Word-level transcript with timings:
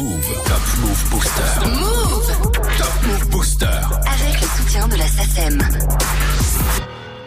Move. 0.00 0.44
Top 0.44 0.60
Move 0.80 1.10
Booster. 1.10 1.68
Move. 1.70 2.52
Top 2.78 2.94
Move 3.04 3.30
Booster. 3.30 3.66
Avec 3.66 4.40
le 4.40 4.46
soutien 4.46 4.86
de 4.86 4.94
la 4.94 5.06
SACEM. 5.08 5.58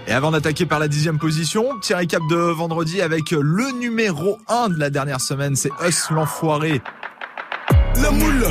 Et 0.08 0.13
avant 0.13 0.31
d'attaquer 0.31 0.65
par 0.65 0.79
la 0.79 0.88
dixième 0.88 1.18
position, 1.20 1.78
petit 1.79 1.94
récap 1.94 2.21
de 2.29 2.38
vendredi 2.38 3.02
avec 3.02 3.31
le 3.31 3.78
numéro 3.78 4.39
1 4.47 4.70
de 4.70 4.79
la 4.79 4.89
dernière 4.89 5.20
semaine, 5.20 5.57
c'est 5.57 5.71
Us 5.86 6.10
l'enfoiré 6.12 6.81
la 8.01 8.12
moule, 8.12 8.46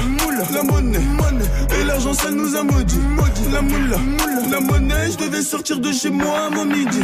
la 0.52 0.62
monnaie, 0.62 0.98
et 1.80 1.84
l'argent 1.84 2.12
ça 2.14 2.30
nous 2.30 2.56
a 2.56 2.62
maudit. 2.62 2.98
La 3.52 3.62
moule, 3.62 3.96
la 4.50 4.60
monnaie, 4.60 5.10
je 5.10 5.24
devais 5.24 5.42
sortir 5.42 5.80
de 5.80 5.90
chez 5.92 6.10
moi 6.10 6.46
à 6.46 6.50
mon 6.50 6.64
midi. 6.64 7.00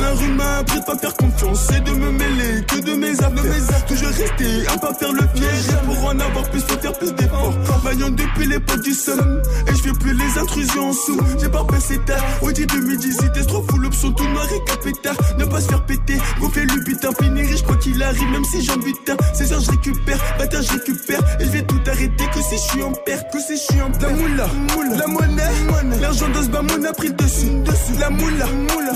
La 0.00 0.12
rue 0.12 0.32
m'a 0.32 0.58
appris 0.58 0.80
de 0.80 0.84
pas 0.84 0.96
faire 0.96 1.14
confiance 1.14 1.68
et 1.76 1.80
de 1.80 1.90
me 1.90 2.10
mêler 2.10 2.64
que 2.66 2.80
de 2.80 2.94
mes 2.94 3.12
affaires. 3.12 3.86
Toujours 3.86 4.08
rester, 4.08 4.66
à 4.68 4.78
pas 4.78 4.94
faire 4.94 5.12
le 5.12 5.26
piège. 5.34 5.76
Pour 5.84 6.04
en 6.06 6.18
avoir 6.18 6.48
plus, 6.50 6.60
faut 6.60 6.78
faire 6.78 6.92
plus 6.92 7.12
d'efforts. 7.12 7.54
Vaillant 7.82 8.10
depuis 8.10 8.46
les 8.46 8.60
potes 8.60 8.82
du 8.82 8.94
somme, 8.94 9.42
et 9.66 9.74
je 9.74 9.82
fais 9.82 9.92
plus 9.92 10.14
les 10.14 10.38
intrusions 10.38 10.90
en 10.90 10.92
sous. 10.92 11.20
J'ai 11.40 11.48
pas 11.48 11.64
passé 11.64 11.98
tard, 12.06 12.22
dit 12.52 12.66
de 12.66 12.76
midi, 12.78 13.12
c'était 13.12 13.44
trop 13.44 13.64
fou, 13.68 13.78
l'option 13.78 14.12
tout 14.12 14.28
noir 14.28 14.46
et 14.54 14.70
capétard. 14.70 15.16
Ne 15.38 15.44
pas 15.44 15.60
se 15.60 15.68
faire 15.68 15.84
péter, 15.84 16.18
gonfler 16.40 16.64
le 16.64 16.82
butin, 16.82 17.10
finir, 17.20 17.46
je 17.56 17.62
crois 17.62 17.76
qu'il 17.76 18.02
arrive, 18.02 18.30
même 18.30 18.44
si 18.44 18.64
j'en 18.64 18.76
butin. 18.76 19.16
C'est 19.34 19.52
heures, 19.52 19.60
je 19.60 19.70
récupère, 19.70 20.18
bâtard, 20.38 20.62
je 20.62 20.72
récupère, 20.72 21.20
et 21.40 21.44
je 21.44 21.60
tout 21.62 21.79
arrêter 21.88 22.26
que 22.32 22.42
si 22.42 22.56
je 22.56 22.70
suis 22.70 22.82
en 22.82 22.92
perte, 22.92 23.32
que 23.32 23.38
si 23.40 23.56
je 23.56 23.72
suis 23.72 23.80
en 23.82 23.90
perte. 23.90 24.02
La 24.02 24.10
moula, 24.10 24.96
la 24.96 25.06
monnaie, 25.06 26.00
l'argent 26.00 26.28
de 26.28 26.42
ce 26.42 26.48
bamon 26.48 26.84
a 26.84 26.92
pris 26.92 27.08
le 27.08 27.14
dessus, 27.14 27.50
dessus. 27.64 27.98
La 27.98 28.10
moula, 28.10 28.46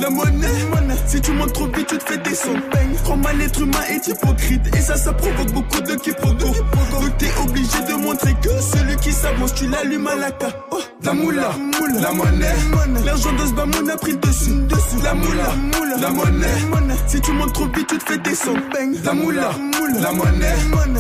la 0.00 0.10
monnaie, 0.10 0.48
si 1.06 1.20
tu 1.20 1.32
montes 1.32 1.52
trop 1.52 1.66
vite, 1.66 1.86
tu 1.86 1.98
te 1.98 2.04
fais 2.04 2.18
descendre. 2.18 2.60
Trop 3.04 3.16
mal, 3.16 3.36
l'être 3.36 3.60
humain 3.60 3.84
est 3.90 4.08
hypocrite, 4.08 4.74
et 4.74 4.80
ça, 4.80 4.96
ça 4.96 5.12
provoque 5.12 5.52
beaucoup 5.52 5.80
de 5.80 5.94
quiproquos. 5.94 6.54
Donc 6.92 7.18
t'es 7.18 7.30
obligé 7.42 7.80
de 7.88 7.94
montrer 7.94 8.34
que 8.42 8.48
celui 8.60 8.96
qui 8.96 9.12
s'avance, 9.12 9.54
tu 9.54 9.68
l'allumes 9.68 10.06
à 10.06 10.14
la 10.16 10.30
carte. 10.30 10.56
Oh, 10.70 10.78
la 11.02 11.12
moula, 11.12 11.50
la 12.00 12.12
monnaie, 12.12 12.54
l'argent 13.04 13.32
de 13.32 13.46
ce 13.46 13.52
bamon 13.52 13.88
a 13.88 13.96
pris 13.96 14.12
le 14.12 14.18
dessus, 14.18 14.54
dessus. 14.68 15.02
La 15.02 15.14
moula, 15.14 15.54
la 16.00 16.10
monnaie, 16.10 16.46
si 17.06 17.20
tu 17.20 17.32
montes 17.32 17.52
trop 17.52 17.66
vite, 17.66 17.86
tu 17.88 17.98
te 17.98 18.04
fais 18.04 18.18
descendre. 18.18 18.60
La 19.04 19.12
moula, 19.12 19.50
la 20.00 20.12
monnaie, 20.12 20.54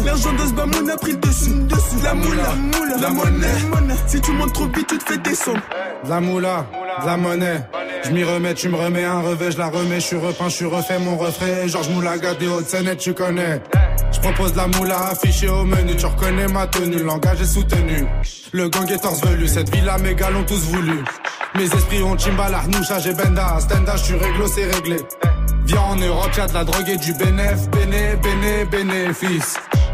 l'argent 0.04 0.32
de 0.32 0.46
ce 0.46 0.52
bamon 0.52 0.88
a 0.88 0.96
pris 0.96 1.12
le 1.12 1.18
dessus, 1.18 1.50
dessus. 1.74 2.02
La 2.02 2.14
moula, 2.14 2.54
la 3.00 3.10
monnaie. 3.10 3.94
Si 4.06 4.20
tu 4.20 4.32
montes 4.32 4.52
trop 4.52 4.66
vite, 4.66 4.86
tu 4.86 4.98
te 4.98 5.04
fais 5.04 5.18
descendre. 5.18 5.60
La 6.08 6.20
moula, 6.20 6.66
la 7.04 7.16
monnaie. 7.16 7.64
Je 8.04 8.10
m'y 8.10 8.22
remets, 8.22 8.52
tu 8.52 8.68
me 8.68 8.76
remets 8.76 9.04
un 9.04 9.20
revêt, 9.20 9.50
je 9.50 9.56
la 9.56 9.68
remets, 9.68 9.94
je 9.94 10.06
suis 10.06 10.16
repeint, 10.16 10.48
je 10.48 10.56
suis 10.56 10.66
refait 10.66 10.98
mon 10.98 11.16
refrain. 11.16 11.66
Georges 11.66 11.88
Moulaga 11.88 12.34
des 12.34 12.48
hautes 12.48 12.76
tu 12.98 13.14
connais. 13.14 13.62
Je 14.12 14.20
propose 14.20 14.54
la 14.54 14.66
moula 14.66 15.08
affichée 15.08 15.48
au 15.48 15.64
menu, 15.64 15.96
tu 15.96 16.04
reconnais 16.04 16.46
ma 16.48 16.66
tenue, 16.66 16.96
le 16.96 17.04
langage 17.04 17.40
est 17.40 17.46
soutenu. 17.46 18.06
Le 18.52 18.68
gang 18.68 18.90
est 18.90 18.98
torse 18.98 19.24
velu, 19.24 19.48
cette 19.48 19.74
villa 19.74 19.96
mes 19.98 20.14
gars 20.14 20.30
l'ont 20.30 20.44
tous 20.44 20.60
voulu. 20.66 21.02
Mes 21.54 21.64
esprits 21.64 22.02
ont 22.02 22.18
Chimbala, 22.18 22.58
Arnoucha, 22.58 22.98
j'ai 22.98 23.14
Benda, 23.14 23.58
Stenda, 23.60 23.96
je 23.96 24.04
suis 24.04 24.16
réglo, 24.16 24.46
c'est 24.46 24.70
réglé. 24.70 24.96
Viens 25.64 25.80
en 25.80 25.96
Europe, 25.96 26.30
y'a 26.36 26.46
de 26.46 26.54
la 26.54 26.64
drogue 26.64 26.88
et 26.88 26.98
du 26.98 27.14
bénéf, 27.14 27.70
béné, 27.70 28.16
béné, 28.22 28.64
bénéfice 28.66 29.54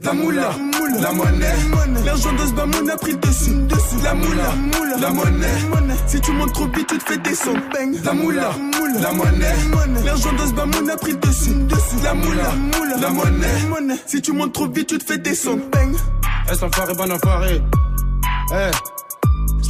La 0.00 0.12
moula, 0.12 0.50
la 1.00 1.12
monnaie, 1.12 1.54
l'argent 2.04 2.32
de 2.32 2.38
ce 2.38 2.90
a 2.90 2.96
pris 2.96 3.12
le 3.12 3.18
dessus. 3.18 3.50
La 4.02 4.14
moula, 4.14 4.52
la 5.00 5.10
monnaie, 5.10 5.94
si 6.06 6.20
tu 6.20 6.32
montes 6.32 6.52
trop 6.52 6.66
vite, 6.66 6.88
tu 6.88 6.98
te 6.98 7.04
fais 7.04 7.18
descendre. 7.18 7.60
La 8.04 8.12
moula, 8.12 8.50
la 9.00 9.12
monnaie, 9.12 9.54
l'argent 10.04 10.32
de 10.32 10.38
ce 10.38 10.90
a 10.90 10.96
pris 10.96 11.12
le 11.12 11.18
dessus. 11.18 11.54
La 12.02 12.14
moula, 12.14 12.52
la 13.00 13.10
monnaie, 13.10 13.96
si 14.06 14.20
tu 14.20 14.32
montes 14.32 14.52
trop 14.52 14.68
vite, 14.68 14.88
tu 14.88 14.98
te 14.98 15.04
fais 15.04 15.18
descendre. 15.18 15.62
Est-ce 16.50 16.60
l'enfoiré, 16.60 16.94
bon 16.94 17.12
enfoiré. 17.12 17.62
Eh. 18.52 19.03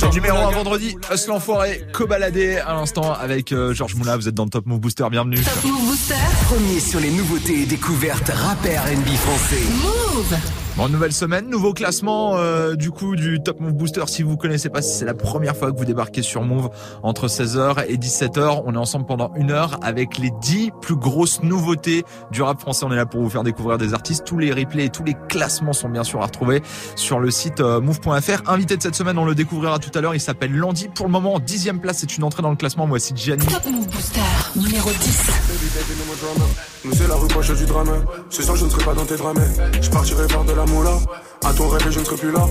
C'est 0.05 0.21
numéro 0.21 0.37
1 0.37 0.51
vendredi, 0.51 0.99
Us 1.11 1.27
l'enfoiré, 1.29 1.83
cobaladé 1.93 2.59
à 2.59 2.75
l'instant 2.75 3.15
avec 3.15 3.53
euh, 3.53 3.73
Georges 3.73 3.95
Moula, 3.95 4.19
vous 4.19 4.29
êtes 4.29 4.35
dans 4.35 4.45
le 4.45 4.51
Top 4.51 4.67
Move 4.67 4.81
Booster, 4.81 5.07
bienvenue. 5.11 5.39
Top 5.39 5.65
Move 5.65 5.87
Booster. 5.87 6.15
Premier 6.47 6.79
sur 6.79 7.01
les 7.01 7.11
nouveautés 7.11 7.63
et 7.63 7.67
découvertes 7.67 8.29
rappeurs 8.29 8.85
NB 8.85 9.09
français. 9.17 9.63
Move. 9.83 10.64
Bon, 10.77 10.89
nouvelle 10.89 11.13
semaine, 11.13 11.49
nouveau 11.49 11.73
classement 11.73 12.37
euh, 12.37 12.75
du 12.75 12.91
coup 12.91 13.15
du 13.15 13.41
Top 13.41 13.61
Move 13.61 13.75
Booster. 13.75 14.03
Si 14.09 14.25
vous 14.25 14.37
connaissez 14.37 14.69
pas, 14.71 14.83
si 14.83 14.99
c'est 14.99 15.05
la 15.05 15.15
première 15.15 15.57
fois 15.57 15.71
que 15.71 15.79
vous 15.79 15.85
débarquez 15.85 16.23
sur 16.23 16.43
Move 16.43 16.69
entre 17.05 17.29
16h 17.29 17.85
et 17.87 17.97
17h, 17.97 18.65
on 18.67 18.75
est 18.75 18.79
ensemble 18.79 19.07
pendant 19.07 19.33
une 19.37 19.53
heure 19.53 19.79
avec 19.83 20.19
les 20.19 20.33
10 20.43 20.73
plus 20.83 20.97
grosses 20.97 21.45
nouveautés 21.45 22.03
du 22.33 22.43
rap 22.43 22.59
français. 22.59 22.85
On 22.85 22.91
est 22.91 22.97
là 22.97 23.07
pour 23.07 23.23
vous 23.23 23.31
faire 23.31 23.45
découvrir 23.45 23.79
des 23.79 23.95
artistes. 23.95 24.25
Tous 24.25 24.39
les 24.39 24.51
replays 24.51 24.87
et 24.87 24.91
tous 24.91 25.05
les 25.05 25.15
classements 25.29 25.73
sont 25.73 25.89
bien 25.89 26.03
sûr 26.03 26.21
à 26.21 26.27
retrouver 26.27 26.61
sur 26.97 27.21
le 27.21 27.31
site 27.31 27.61
euh, 27.61 27.81
move.fr. 27.81 28.51
Invité 28.51 28.77
de 28.77 28.83
cette 28.83 28.97
semaine, 28.97 29.17
on 29.17 29.25
le 29.25 29.37
découvrira 29.37 29.79
tout 29.79 29.97
à 29.97 30.01
l'heure. 30.01 30.17
Il 30.17 30.21
s'appelle 30.21 30.53
Landy. 30.53 30.89
Pour 30.89 31.07
le 31.07 31.13
moment, 31.13 31.39
dixième 31.39 31.81
place, 31.81 31.99
c'est 31.99 32.17
une 32.17 32.25
entrée 32.25 32.43
dans 32.43 32.51
le 32.51 32.57
classement. 32.57 32.89
Moi, 32.89 32.99
c'est 32.99 33.17
Gianni. 33.17 33.47
Top 33.47 33.65
Move 33.67 33.87
Booster 33.87 34.21
numéro 34.57 34.91
10. 34.91 36.74
Nous 36.85 36.93
c'est 36.93 37.09
la 37.09 37.15
rue 37.15 37.29
proche 37.29 37.51
du 37.53 37.65
drame. 37.65 38.05
Ce 38.29 38.43
soir 38.43 38.57
je 38.57 38.67
ne 38.67 38.71
serai 38.71 38.85
pas 38.85 38.95
dans 38.95 39.07
tes 39.07 39.17
drames. 39.17 39.41
Je 39.81 39.91
partirai 39.91 40.27
voir 40.27 40.45
de 40.45 40.53
la 40.53 40.67
moula. 40.67 40.99
À 41.45 41.53
ton 41.55 41.69
rêve 41.69 41.91
je 41.91 41.99
ne 41.99 42.05
serai 42.05 42.17
plus 42.17 42.31
là. 42.31 42.47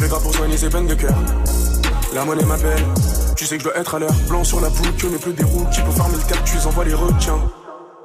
Mais 0.00 0.08
gars 0.08 0.18
pour 0.22 0.34
soigner 0.34 0.56
ses 0.58 0.68
peines 0.68 0.86
de 0.86 0.94
cœur. 0.94 1.16
La 2.14 2.24
monnaie 2.24 2.44
m'appelle. 2.44 2.84
Tu 3.36 3.46
sais 3.46 3.56
que 3.56 3.62
je 3.62 3.68
dois 3.68 3.78
être 3.78 3.94
à 3.94 3.98
l'heure. 3.98 4.14
Blanc 4.28 4.44
sur 4.44 4.60
la 4.60 4.68
boucle, 4.68 5.06
on 5.06 5.10
n'est 5.10 5.18
plus 5.18 5.32
des 5.32 5.44
roues. 5.44 5.66
Qui 5.72 5.80
peut 5.80 5.90
farmer 5.92 6.16
le 6.16 6.28
cap, 6.28 6.44
tu 6.44 6.56
envoies 6.66 6.84
les 6.84 6.94
retiens. 6.94 7.38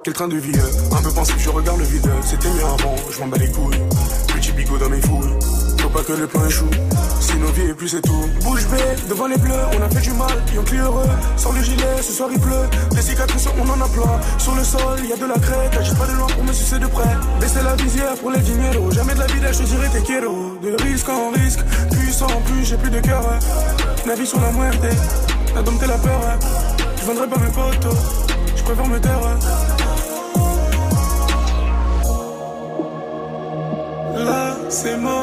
Quel 0.04 0.14
train 0.14 0.28
de 0.28 0.38
vie, 0.38 0.58
un 0.92 1.02
peu 1.02 1.12
pensif, 1.12 1.36
je 1.40 1.50
regarde 1.50 1.80
le 1.80 1.86
vide. 1.86 2.10
C'était 2.24 2.50
mieux 2.50 2.66
avant, 2.66 2.96
je 3.10 3.20
m'en 3.20 3.28
bats 3.28 3.38
les 3.38 3.52
couilles. 3.52 3.82
Petit 4.36 4.52
bigot 4.52 4.78
dans 4.78 4.90
mes 4.90 5.02
fouilles 5.02 5.62
pas 5.94 6.04
que 6.04 6.14
le 6.14 6.28
pain 6.28 6.46
échoue. 6.48 6.70
Si 7.22 7.36
nos 7.38 7.52
vies 7.52 7.70
et 7.70 7.74
plus 7.74 7.88
c'est 7.88 8.02
tout. 8.02 8.26
Bouge 8.44 8.66
bée, 8.68 9.08
devant 9.08 9.28
les 9.28 9.38
bleus, 9.38 9.64
on 9.78 9.81
a 9.81 9.90
fait 9.90 10.02
du 10.02 10.12
mal, 10.12 10.38
et 10.54 10.58
on 10.58 10.84
heureux. 10.84 11.09
Sans 11.38 11.52
le 11.52 11.62
gilet, 11.62 12.02
ce 12.02 12.12
soir 12.12 12.30
il 12.31 12.40
pleut. 12.40 12.68
Des 12.92 13.02
cicatrices, 13.02 13.48
on 13.58 13.70
en 13.70 13.80
a 13.80 13.88
plein. 13.90 14.20
Sur 14.40 14.56
le 14.56 14.64
sol, 14.64 15.00
y 15.08 15.14
a 15.14 15.16
de 15.16 15.26
la 15.26 15.40
crête. 15.40 15.78
Agis 15.80 15.96
pas 15.96 16.08
de 16.08 16.14
loin 16.14 16.28
pour 16.28 16.44
me 16.44 16.52
sucer 16.52 16.80
de 16.80 16.88
près. 16.88 17.16
Baisser 17.40 17.64
la 17.64 17.76
visière 17.76 18.16
pour 18.16 18.32
les 18.32 18.40
dinero. 18.40 18.92
Jamais 18.92 19.14
de 19.14 19.20
la 19.20 19.28
vie, 19.28 19.42
je 19.52 19.64
dirais 19.64 19.90
tes 19.90 20.02
quiero. 20.02 20.58
De 20.62 20.84
risque 20.84 21.09
en 21.09 21.32
risque, 21.32 21.64
puissant 21.92 22.28
en 22.28 22.42
plus, 22.42 22.66
j'ai 22.66 22.78
plus 22.78 22.92
de 22.92 23.00
cœur. 23.00 23.24
La 24.08 24.16
vie 24.16 24.26
sur 24.26 24.42
la 24.42 24.52
muerte, 24.52 24.84
la 25.56 25.62
dompté 25.62 25.86
la 25.86 25.98
peur. 25.98 26.22
Je 27.00 27.06
vendrai 27.06 27.28
pas 27.28 27.40
mes 27.40 27.52
potos, 27.52 27.98
je 28.56 28.64
préfère 28.64 28.88
me 28.88 29.00
taire. 29.00 29.20
Là, 34.16 34.56
c'est 34.70 34.98
mort 34.98 35.22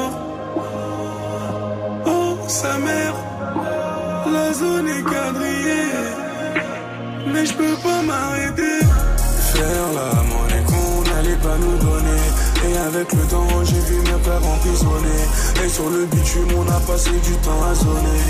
je 7.50 7.54
peux 7.56 7.76
pas 7.82 8.02
m'arrêter. 8.02 8.80
Faire 9.52 9.88
la 9.98 10.10
monnaie 10.30 10.64
qu'on 10.66 11.02
n'allait 11.10 11.36
pas 11.36 11.56
nous 11.58 11.78
donner. 11.78 12.22
Et 12.66 12.76
avec 12.88 13.12
le 13.12 13.22
temps, 13.32 13.64
j'ai 13.64 13.80
vu 13.80 13.96
mes 13.96 14.20
pères 14.24 14.46
emprisonnés. 14.54 15.24
Et 15.64 15.68
sur 15.68 15.88
le 15.90 16.06
bitume, 16.06 16.48
on 16.56 16.68
a 16.70 16.80
passé 16.80 17.10
du 17.10 17.34
temps 17.44 17.62
à 17.70 17.74
zoner. 17.74 18.24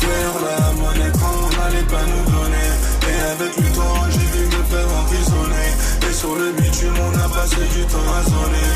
Faire 0.00 0.36
la 0.48 0.72
monnaie 0.72 1.12
qu'on 1.18 1.38
n'allait 1.56 1.88
pas 1.92 2.04
nous 2.12 2.24
donner. 2.32 2.68
Et 3.08 3.18
avec 3.32 3.56
le 3.56 3.68
temps, 3.74 4.00
j'ai 4.10 4.28
vu 4.34 4.44
mes 4.44 4.64
pères 4.70 4.92
emprisonnés. 5.00 5.72
Et 6.08 6.12
sur 6.12 6.34
le 6.34 6.52
bitume, 6.52 6.96
on 7.06 7.18
a 7.18 7.28
passé 7.28 7.56
du 7.74 7.82
temps 7.86 8.10
à 8.18 8.22
zoner. 8.22 8.70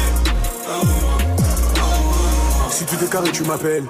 Si 2.71 2.85
tu 2.87 2.97
carré, 3.07 3.31
tu 3.33 3.45
m'appelles. 3.45 3.85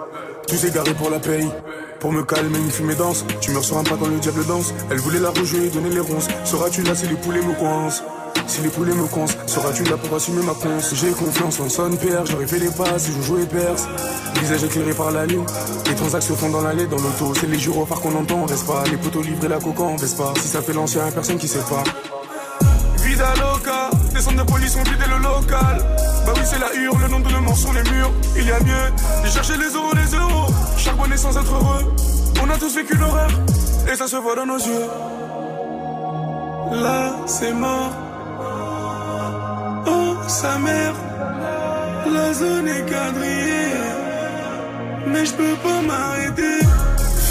Tu 0.49 0.57
sais 0.57 0.71
garé 0.71 0.93
pour 0.95 1.11
la 1.11 1.21
paye. 1.21 1.49
Pour 2.01 2.13
me 2.13 2.23
calmer, 2.23 2.59
une 2.59 2.71
fumée 2.71 2.95
danse. 2.95 3.27
Tu 3.43 3.51
me 3.51 3.59
ressors 3.59 3.85
pas 3.85 3.97
quand 4.01 4.09
le 4.09 4.19
diable 4.19 4.47
danse. 4.47 4.73
Elle 4.91 4.99
voulait 4.99 5.21
la 5.21 5.31
rejouer, 5.31 5.69
donner 5.69 5.91
les 5.91 6.01
ronces. 6.01 6.29
Seras-tu 6.45 6.83
là 6.83 6.95
si 6.95 7.07
les 7.07 7.15
poulets 7.15 7.43
me 7.43 7.53
coincent? 7.53 8.03
Si 8.47 8.63
les 8.63 8.69
poulets 8.69 8.95
me 8.95 9.07
coincent, 9.07 9.37
seras-tu 9.47 9.85
là 9.85 9.97
pour 9.97 10.17
assumer 10.17 10.43
ma 10.43 10.55
conce? 10.55 10.95
J'ai 10.95 11.11
confiance 11.11 11.61
en 11.61 11.69
son 11.69 11.91
père, 11.91 12.25
j'aurais 12.27 12.47
fait 12.47 12.59
les 12.59 12.71
passes 12.71 13.05
si 13.05 13.13
je 13.13 13.23
jouais 13.23 13.45
perse. 13.45 13.87
Visage 14.41 14.65
éclairé 14.65 14.93
par 14.93 15.11
la 15.13 15.27
lune, 15.27 15.45
les 15.87 15.95
transactions 15.95 16.35
font 16.35 16.49
dans 16.49 16.63
l'allée, 16.63 16.87
dans 16.87 16.97
l'auto. 16.97 17.33
C'est 17.39 17.47
les 17.47 17.59
gyrophares 17.59 18.01
qu'on 18.01 18.15
entend, 18.17 18.43
on 18.43 18.47
reste 18.47 18.67
pas? 18.67 18.83
Les 18.91 18.97
poteaux 18.97 19.23
livrés 19.23 19.49
la 19.49 19.59
coca, 19.59 19.83
on 19.83 19.97
baisse 19.97 20.15
pas? 20.15 20.33
Si 20.41 20.49
ça 20.49 20.63
fait 20.63 20.73
l'ancien, 20.73 21.11
personne 21.13 21.39
qui 21.39 21.47
sait 21.47 21.59
pas. 21.59 21.85
Des 24.21 24.27
centres 24.27 24.45
de 24.45 24.51
police 24.51 24.77
ont 24.77 24.83
vidé 24.83 25.05
le 25.09 25.17
local. 25.23 25.79
Bah 26.27 26.33
oui, 26.37 26.43
c'est 26.45 26.59
la 26.59 26.75
hure, 26.75 26.99
le 26.99 27.09
nom 27.09 27.21
de 27.21 27.29
le 27.31 27.55
sur 27.55 27.73
les 27.73 27.83
murs. 27.91 28.13
Il 28.37 28.47
y 28.47 28.53
a 28.53 28.61
mieux 28.61 29.25
de 29.25 29.29
chercher 29.31 29.57
les 29.57 29.73
euros, 29.75 29.95
les 29.95 30.15
euros. 30.15 30.53
Charbonner 30.77 31.17
sans 31.17 31.35
être 31.39 31.55
heureux. 31.55 31.95
On 32.45 32.51
a 32.51 32.59
tous 32.59 32.75
vécu 32.75 32.99
l'horreur, 32.99 33.31
et 33.91 33.97
ça 33.97 34.07
se 34.07 34.17
voit 34.17 34.37
dans 34.37 34.45
nos 34.45 34.59
yeux. 34.59 34.87
Là, 36.83 37.17
c'est 37.25 37.55
mort. 37.55 37.93
Oh, 39.87 40.15
sa 40.29 40.59
mère. 40.59 40.93
La 42.13 42.35
zone 42.35 42.69
est 42.69 42.85
quadrillée, 42.91 43.73
mais 45.07 45.25
je 45.25 45.33
peux 45.33 45.57
pas 45.65 45.81
m'arrêter. 45.81 46.59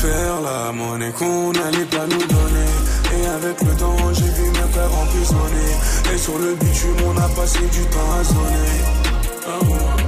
Faire 0.01 0.41
la 0.41 0.71
monnaie 0.71 1.11
qu'on 1.11 1.51
allait 1.51 1.85
pas 1.85 2.07
nous 2.07 2.25
donner. 2.25 2.48
Avec 3.35 3.61
le 3.61 3.75
temps, 3.75 3.95
j'ai 4.13 4.23
vu 4.23 4.49
mes 4.49 4.71
frères 4.73 4.93
emprisonnés. 5.01 5.75
Et 6.13 6.17
sur 6.17 6.37
le 6.39 6.55
bitume, 6.55 6.95
on 7.05 7.17
a 7.17 7.29
passé 7.29 7.59
du 7.59 7.85
temps 7.85 8.11
à 8.19 8.23
sonner. 8.23 8.81
Ah 9.45 9.51
ah 9.51 9.99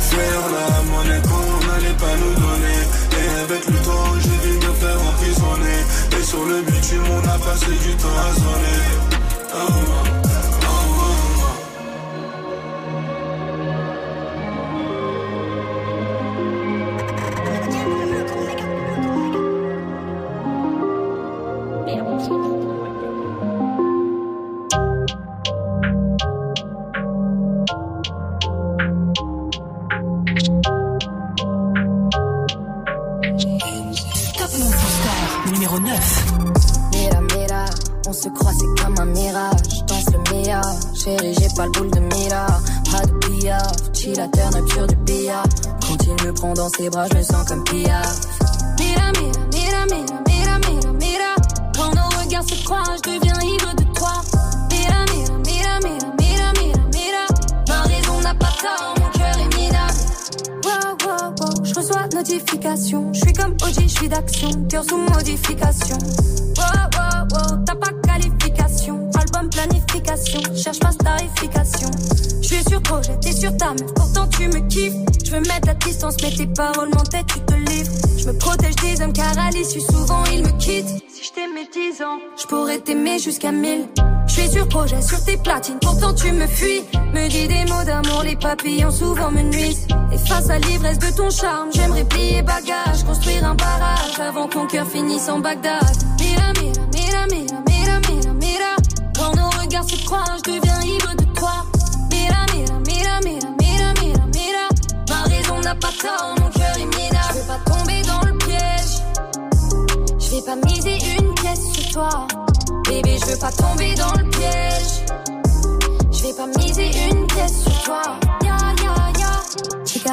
Faire 0.00 0.44
la 0.56 0.82
monnaie 0.90 1.22
qu'on 1.28 1.74
allait 1.76 1.98
pas 1.98 2.16
nous 2.16 2.34
donner. 2.40 2.80
Et 3.20 3.28
avec 3.44 3.66
le 3.66 3.78
temps, 3.84 4.12
j'ai 4.22 4.48
vu 4.48 4.56
me 4.56 4.72
faire 4.80 4.98
emprisonner. 4.98 5.80
Et 6.18 6.24
sur 6.24 6.44
le 6.44 6.62
bitume, 6.62 7.04
on 7.12 7.28
a 7.28 7.38
passé 7.38 7.66
du 7.66 7.94
temps 7.96 8.18
à 8.18 8.34
sonner. 8.34 10.25
Ses 46.76 46.90
bras, 46.90 47.06
je 47.10 47.16
me 47.16 47.22
sens 47.22 47.48
comme 47.48 47.64
Pia. 47.64 48.02
Jusqu'à 83.46 83.52
1000. 83.52 83.86
Je 84.26 84.32
suis 84.32 84.50
sur 84.50 84.68
projet, 84.68 85.00
sur 85.02 85.22
tes 85.24 85.36
platines, 85.36 85.78
pourtant 85.80 86.12
tu 86.14 86.32
me 86.32 86.46
fuis. 86.46 86.82
Me 87.14 87.28
dis 87.28 87.46
des 87.46 87.64
mots 87.70 87.84
d'amour, 87.84 88.22
les 88.24 88.36
papillons 88.36 88.90
souvent 88.90 89.30
me 89.30 89.42
nuisent. 89.42 89.86
Et 90.12 90.18
face 90.18 90.50
à 90.50 90.58
l'ivresse 90.58 90.98
de 90.98 91.16
ton 91.16 91.30
charme, 91.30 91.70
j'aimerais 91.72 92.04
plier 92.04 92.42
bagage, 92.42 93.04
construire 93.06 93.44
un 93.44 93.54
barrage 93.54 94.18
avant 94.20 94.48
qu'on 94.48 94.66
cœur 94.66 94.86
finisse 94.86 95.28
en 95.28 95.38
Bagdad. 95.38 95.82
Mira, 96.20 96.52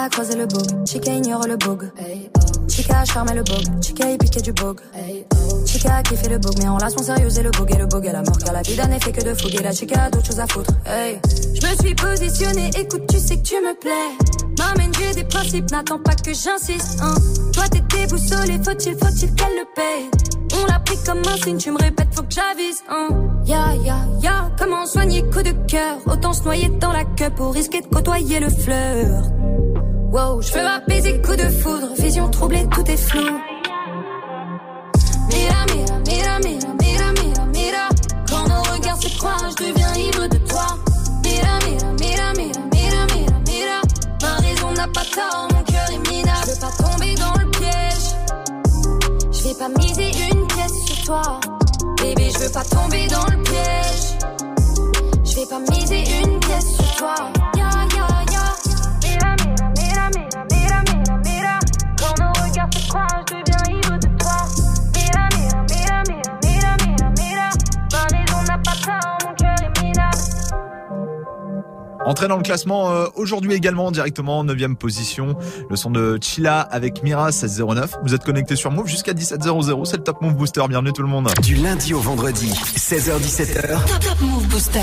Chica 0.03 0.07
a 0.07 0.09
croisé 0.09 0.35
le 0.35 0.45
bug, 0.47 0.85
Chica 0.85 1.13
ignore 1.13 1.47
le 1.47 1.57
oh. 1.65 1.77
Chica 2.67 2.99
a 2.99 3.05
charmé 3.05 3.33
le 3.35 3.43
bug, 3.43 3.81
Chica 3.81 4.11
y 4.11 4.17
piqué 4.17 4.41
du 4.41 4.53
oh. 4.61 4.75
Chica 5.65 6.03
kiffé 6.03 6.27
le 6.27 6.39
bug, 6.39 6.55
mais 6.57 6.67
en 6.67 6.75
relation 6.75 7.01
sérieuse 7.01 7.39
et 7.39 7.43
le 7.43 7.51
bug 7.51 7.73
et 7.73 7.77
le 7.77 7.85
bug 7.85 8.05
à 8.09 8.11
la 8.11 8.21
mort. 8.21 8.37
Car 8.37 8.53
la 8.53 8.63
vie 8.63 8.75
d'un 8.75 8.91
effet 8.91 9.13
que 9.13 9.23
de 9.23 9.33
fougue 9.33 9.55
et 9.55 9.63
la 9.63 9.71
chica 9.71 10.03
a 10.03 10.09
d'autres 10.09 10.25
choses 10.25 10.41
à 10.41 10.47
foutre. 10.47 10.71
Hey. 10.85 11.21
Je 11.53 11.65
me 11.65 11.75
suis 11.77 11.95
positionnée, 11.95 12.69
écoute, 12.77 13.03
tu 13.09 13.17
sais 13.17 13.37
que 13.37 13.43
tu 13.43 13.55
me 13.55 13.79
plais. 13.79 14.11
M'amène, 14.59 14.91
j'ai 14.99 15.13
des 15.13 15.23
principes, 15.23 15.71
n'attends 15.71 15.99
pas 15.99 16.15
que 16.15 16.33
j'insiste. 16.33 16.99
Hein. 17.01 17.15
Toi, 17.53 17.63
t'es 17.71 17.81
déboussolé, 17.95 18.59
faut-il, 18.61 18.97
faut-il 18.97 19.33
qu'elle 19.35 19.55
le 19.55 19.65
paye? 19.73 20.09
On 20.61 20.65
l'a 20.65 20.79
pris 20.79 20.97
comme 21.05 21.19
un 21.19 21.37
signe, 21.37 21.57
tu 21.57 21.71
me 21.71 21.81
répètes, 21.81 22.13
faut 22.13 22.23
que 22.23 22.33
j'avise. 22.33 22.83
Hein. 22.89 23.07
Ya, 23.45 23.73
ya, 23.85 23.99
ya, 24.21 24.51
comment 24.59 24.85
soigner 24.85 25.23
coup 25.29 25.43
de 25.43 25.53
cœur? 25.65 25.95
Autant 26.07 26.33
se 26.33 26.43
noyer 26.43 26.67
dans 26.81 26.91
la 26.91 27.05
queue 27.05 27.29
pour 27.29 27.53
risquer 27.53 27.79
de 27.79 27.87
côtoyer 27.87 28.41
le 28.41 28.49
fleur. 28.49 29.23
Wow, 30.13 30.43
je 30.43 30.53
veux 30.53 30.59
apaiser 30.59 31.19
coup 31.21 31.35
de 31.35 31.49
foudre, 31.49 31.87
vision 31.97 32.29
troublée, 32.29 32.67
tout 32.69 32.85
est 32.85 32.97
flou. 32.97 33.39
Mira, 35.31 35.65
mira, 35.73 35.99
mira, 36.05 36.39
mira, 36.39 36.73
mira, 36.79 37.11
mira, 37.13 37.45
mira. 37.47 37.89
Quand 38.29 38.47
nos 38.47 38.61
regards 38.71 39.01
se 39.01 39.17
croisent, 39.17 39.49
je 39.57 39.65
deviens 39.65 39.93
ivre 39.95 40.27
de 40.27 40.37
toi. 40.37 40.67
Mira, 41.23 41.57
mira, 41.67 41.91
mira, 41.99 42.33
mira 42.33 42.53
n'a 44.75 44.87
pas 44.87 45.05
tort, 45.05 45.47
mon 45.51 45.63
cœur 45.63 45.89
est 45.91 46.09
minable. 46.11 46.45
Je 46.45 46.51
veux 46.51 46.59
pas 46.59 46.83
tomber 46.83 47.15
dans 47.15 47.33
le 47.33 47.49
piège. 47.49 48.05
Je 49.31 49.43
vais 49.47 49.55
pas 49.55 49.69
miser 49.69 50.11
une 50.31 50.47
pièce 50.47 50.85
sur 50.85 51.05
toi. 51.05 51.39
Bébé, 51.97 52.29
je 52.33 52.39
veux 52.39 52.51
pas 52.51 52.63
tomber 52.63 53.07
dans 53.07 53.25
le 53.25 53.41
piège. 53.43 54.17
Je 55.23 55.35
vais 55.39 55.45
pas 55.47 55.59
miser 55.59 56.03
une 56.23 56.39
pièce 56.39 56.75
sur 56.75 56.95
toi. 56.97 57.42
Entrée 72.05 72.27
dans 72.27 72.35
le 72.35 72.43
classement 72.43 72.91
euh, 72.91 73.05
aujourd'hui 73.15 73.53
également 73.53 73.89
directement 73.89 74.43
9 74.43 74.75
position. 74.75 75.37
Le 75.69 75.75
son 75.77 75.89
de 75.89 76.19
Chila 76.21 76.59
avec 76.59 77.01
Mira 77.01 77.27
1609. 77.27 77.95
Vous 78.03 78.13
êtes 78.13 78.23
connecté 78.23 78.57
sur 78.57 78.71
Move 78.71 78.87
jusqu'à 78.87 79.13
17h00. 79.13 79.85
C'est 79.85 79.97
le 79.97 80.03
Top 80.03 80.21
Move 80.21 80.35
Booster. 80.35 80.61
Bienvenue 80.67 80.91
tout 80.91 81.01
le 81.01 81.07
monde. 81.07 81.29
Du 81.41 81.55
lundi 81.55 81.93
au 81.93 81.99
vendredi, 81.99 82.51
16h17h. 82.75 83.69
Top, 84.01 84.21
Move 84.21 84.47
Booster. 84.47 84.79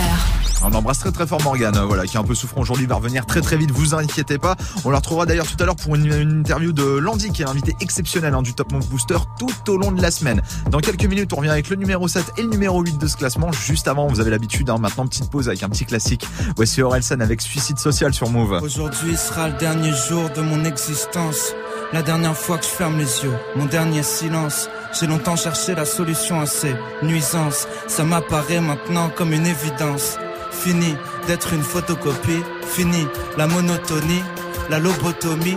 On 0.62 0.72
embrasse 0.74 0.98
très 0.98 1.10
très 1.10 1.26
fort 1.26 1.42
Morgane, 1.42 1.76
euh, 1.76 1.84
voilà, 1.84 2.04
qui 2.04 2.16
est 2.16 2.20
un 2.20 2.24
peu 2.24 2.34
souffrant 2.34 2.60
aujourd'hui, 2.60 2.84
va 2.84 2.96
revenir 2.96 3.24
très 3.24 3.40
très 3.40 3.56
vite, 3.56 3.70
vous 3.70 3.94
inquiétez 3.94 4.36
pas. 4.36 4.56
On 4.84 4.90
la 4.90 4.98
retrouvera 4.98 5.24
d'ailleurs 5.24 5.46
tout 5.46 5.56
à 5.58 5.64
l'heure 5.64 5.76
pour 5.76 5.94
une, 5.94 6.12
interview 6.40 6.72
de 6.72 6.84
Landy, 6.84 7.30
qui 7.30 7.42
est 7.42 7.48
invité 7.48 7.74
exceptionnel 7.80 8.34
hein, 8.34 8.42
du 8.42 8.52
Top 8.52 8.70
Move 8.72 8.86
Booster 8.88 9.16
tout 9.38 9.70
au 9.70 9.78
long 9.78 9.90
de 9.90 10.02
la 10.02 10.10
semaine. 10.10 10.42
Dans 10.70 10.80
quelques 10.80 11.06
minutes, 11.06 11.32
on 11.32 11.36
revient 11.36 11.50
avec 11.50 11.70
le 11.70 11.76
numéro 11.76 12.08
7 12.08 12.32
et 12.36 12.42
le 12.42 12.48
numéro 12.48 12.82
8 12.82 12.98
de 12.98 13.06
ce 13.06 13.16
classement. 13.16 13.52
Juste 13.52 13.88
avant, 13.88 14.06
vous 14.06 14.20
avez 14.20 14.30
l'habitude, 14.30 14.68
hein, 14.68 14.76
maintenant 14.78 15.06
petite 15.06 15.30
pause 15.30 15.48
avec 15.48 15.62
un 15.62 15.70
petit 15.70 15.86
classique. 15.86 16.26
Voici 16.56 16.82
Avec 17.18 17.40
Suicide 17.40 17.78
Social 17.78 18.14
sur 18.14 18.30
Move. 18.30 18.60
Aujourd'hui 18.62 19.16
sera 19.16 19.48
le 19.48 19.54
dernier 19.54 19.90
jour 20.08 20.30
de 20.30 20.42
mon 20.42 20.64
existence. 20.64 21.54
La 21.92 22.02
dernière 22.02 22.36
fois 22.36 22.56
que 22.56 22.64
je 22.64 22.70
ferme 22.70 22.98
les 22.98 23.24
yeux, 23.24 23.34
mon 23.56 23.64
dernier 23.64 24.04
silence. 24.04 24.68
J'ai 24.92 25.08
longtemps 25.08 25.34
cherché 25.34 25.74
la 25.74 25.84
solution 25.84 26.40
à 26.40 26.46
ces 26.46 26.72
nuisances. 27.02 27.66
Ça 27.88 28.04
m'apparaît 28.04 28.60
maintenant 28.60 29.10
comme 29.10 29.32
une 29.32 29.46
évidence. 29.46 30.18
Fini 30.52 30.94
d'être 31.26 31.52
une 31.52 31.62
photocopie, 31.62 32.44
fini 32.64 33.08
la 33.36 33.48
monotonie, 33.48 34.22
la 34.68 34.78
lobotomie. 34.78 35.56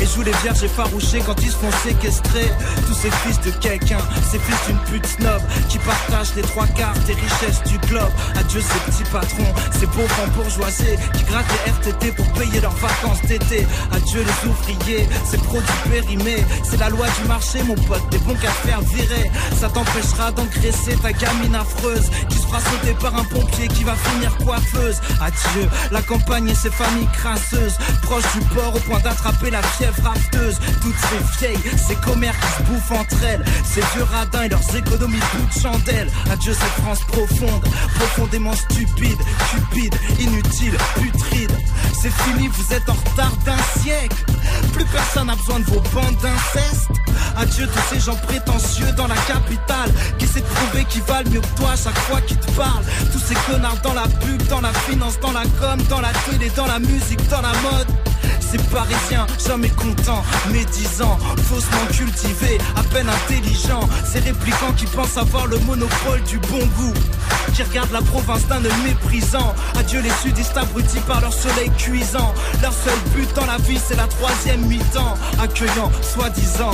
Et 0.00 0.06
jouent 0.06 0.22
les 0.22 0.36
vierges 0.42 0.62
effarouchées 0.62 1.22
quand 1.24 1.40
ils 1.42 1.50
se 1.50 1.56
font 1.56 1.72
séquestrer. 1.84 2.50
Tous 2.86 2.94
ces 2.94 3.10
fils 3.10 3.40
de 3.40 3.50
quelqu'un, 3.58 4.00
ces 4.30 4.38
fils 4.38 4.58
d'une 4.66 4.78
pute 4.90 5.06
snob 5.06 5.42
qui 5.68 5.78
partagent 5.78 6.34
les 6.36 6.42
trois 6.42 6.66
quarts 6.68 6.98
des 7.06 7.14
richesses 7.14 7.62
du 7.64 7.78
globe. 7.88 8.10
Adieu 8.36 8.60
ces 8.60 8.90
petits 8.90 9.10
patrons, 9.10 9.54
ces 9.78 9.86
pauvres 9.86 10.26
bourgeoisés 10.36 10.98
qui 11.14 11.24
grattent 11.24 11.52
les 11.52 11.72
RTT 11.72 12.12
pour 12.12 12.26
payer 12.32 12.60
leurs 12.60 12.76
vacances 12.76 13.22
d'été. 13.22 13.66
Adieu 13.92 14.24
les 14.24 14.48
ouvriers, 14.48 15.08
ces 15.24 15.38
produits 15.38 15.90
périmés. 15.90 16.44
C'est 16.62 16.78
la 16.78 16.88
loi 16.88 17.06
du 17.20 17.28
marché, 17.28 17.62
mon 17.62 17.74
pote, 17.74 18.08
des 18.10 18.18
bons 18.18 18.34
qu'à 18.34 18.50
faire 18.50 18.80
virer. 18.82 19.30
Ça 19.58 19.68
t'empêchera 19.68 20.32
d'engraisser 20.32 20.96
ta 21.02 21.12
gamine 21.12 21.54
affreuse 21.54 22.10
qui 22.28 22.36
se 22.38 22.46
fera 22.46 22.60
sauter 22.60 22.94
par 23.00 23.14
un 23.16 23.24
pompier 23.24 23.68
qui 23.68 23.84
va 23.84 23.94
finir 23.94 24.36
coiffeuse. 24.38 25.00
Adieu 25.20 25.68
la 25.90 26.02
campagne 26.02 26.48
et 26.48 26.54
ses 26.54 26.70
familles 26.70 27.08
crasseuses, 27.12 27.76
proches 28.02 28.32
du 28.34 28.40
port 28.54 28.74
au 28.74 28.78
point 28.80 29.00
d'attraper 29.00 29.50
la 29.50 29.60
fièvre 29.76 30.02
rafteuse. 30.02 30.58
Toutes 30.82 30.96
ces 30.96 31.46
vieilles, 31.46 31.78
ces 31.78 31.96
commères 31.96 32.38
qui 32.38 32.46
se 32.46 32.62
bouffent 32.68 32.92
entre 32.92 33.24
elles, 33.24 33.44
ces 33.64 33.80
vieux 33.94 34.04
radins 34.04 34.42
et 34.42 34.48
leurs 34.48 34.76
économies 34.76 35.18
de 35.18 35.60
chandelle. 35.60 36.10
Adieu 36.30 36.52
cette 36.52 36.84
France 36.84 37.00
profonde, 37.08 37.62
profondément 37.96 38.54
stupide, 38.54 39.18
cupide, 39.50 39.94
inutile, 40.18 40.76
putride. 40.96 41.52
C'est 42.00 42.12
fini, 42.12 42.48
vous 42.48 42.74
êtes 42.74 42.88
en 42.88 42.94
retard 42.94 43.36
d'un 43.44 43.80
siècle. 43.82 44.16
Plus 44.72 44.84
personne 44.86 45.26
n'a 45.26 45.36
besoin 45.36 45.60
de 45.60 45.64
vos 45.64 45.80
bandes 45.92 46.16
d'inceste. 46.22 46.88
Adieu 47.36 47.66
tous 47.66 47.94
ces 47.94 48.00
gens 48.00 48.16
prétentieux 48.16 48.90
dans 48.96 49.06
la 49.06 49.16
capitale 49.16 49.90
qui 50.18 50.26
de 50.26 50.40
prouver 50.40 50.84
qu'ils 50.84 51.02
valent 51.02 51.30
mieux 51.30 51.40
que 51.40 51.56
toi 51.56 51.70
chaque 51.76 51.98
fois 51.98 52.20
qu'ils 52.22 52.38
te 52.38 52.50
parlent. 52.52 52.84
Tous 53.12 53.18
ces 53.18 53.34
connards 53.50 53.80
dans 53.82 53.94
la 53.94 54.02
pub, 54.02 54.42
dans 54.48 54.60
la 54.60 54.72
finance, 54.72 55.18
dans 55.20 55.32
la 55.32 55.42
com, 55.60 55.80
dans 55.88 56.00
la 56.00 56.12
télé, 56.30 56.50
dans 56.56 56.66
la 56.66 56.78
musique, 56.78 57.28
dans 57.28 57.40
la 57.40 57.52
mode. 57.62 58.09
Ces 58.50 58.58
parisiens, 58.58 59.26
jamais 59.46 59.68
contents, 59.70 60.24
médisants, 60.50 61.18
faussement 61.44 61.86
cultivés, 61.92 62.58
à 62.74 62.82
peine 62.82 63.08
intelligents. 63.08 63.88
Ces 64.04 64.18
réplicants 64.18 64.72
qui 64.76 64.86
pensent 64.86 65.16
avoir 65.16 65.46
le 65.46 65.58
monopole 65.60 66.20
du 66.26 66.38
bon 66.38 66.58
goût. 66.76 66.94
Qui 67.54 67.62
regardent 67.62 67.92
la 67.92 68.02
province 68.02 68.46
d'un 68.48 68.64
œil 68.64 68.72
méprisant. 68.84 69.54
Adieu 69.78 70.00
les 70.00 70.10
sudistes 70.22 70.56
abrutis 70.56 71.00
par 71.06 71.20
leur 71.20 71.32
soleil 71.32 71.70
cuisant. 71.78 72.34
Leur 72.60 72.72
seul 72.72 72.98
but 73.14 73.32
dans 73.34 73.46
la 73.46 73.58
vie, 73.58 73.78
c'est 73.78 73.96
la 73.96 74.08
troisième 74.08 74.62
mi-temps. 74.66 75.14
Accueillant, 75.40 75.92
soi-disant. 76.02 76.72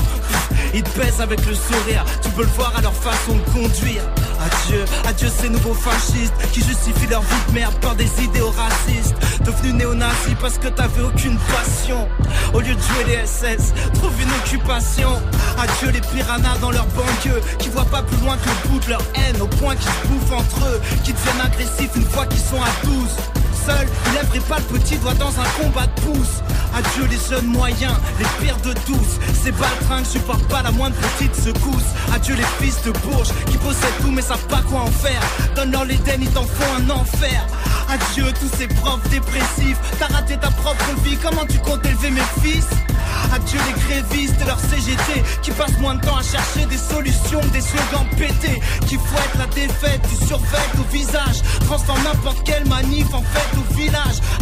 Ils 0.73 0.83
te 0.83 0.99
baissent 0.99 1.21
avec 1.21 1.45
le 1.45 1.55
sourire. 1.55 2.05
Tu 2.23 2.31
peux 2.31 2.43
le 2.43 2.49
voir 2.57 2.73
à 2.77 2.81
leur 2.81 2.95
façon 2.95 3.35
de 3.35 3.53
conduire. 3.53 4.03
Adieu, 4.47 4.85
adieu 5.09 5.29
ces 5.29 5.49
nouveaux 5.49 5.75
fascistes 5.75 6.35
qui 6.53 6.63
justifient 6.63 7.09
leur 7.11 7.23
vie 7.23 7.43
de 7.49 7.55
merde 7.55 7.75
par 7.81 7.97
des 7.97 8.09
idéaux 8.23 8.53
racistes. 8.57 9.15
Devenu 9.45 9.73
néo-nazi 9.73 10.37
parce 10.41 10.59
que 10.59 10.69
t'avais 10.69 11.03
aucune 11.03 11.37
passion. 11.39 12.07
Au 12.55 12.61
lieu 12.61 12.75
de 12.75 12.81
jouer 12.81 13.05
les 13.09 13.27
SS, 13.27 13.73
trouve 13.95 14.13
une 14.23 14.33
occupation. 14.43 15.11
Adieu 15.59 15.91
les 15.91 16.01
piranhas 16.01 16.59
dans 16.61 16.71
leur 16.71 16.87
banlieue 16.87 17.41
qui 17.59 17.71
voient 17.71 17.85
pas 17.87 18.03
plus 18.03 18.19
loin 18.19 18.37
que 18.37 18.49
le 18.49 18.69
bout 18.69 18.81
de 18.85 18.91
leur 18.91 19.03
haine 19.17 19.41
au 19.41 19.49
point 19.49 19.75
qu'ils 19.75 19.91
se 19.91 20.07
bouffent 20.07 20.33
entre 20.33 20.65
eux, 20.67 20.81
qui 21.03 21.13
deviennent 21.13 21.41
agressifs 21.45 21.97
une 21.97 22.09
fois 22.09 22.27
qu'ils 22.27 22.39
sont 22.39 22.63
à 22.63 22.87
12 22.87 23.36
seul, 23.67 23.87
lèverait 24.15 24.47
pas 24.49 24.59
le 24.59 24.79
petit 24.79 24.97
doigt 24.99 25.15
dans 25.15 25.35
un 25.41 25.63
combat 25.63 25.87
de 25.87 26.01
pouce. 26.03 26.43
Adieu 26.75 27.07
les 27.11 27.19
jeunes 27.29 27.47
moyens, 27.47 27.95
les 28.19 28.45
pires 28.45 28.61
de 28.63 28.73
tous. 28.87 29.11
Ces 29.43 29.53
baltringues 29.53 30.05
supportent 30.07 30.49
pas 30.49 30.63
la 30.63 30.71
moindre 30.71 30.97
petite 30.97 31.35
secousse. 31.35 31.91
Adieu 32.15 32.35
les 32.35 32.65
fils 32.65 32.83
de 32.83 32.93
bourges 32.93 33.33
qui 33.51 33.57
possèdent 33.59 33.99
tout 34.01 34.11
mais 34.11 34.23
savent 34.23 34.47
pas 34.47 34.63
quoi 34.69 34.81
en 34.81 34.91
faire. 34.91 35.23
Donne-leur 35.55 35.85
l'Éden, 35.85 36.21
ils 36.21 36.31
t'en 36.31 36.45
font 36.45 36.73
un 36.79 36.91
enfer. 36.91 37.47
Adieu 37.89 38.27
tous 38.41 38.51
ces 38.59 38.69
profs 38.69 39.09
dépressifs. 39.11 39.79
T'as 39.99 40.13
raté 40.15 40.37
ta 40.37 40.51
propre 40.51 40.85
vie, 41.05 41.17
comment 41.17 41.47
tu 41.47 41.59
comptes 41.59 41.85
élever 41.87 42.11
mes 42.11 42.29
fils? 42.43 42.67
Adieu 43.33 43.59
les 43.67 43.81
grévistes 43.83 44.41
et 44.41 44.45
leur 44.45 44.59
CGT 44.59 45.23
qui 45.43 45.51
passent 45.53 45.79
moins 45.79 45.95
de 45.95 46.01
temps 46.01 46.17
à 46.17 46.23
chercher 46.23 46.67
des 46.67 46.77
solutions 46.77 47.41
des 47.53 47.61
slogans 47.61 48.07
pétés 48.17 48.61
qui 48.87 48.97
fouettent 48.97 49.39
la 49.39 49.47
défaite 49.47 50.01
du 50.09 50.27
survêt 50.27 50.69
au 50.79 50.93
visage, 50.93 51.43
transforment 51.67 52.05
n'importe 52.05 52.45
quelle 52.45 52.67
manif 52.67 53.07
en 53.15 53.23
fête 53.23 53.56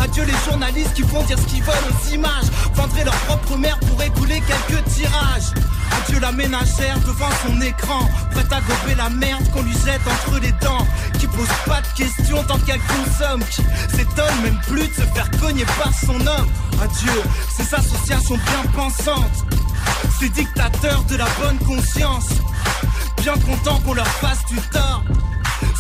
Adieu 0.02 0.25
les 0.25 0.50
journalistes 0.50 0.94
qui 0.94 1.02
font 1.02 1.23
dire 1.25 1.38
ce 1.38 1.47
qu'ils 1.47 1.62
veulent 1.62 1.75
aux 1.75 2.09
images, 2.12 2.50
vendraient 2.75 3.04
leur 3.04 3.14
propre 3.26 3.56
mère 3.56 3.78
pour 3.80 4.02
écouler 4.02 4.42
quelques 4.47 4.85
tirages. 4.85 5.52
Adieu 5.92 6.21
la 6.21 6.33
ménagère 6.33 6.99
devant 7.00 7.30
son 7.47 7.61
écran, 7.61 8.09
prête 8.33 8.52
à 8.52 8.61
gober 8.61 8.94
la 8.97 9.11
merde 9.11 9.42
qu'on 9.52 9.62
lui 9.62 9.73
jette 9.73 10.00
entre 10.06 10.40
les 10.40 10.52
dents, 10.52 10.87
qui 11.18 11.26
pose 11.26 11.49
pas 11.66 11.80
de 11.80 11.87
questions 11.97 12.42
tant 12.44 12.59
qu'elle 12.59 12.80
consomme, 12.80 13.42
qui 13.50 13.62
s'étonne 13.97 14.42
même 14.42 14.61
plus 14.68 14.88
de 14.88 14.94
se 14.94 15.06
faire 15.14 15.30
cogner 15.40 15.64
par 15.64 15.92
son 15.94 16.21
homme. 16.26 16.49
Adieu 16.83 17.23
ces 17.56 17.75
associations 17.75 18.37
bien 18.37 18.71
pensantes, 18.75 19.44
ces 20.21 20.28
dictateurs 20.28 21.04
de 21.04 21.16
la 21.16 21.26
bonne 21.40 21.59
conscience, 21.59 22.28
bien 23.23 23.35
contents 23.35 23.80
qu'on 23.80 23.94
leur 23.94 24.06
fasse 24.06 24.44
du 24.47 24.61
tort. 24.71 25.02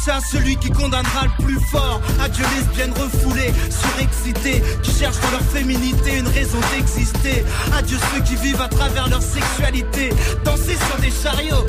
C'est 0.02 0.10
à 0.10 0.20
celui 0.20 0.56
qui 0.56 0.70
condamnera 0.70 1.24
le 1.24 1.44
plus 1.44 1.60
fort. 1.70 2.00
Adieu 2.20 2.44
lesbiennes 2.56 2.92
refoulées, 2.92 3.52
surexcitées, 3.70 4.62
qui 4.82 4.92
cherchent 4.92 5.20
dans 5.20 5.30
leur 5.30 5.42
féminité 5.42 6.18
une 6.18 6.28
raison 6.28 6.58
d'exister. 6.72 7.44
Adieu 7.76 7.96
ceux 8.12 8.22
qui 8.22 8.36
vivent 8.36 8.60
à 8.60 8.68
travers 8.68 9.08
leur 9.08 9.22
sexualité. 9.22 10.10
Danser 10.44 10.76
sur 10.76 11.00
des 11.00 11.10
chariots, 11.10 11.64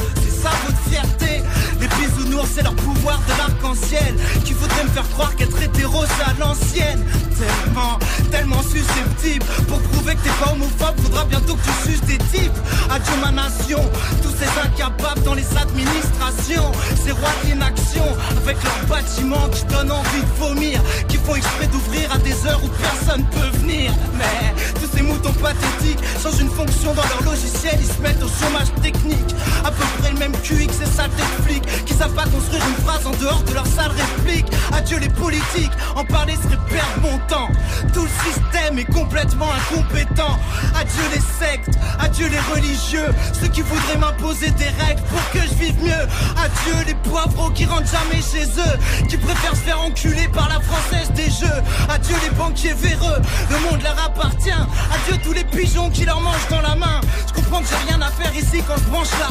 c'est 2.54 2.64
leur 2.64 2.75
pouvoir 2.75 3.20
de 3.28 3.38
l'arc-en-ciel. 3.38 4.16
Qui 4.44 4.54
voudrait 4.54 4.84
me 4.84 4.90
faire 4.90 5.10
croire 5.10 5.36
qu'être 5.36 5.62
hétéro, 5.62 6.04
c'est 6.06 6.30
à 6.30 6.34
l'ancienne. 6.40 7.04
Tellement, 7.38 8.00
tellement 8.32 8.62
susceptible. 8.64 9.46
Pour 9.68 9.80
prouver 9.80 10.16
que 10.16 10.22
t'es 10.22 10.44
pas 10.44 10.52
homophobe, 10.52 10.96
faudra 11.04 11.25
bientôt 11.25 11.56
que 11.56 11.64
tu 11.64 11.92
suces 11.92 12.02
des 12.02 12.18
types. 12.18 12.58
Adieu 12.90 13.14
ma 13.22 13.32
nation, 13.32 13.82
tous 14.22 14.34
ces 14.40 14.50
incapables 14.60 15.24
dans 15.24 15.34
les 15.34 15.48
administrations. 15.58 16.72
Ces 17.04 17.12
rois 17.12 17.36
d'inaction, 17.44 18.06
avec 18.38 18.58
leurs 18.64 18.86
bâtiments 18.88 19.50
qui 19.50 19.66
donnent 19.66 19.92
envie 19.92 20.22
de 20.22 20.46
vomir. 20.46 20.82
Qui 21.08 21.18
font 21.18 21.36
exprès 21.36 21.68
d'ouvrir 21.68 22.12
à 22.14 22.18
des 22.20 22.46
heures 22.48 22.62
où 22.64 22.70
personne 22.82 23.25
peut 23.32 23.58
venir. 23.60 23.92
Mais 24.18 24.54
tous 24.80 24.96
ces 24.96 25.04
moutons 25.04 25.34
pathétiques 25.34 26.00
changent 26.22 26.40
une 26.40 26.50
fonction 26.50 26.94
dans 26.94 27.04
leur 27.04 27.24
logiciel. 27.24 27.78
Ils 27.80 27.92
se 27.92 28.02
mettent 28.02 28.24
au 28.24 28.30
chômage 28.30 28.72
technique. 28.82 29.36
À 29.66 29.72
peu 29.72 29.84
près 30.00 30.12
le 30.12 30.20
même 30.20 30.34
QI 30.44 30.68
que 30.68 30.74
ces 30.74 30.86
saletés 30.86 31.24
de 31.38 31.44
flics 31.44 31.86
qui 31.86 31.94
savent 31.94 32.14
construire 32.36 32.68
une 32.68 32.84
phrase 32.84 33.06
en 33.06 33.12
dehors 33.12 33.44
de 33.44 33.54
leur 33.54 33.65
sale 33.65 33.92
réplique. 33.92 34.46
Adieu 34.74 34.98
les 35.00 35.10
politiques, 35.10 35.72
en 35.96 36.04
parler 36.04 36.36
serait 36.36 36.60
perdre 36.70 37.01
mon 37.01 37.18
temps. 37.27 37.50
Tout 37.94 38.04
le 38.04 38.10
système 38.25 38.80
est 38.80 38.92
complètement 38.94 39.48
incompétent. 39.51 40.38
Adieu 40.75 41.04
les 41.13 41.22
sectes, 41.39 41.70
adieu 42.00 42.27
les 42.27 42.39
religieux, 42.54 43.10
ceux 43.39 43.48
qui 43.48 43.62
voudraient 43.62 43.98
m'imposer 43.98 44.51
des 44.51 44.72
règles 44.84 45.01
pour 45.10 45.32
que 45.32 45.39
je 45.48 45.54
vive 45.56 45.82
mieux. 45.82 46.06
Adieu 46.36 46.75
les 46.86 46.96
poivreaux 47.10 47.51
qui 47.51 47.65
rentrent 47.65 47.89
jamais 47.89 48.22
chez 48.22 48.46
eux, 48.46 49.08
qui 49.08 49.18
préfèrent 49.18 49.56
se 49.56 49.62
faire 49.62 49.82
enculer 49.82 50.27
par 50.27 50.50
la 50.50 50.60
française 50.60 51.12
des 51.15 51.30
jeux. 51.30 51.60
Adieu 51.89 52.15
les 52.24 52.32
banquiers 52.32 52.74
véreux, 52.74 53.22
le 53.50 53.60
monde 53.60 53.82
leur 53.82 53.98
appartient. 54.04 54.51
Adieu 54.51 55.18
tous 55.24 55.34
les 55.34 55.46
pigeons 55.46 55.89
qui 55.89 56.04
leur 56.04 56.20
mangent 56.20 56.50
dans 56.50 56.62
la 56.62 56.75
main. 56.75 57.00
Je 57.27 57.34
comprends 57.34 57.62
que 57.62 57.68
j'ai 57.70 57.89
rien 57.89 58.01
à 58.01 58.12
faire 58.12 58.36
ici 58.36 58.62
quand 58.68 58.77
je 58.77 58.89
branche 58.89 59.13
la 59.20 59.27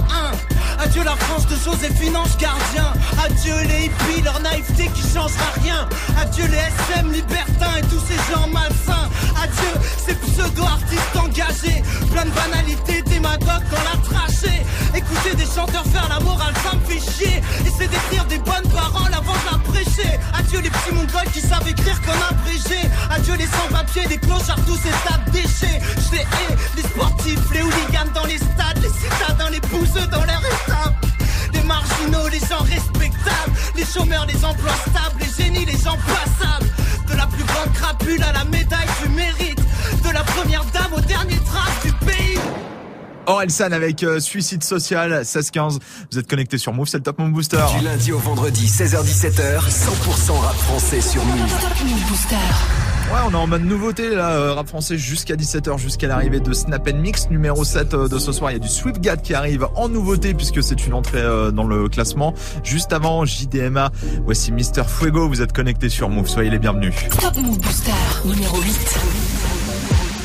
1. 0.80 0.84
Adieu 0.84 1.04
la 1.04 1.16
France 1.16 1.46
de 1.46 1.56
Joséphine 1.56 2.16
Ange 2.16 2.36
Gardien. 2.38 2.93
Adieu 3.24 3.54
les 3.68 3.86
hippies, 3.86 4.22
leur 4.22 4.40
naïveté 4.40 4.88
qui 4.94 5.02
changera 5.02 5.50
rien. 5.62 5.88
Adieu 6.20 6.46
les 6.46 6.58
SM 6.58 7.12
libertins 7.12 7.76
et 7.78 7.82
tous 7.82 8.02
ces 8.08 8.32
gens 8.32 8.46
malsains. 8.48 9.08
Adieu 9.42 9.72
ces 10.06 10.14
pseudo-artistes 10.14 11.16
engagés. 11.16 11.82
Plein 12.12 12.24
de 12.24 12.30
banalités, 12.30 13.02
démagogues 13.02 13.68
dans 13.70 13.84
la 13.84 13.96
trachée. 14.04 14.62
Écouter 14.94 15.34
des 15.34 15.46
chanteurs 15.46 15.84
faire 15.92 16.08
la 16.08 16.20
morale, 16.20 16.54
ça 16.62 16.76
me 16.76 16.80
fait 16.84 17.00
chier. 17.00 17.42
Essayer 17.66 17.88
d'écrire 17.88 18.24
des 18.26 18.38
bonnes 18.38 18.70
paroles 18.72 19.14
avant 19.14 19.32
de 19.32 19.46
la 19.50 19.58
prêcher. 19.72 20.18
Adieu 20.38 20.60
les 20.60 20.70
petits 20.70 20.94
mongols 20.94 21.30
qui 21.32 21.40
savent 21.40 21.68
écrire 21.68 22.00
comme 22.02 22.22
abrégé. 22.30 22.80
Adieu 23.10 23.34
les 23.36 23.46
sans-papiers, 23.46 24.06
les 24.08 24.18
clochards, 24.18 24.64
tous 24.66 24.76
ces 24.76 24.94
tas 25.06 25.18
de 25.26 25.30
déchets. 25.30 25.80
Je 26.06 26.16
les 26.16 26.22
hais, 26.22 26.56
les 26.76 26.82
sportifs, 26.82 27.50
les 27.52 27.62
hooligans 27.62 28.12
dans 28.14 28.24
les 28.24 28.38
stades, 28.38 28.80
les 28.82 28.88
citadins, 28.88 29.50
les 29.50 29.60
pousseux 29.60 30.06
dans 30.10 30.24
leur 30.24 30.42
étape. 30.44 31.13
Les 31.64 31.68
marginaux, 31.68 32.28
les 32.28 32.40
gens 32.40 32.62
respectables, 32.62 33.56
les 33.74 33.86
chômeurs, 33.86 34.26
les 34.26 34.44
emplois 34.44 34.74
stables, 34.86 35.18
les 35.18 35.44
génies, 35.44 35.64
les 35.64 35.78
gens 35.78 35.96
passables. 35.96 36.66
De 37.10 37.16
la 37.16 37.26
plus 37.26 37.42
grande 37.42 37.72
crapule 37.72 38.22
à 38.22 38.32
la 38.32 38.44
médaille 38.44 38.86
du 39.02 39.08
mérite, 39.08 39.58
de 40.04 40.12
la 40.12 40.22
première 40.24 40.62
dame 40.74 40.92
au 40.94 41.00
dernier 41.00 41.38
trace 41.38 41.82
du 41.82 41.92
Orelsan 43.24 43.72
avec 43.72 44.02
euh, 44.02 44.20
Suicide 44.20 44.62
Social, 44.62 45.22
16-15. 45.22 45.78
Vous 46.12 46.18
êtes 46.18 46.28
connectés 46.28 46.58
sur 46.58 46.74
Move, 46.74 46.86
c'est 46.86 46.98
le 46.98 47.02
Top 47.02 47.18
Move 47.18 47.30
Booster. 47.30 47.64
Du 47.78 47.82
lundi 47.82 48.12
au 48.12 48.18
vendredi, 48.18 48.66
16h17h, 48.66 49.60
100% 49.62 50.38
rap 50.38 50.56
français 50.56 51.00
sur 51.00 51.24
Move. 51.24 51.60
Top 51.62 51.80
Move 51.82 52.08
Booster. 52.10 52.83
Ouais, 53.12 53.20
on 53.26 53.30
est 53.32 53.34
en 53.34 53.46
mode 53.46 53.64
nouveauté 53.64 54.14
là, 54.14 54.30
euh, 54.30 54.54
rap 54.54 54.66
français 54.66 54.96
jusqu'à 54.96 55.34
17h, 55.36 55.78
jusqu'à 55.78 56.08
l'arrivée 56.08 56.40
de 56.40 56.52
Snap 56.54 56.90
Mix 56.90 57.28
numéro 57.28 57.62
7 57.62 57.92
euh, 57.92 58.08
de 58.08 58.18
ce 58.18 58.32
soir. 58.32 58.50
Il 58.50 58.54
y 58.54 58.56
a 58.56 58.60
du 58.60 58.68
Swift 58.68 58.98
Gad 59.00 59.20
qui 59.20 59.34
arrive 59.34 59.68
en 59.76 59.90
nouveauté 59.90 60.32
puisque 60.32 60.62
c'est 60.62 60.86
une 60.86 60.94
entrée 60.94 61.20
euh, 61.20 61.50
dans 61.50 61.66
le 61.66 61.88
classement. 61.90 62.32
Juste 62.62 62.94
avant, 62.94 63.26
JDMA, 63.26 63.90
voici 64.24 64.52
Mister 64.52 64.82
Fuego. 64.86 65.28
Vous 65.28 65.42
êtes 65.42 65.52
connectés 65.52 65.90
sur 65.90 66.08
Move, 66.08 66.28
soyez 66.28 66.48
les 66.50 66.58
bienvenus. 66.58 66.94
Top 67.20 67.36
Move 67.36 67.58
Booster 67.58 67.92
numéro 68.24 68.56
8. 68.56 68.98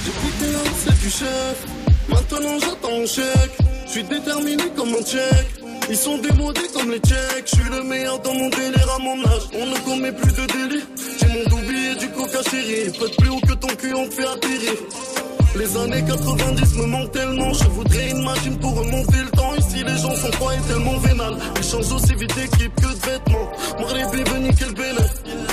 J'ai 0.06 0.12
goûté 0.12 0.56
un, 0.56 0.72
c'est 0.78 1.00
du 1.04 1.10
chef. 1.10 1.66
Maintenant 2.08 2.60
j'attends 2.62 2.98
mon 2.98 3.06
chèque. 3.06 3.58
Je 3.88 3.92
suis 3.92 4.04
déterminé 4.04 4.64
comme 4.78 4.90
un 4.90 5.04
tchèque. 5.04 5.60
Ils 5.90 5.98
sont 5.98 6.18
démodés 6.20 6.70
comme 6.74 6.92
les 6.92 7.00
tchèques. 7.00 7.46
Je 7.46 7.56
suis 7.56 7.70
le 7.70 7.84
meilleur 7.84 8.20
dans 8.20 8.34
mon 8.34 8.48
délire 8.50 8.90
à 8.96 9.00
mon 9.00 9.20
âge. 9.26 9.50
On 9.54 9.66
ne 9.66 9.78
commet 9.86 10.12
plus 10.12 10.32
de 10.32 10.46
délits. 10.46 10.86
J'ai 11.20 11.28
mon 11.28 11.50
du 11.60 11.79
coca 12.20 12.42
chéri. 12.50 12.92
Peut 13.00 13.12
plus 13.18 13.30
haut 13.30 13.40
que 13.48 13.54
ton 13.54 13.68
cul, 13.76 13.94
on 13.94 14.10
fait 14.12 14.28
atterrir. 14.28 14.78
Les 15.56 15.78
années 15.78 16.04
90 16.06 16.76
me 16.78 16.86
manquent 16.86 17.12
tellement. 17.12 17.54
Je 17.54 17.68
voudrais 17.70 18.10
une 18.12 18.24
machine 18.24 18.58
pour 18.60 18.76
remonter 18.76 19.22
le 19.24 19.32
temps. 19.32 19.56
Ici, 19.56 19.84
les 19.84 19.98
gens 19.98 20.16
sont 20.16 20.32
froids 20.34 20.54
et 20.56 20.62
tellement 20.68 20.98
vénales. 21.00 21.38
Ils 21.58 21.64
changent 21.64 21.92
aussi 21.92 22.14
vite 22.16 22.36
d'équipe 22.36 22.76
que 22.76 22.88
de 22.88 23.12
vêtements. 23.12 23.50
Moi, 23.80 23.90
les 23.96 24.18
bébés, 24.18 24.40
nickel 24.40 24.74
bénet. 24.74 25.10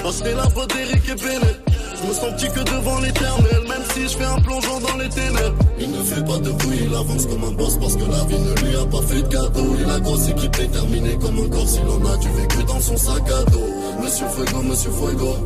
Acheter 0.07 0.35
la 0.35 0.47
boîte 0.49 0.75
d'Eric 0.75 1.09
et 1.09 1.15
Bennett. 1.15 1.76
Je 1.99 2.07
me 2.07 2.13
sens 2.13 2.33
petit 2.37 2.49
que 2.49 2.61
devant 2.61 3.01
l'éternel, 3.01 3.63
même 3.69 3.83
si 3.95 4.03
je 4.03 4.17
fais 4.19 4.25
un 4.25 4.41
plongeon 4.41 4.81
dans 4.81 4.97
les 4.99 5.09
ténèbres. 5.09 5.57
Il 5.81 5.91
ne 5.91 6.03
fait 6.03 6.25
pas 6.25 6.39
de 6.39 6.51
bruit, 6.51 6.81
il 6.87 6.95
avance 6.95 7.27
comme 7.27 7.45
un 7.45 7.53
boss 7.53 7.77
parce 7.81 7.97
que 7.97 8.05
la 8.05 8.25
vie 8.25 8.39
ne 8.39 8.55
lui 8.69 8.77
a 8.77 8.85
pas 8.87 9.03
fait 9.03 9.23
de 9.23 9.29
cadeau. 9.29 9.77
Il 9.79 9.91
a 9.91 10.01
grosse 10.01 10.29
équipe 10.29 10.57
déterminée 10.57 11.17
comme 11.21 11.39
un 11.39 11.49
corps, 11.49 11.69
s'il 11.69 11.83
en 11.83 12.05
a 12.13 12.17
du 12.19 12.29
vécu 12.29 12.65
dans 12.65 12.81
son 12.81 12.97
sac 12.97 13.23
à 13.31 13.51
dos. 13.51 13.61
Monsieur 14.03 14.27
Fuego, 14.29 14.63
Monsieur 14.63 14.91
Fuego, 14.91 15.37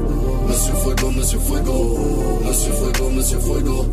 Monsieur 0.48 0.74
Fuego, 0.74 1.10
Monsieur 1.12 1.38
Fuego, 1.38 1.70
Monsieur 1.90 2.60
Fuego, 2.60 3.10
Monsieur 3.10 3.38
Fuego, 3.38 3.86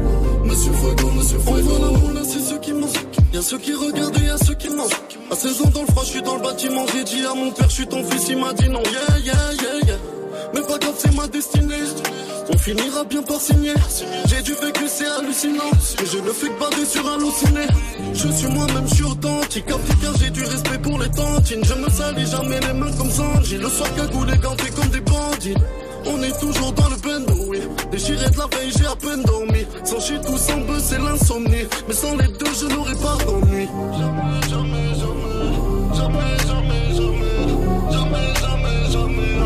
Monsieur 0.43 0.71
Fuego, 0.73 1.11
Monsieur 1.15 1.39
Fuego. 1.39 1.69
Voilà, 1.69 1.99
voilà, 1.99 2.21
c'est 2.23 2.39
ceux 2.39 2.59
qui 2.59 2.73
mangent. 2.73 3.05
Y'a 3.33 3.41
ceux 3.41 3.59
qui 3.59 3.73
regardent 3.73 4.17
et 4.17 4.25
y'a 4.25 4.37
ceux 4.37 4.55
qui 4.55 4.69
mangent. 4.69 4.99
À 5.31 5.35
16 5.35 5.61
ans 5.61 5.69
dans 5.73 5.81
le 5.81 5.87
froid, 5.87 6.03
je 6.03 6.09
suis 6.09 6.21
dans 6.21 6.35
le 6.35 6.41
bâtiment. 6.41 6.85
J'ai 6.93 7.03
dit 7.03 7.25
à 7.25 7.35
mon 7.35 7.51
père, 7.51 7.69
je 7.69 7.75
suis 7.75 7.87
ton 7.87 8.03
fils, 8.03 8.29
il 8.29 8.37
m'a 8.37 8.53
dit 8.53 8.67
non. 8.69 8.81
Yeah, 8.81 9.17
yeah, 9.23 9.35
yeah, 9.61 9.86
c'est 10.97 11.15
ma 11.15 11.27
destinée. 11.27 11.75
On 12.49 12.57
finira 12.57 13.03
bien 13.03 13.21
par 13.21 13.39
signer. 13.39 13.73
J'ai 14.27 14.41
du 14.41 14.53
vécu, 14.53 14.85
c'est 14.87 15.07
hallucinant. 15.07 15.71
Mais 15.99 16.05
je 16.05 16.17
ne 16.17 16.31
fais 16.31 16.47
que 16.47 16.59
bader 16.59 16.85
sur 16.85 17.05
halluciné. 17.07 17.67
Je 18.13 18.27
suis 18.29 18.47
moi-même, 18.47 18.87
je 18.87 18.95
suis 18.95 19.03
authentique. 19.03 19.69
Africain, 19.69 20.13
j'ai 20.19 20.29
du 20.29 20.43
respect 20.43 20.79
pour 20.79 20.99
les 20.99 21.09
tantines. 21.09 21.63
Je 21.63 21.73
me 21.73 21.89
salis 21.89 22.27
jamais 22.29 22.59
les 22.59 22.73
mains 22.73 22.91
comme 22.97 23.11
Sanji. 23.11 23.57
Le 23.57 23.69
soir, 23.69 23.93
cagoulé, 23.95 24.37
ganté 24.37 24.69
comme 24.71 24.89
des 24.89 25.01
bandits. 25.01 25.55
On 26.05 26.21
est 26.23 26.39
toujours 26.39 26.71
dans 26.71 26.87
le 26.87 26.95
bendo, 26.95 27.33
oui. 27.49 27.59
Déchiré 27.91 28.29
de 28.29 28.37
la 28.37 28.47
veille, 28.57 28.71
j'ai 28.77 28.85
à 28.85 28.95
peine 28.95 29.23
dormi. 29.23 29.65
Sans 29.83 29.99
chier 29.99 30.19
tout 30.25 30.37
sans 30.37 30.57
buzz, 30.61 30.81
c'est 30.83 30.99
l'insomnie. 30.99 31.67
Mais 31.87 31.93
sans 31.93 32.15
les 32.15 32.27
deux, 32.27 32.53
je 32.59 32.65
n'aurais 32.73 32.95
pas 32.95 33.17
d'ennui. 33.25 33.67
Jamais, 33.99 34.41
jamais, 34.49 34.95
jamais. 34.95 35.27
Jamais, 35.97 36.37
jamais, 36.47 36.95
jamais. 36.95 37.91
Jamais, 37.91 38.33
jamais, 38.41 38.91
jamais. 38.91 39.36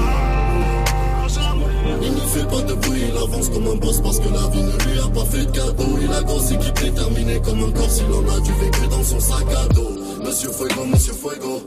Il 2.04 2.14
ne 2.14 2.20
fait 2.20 2.48
pas 2.48 2.62
de 2.62 2.74
bruit, 2.74 3.02
il 3.10 3.18
avance 3.18 3.50
comme 3.50 3.68
un 3.68 3.76
boss 3.76 4.02
parce 4.02 4.20
que 4.20 4.30
la 4.30 4.48
vie 4.50 4.64
ne 4.64 4.92
lui 4.92 5.00
a 5.00 5.08
pas 5.10 5.26
fait 5.26 5.46
de 5.46 5.52
cadeau. 5.52 5.98
Il 6.02 6.12
a 6.12 6.24
grosse 6.24 6.52
équipe 6.52 6.80
déterminée 6.82 7.40
comme 7.44 7.64
un 7.64 7.72
corps, 7.72 7.90
s'il 7.90 8.06
en 8.12 8.36
a 8.36 8.40
du 8.40 8.52
vécu 8.54 8.88
dans 8.90 9.04
son 9.04 9.20
sac 9.20 9.46
à 9.56 9.74
dos. 9.74 9.92
Monsieur 10.26 10.50
Fuego, 10.52 10.86
Monsieur 10.86 11.14
Fuego, 11.14 11.62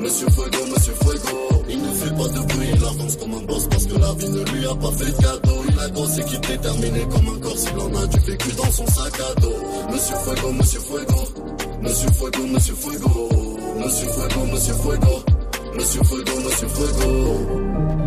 Monsieur 0.00 0.28
Fuego, 0.30 0.58
Monsieur 0.74 0.94
Fuego. 0.94 1.38
Il 1.68 1.78
ne 1.82 1.92
fait 1.92 2.14
pas 2.14 2.28
de 2.28 2.40
bruit, 2.46 2.68
il 2.74 2.84
avance 2.84 3.16
comme 3.16 3.34
un 3.34 3.44
boss 3.46 3.66
parce 3.68 3.86
que 3.86 3.98
la 3.98 4.12
vie 4.14 4.28
ne 4.30 4.44
lui 4.50 4.66
a 4.66 4.74
pas 4.74 4.90
fait 4.92 5.12
de 5.12 5.22
cadeau. 5.22 5.62
Il 5.68 5.78
a 5.80 5.88
grosse 5.90 6.18
équipe 6.18 6.46
déterminée 6.46 7.06
comme 7.10 7.28
un 7.34 7.38
corps, 7.40 7.58
s'il 7.58 7.78
en 7.78 8.02
a 8.02 8.06
du 8.06 8.18
vécu 8.20 8.52
dans 8.56 8.70
son 8.70 8.86
sac 8.86 9.12
à 9.20 9.40
dos. 9.40 9.54
Monsieur 9.92 10.16
Fuego, 10.16 10.52
Monsieur 10.52 10.80
Fuego, 10.80 11.22
Monsieur 11.82 12.08
Fuego, 12.10 12.46
Monsieur 12.52 12.74
Fuego, 12.74 13.28
Monsieur 13.78 14.08
Fuego, 14.08 14.46
Monsieur 14.52 14.74
Fuego. 14.74 15.33
Monsieur 15.74 16.02
Fuego, 16.04 16.40
Monsieur 16.40 16.68
Fuego. 16.68 18.03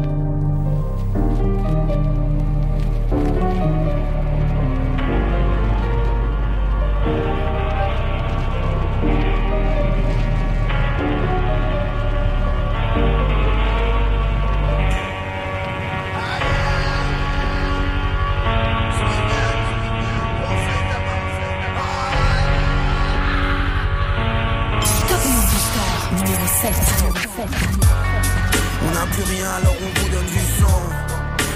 On 27.39 28.91
n'a 28.91 29.06
plus 29.13 29.21
rien 29.21 29.45
alors 29.62 29.76
on 29.78 30.00
vous 30.00 30.10
donne 30.10 30.26
du 30.26 30.39
sang 30.58 30.82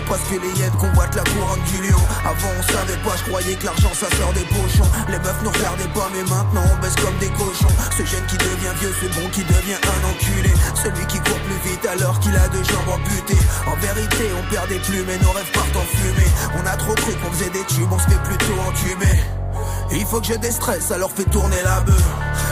parce 0.08 0.22
que 0.30 0.36
les 0.36 0.60
hyènes 0.60 0.78
convoitent 0.78 1.16
la 1.16 1.24
couronne 1.24 1.64
du 1.66 1.90
lion. 1.90 1.98
Avant 2.22 2.54
on 2.54 2.62
savait 2.62 3.02
pas, 3.02 3.16
je 3.18 3.24
croyais 3.30 3.56
que 3.56 3.66
l'argent 3.66 3.90
ça 3.94 4.06
sort 4.16 4.32
des 4.34 4.46
pochons. 4.46 4.86
Les 5.10 5.18
meufs 5.18 5.42
nous 5.42 5.50
regardaient 5.50 5.90
pas 5.96 6.08
mais 6.14 6.22
maintenant 6.30 6.62
on 6.70 6.82
baisse 6.84 6.96
comme 6.98 7.18
des 7.18 7.30
cochons. 7.30 7.74
Ce 7.98 8.06
jeune 8.06 8.26
qui 8.28 8.38
devient 8.38 8.76
vieux, 8.80 8.94
ce 8.94 9.08
bon 9.20 9.28
qui 9.30 9.42
devient 9.42 9.82
un 9.82 10.02
enculé. 10.06 10.54
Celui 10.76 11.06
qui 11.08 11.18
court 11.18 11.42
plus 11.50 11.72
vite 11.72 11.86
alors 11.88 12.20
qu'il 12.20 12.36
a 12.36 12.48
deux 12.50 12.64
jambes 12.64 13.02
amputées. 13.02 13.42
En 13.66 13.76
vérité 13.78 14.30
on 14.38 14.44
perd 14.54 14.70
des 14.70 14.80
plumes 14.86 15.10
et 15.10 15.18
nos 15.24 15.32
rêves 15.32 15.52
partent 15.52 15.78
en 15.78 15.88
fumée. 15.98 16.30
On 16.62 16.68
a 16.68 16.78
trop 16.78 16.94
cru 16.94 17.14
qu'on 17.16 17.32
faisait 17.32 17.50
des 17.50 17.66
tubes, 17.66 17.90
on 17.90 17.98
se 17.98 18.06
fait 18.06 18.22
plutôt 18.22 18.54
entumer 18.70 19.41
il 19.98 20.06
faut 20.06 20.20
que 20.22 20.28
je 20.28 20.36
déstresse, 20.36 20.92
alors 20.92 21.12
fais 21.12 21.26
tourner 21.26 21.62
la 21.64 21.82
bœuf. 21.82 22.04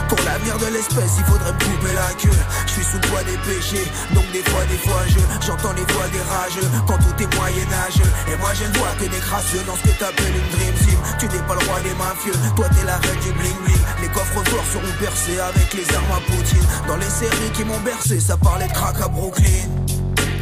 Pour 0.08 0.18
l'avenir 0.24 0.58
de 0.58 0.66
l'espèce, 0.74 1.12
il 1.18 1.24
faudrait 1.24 1.52
me 1.52 1.58
couper 1.58 1.94
la 1.94 2.12
queue. 2.14 2.38
Je 2.66 2.72
suis 2.72 2.84
sous 2.84 2.98
le 2.98 3.08
poids 3.08 3.22
des 3.22 3.38
péchés, 3.46 3.86
donc 4.14 4.24
des 4.32 4.42
fois, 4.42 4.64
des 4.66 4.78
fois, 4.78 5.02
je 5.08 5.20
j'entends 5.46 5.72
les 5.72 5.86
voix 5.92 6.08
des 6.08 6.24
rageux 6.26 6.68
quand 6.86 6.98
tout 6.98 7.22
est 7.22 7.34
moyen-âgeux. 7.36 8.10
Et 8.32 8.36
moi, 8.36 8.50
je 8.54 8.64
ne 8.64 8.74
vois 8.78 8.92
que 8.98 9.04
des 9.04 9.22
crasseux 9.22 9.62
dans 9.66 9.76
ce 9.76 9.82
que 9.82 9.94
t'appelles 9.98 10.34
une 10.34 10.50
dream 10.58 10.74
team. 10.82 10.98
Tu 11.18 11.26
n'es 11.26 11.42
pas 11.46 11.54
le 11.54 11.64
roi 11.66 11.80
des 11.80 11.94
mafieux, 11.94 12.34
toi 12.56 12.66
t'es 12.68 12.84
la 12.84 12.96
reine 12.96 13.20
du 13.22 13.32
bling 13.32 13.58
bling. 13.64 13.84
Les 14.02 14.08
coffres 14.08 14.42
forts 14.50 14.70
seront 14.72 14.94
percés 14.98 15.38
avec 15.38 15.74
les 15.74 15.94
armes 15.94 16.12
à 16.16 16.20
Poutine. 16.26 16.66
Dans 16.88 16.96
les 16.96 17.10
séries 17.10 17.52
qui 17.54 17.64
m'ont 17.64 17.80
bercé, 17.80 18.20
ça 18.20 18.36
parlait 18.36 18.66
de 18.66 18.72
crack 18.72 19.00
à 19.00 19.08
Brooklyn. 19.08 19.68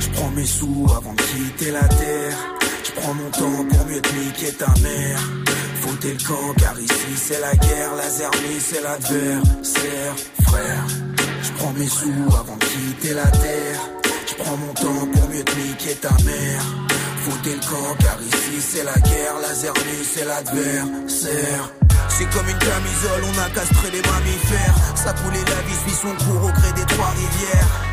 Je 0.00 0.08
prends 0.10 0.30
mes 0.30 0.46
sous 0.46 0.86
avant 0.96 1.12
de 1.12 1.22
quitter 1.22 1.70
la 1.72 1.86
terre. 1.88 2.36
Je 2.84 2.92
prends 3.00 3.14
mon 3.14 3.30
temps 3.30 3.64
pour 3.68 3.86
mieux 3.86 4.00
te 4.00 4.14
niquer 4.14 4.52
ta 4.52 4.72
mère. 4.80 5.20
Foutez 6.00 6.14
le 6.14 6.28
camp 6.28 6.54
car 6.56 6.78
ici 6.78 7.16
c'est 7.16 7.40
la 7.40 7.52
guerre, 7.56 7.96
la 7.96 8.08
zermie 8.08 8.60
c'est 8.60 8.80
l'adversaire, 8.82 10.14
frère. 10.46 10.86
Je 11.42 11.52
prends 11.58 11.72
mes 11.72 11.88
sous 11.88 12.36
avant 12.38 12.54
de 12.54 12.64
quitter 12.66 13.14
la 13.14 13.26
terre. 13.26 13.80
Je 14.28 14.34
prends 14.36 14.56
mon 14.58 14.72
temps 14.74 15.06
pour 15.12 15.28
mieux 15.28 15.42
te 15.42 15.56
niquer 15.56 15.96
ta 15.96 16.10
mère. 16.22 16.62
Foutez 17.24 17.54
le 17.54 17.60
camp 17.60 17.96
car 17.98 18.16
ici 18.22 18.60
c'est 18.60 18.84
la 18.84 18.94
guerre, 18.94 19.40
la 19.42 19.52
zermie 19.52 20.04
c'est 20.04 20.24
l'adversaire. 20.24 21.72
C'est 22.10 22.30
comme 22.30 22.48
une 22.48 22.58
camisole, 22.58 23.24
on 23.34 23.38
a 23.40 23.50
castré 23.50 23.90
les 23.90 24.02
mammifères. 24.02 24.74
Ça 24.94 25.12
coulait 25.14 25.38
la 25.38 25.62
vie 25.66 25.78
suit 25.84 25.98
son 26.00 26.14
cours 26.24 26.44
au 26.44 26.52
gré 26.52 26.72
des 26.76 26.86
trois 26.94 27.10
rivières. 27.10 27.87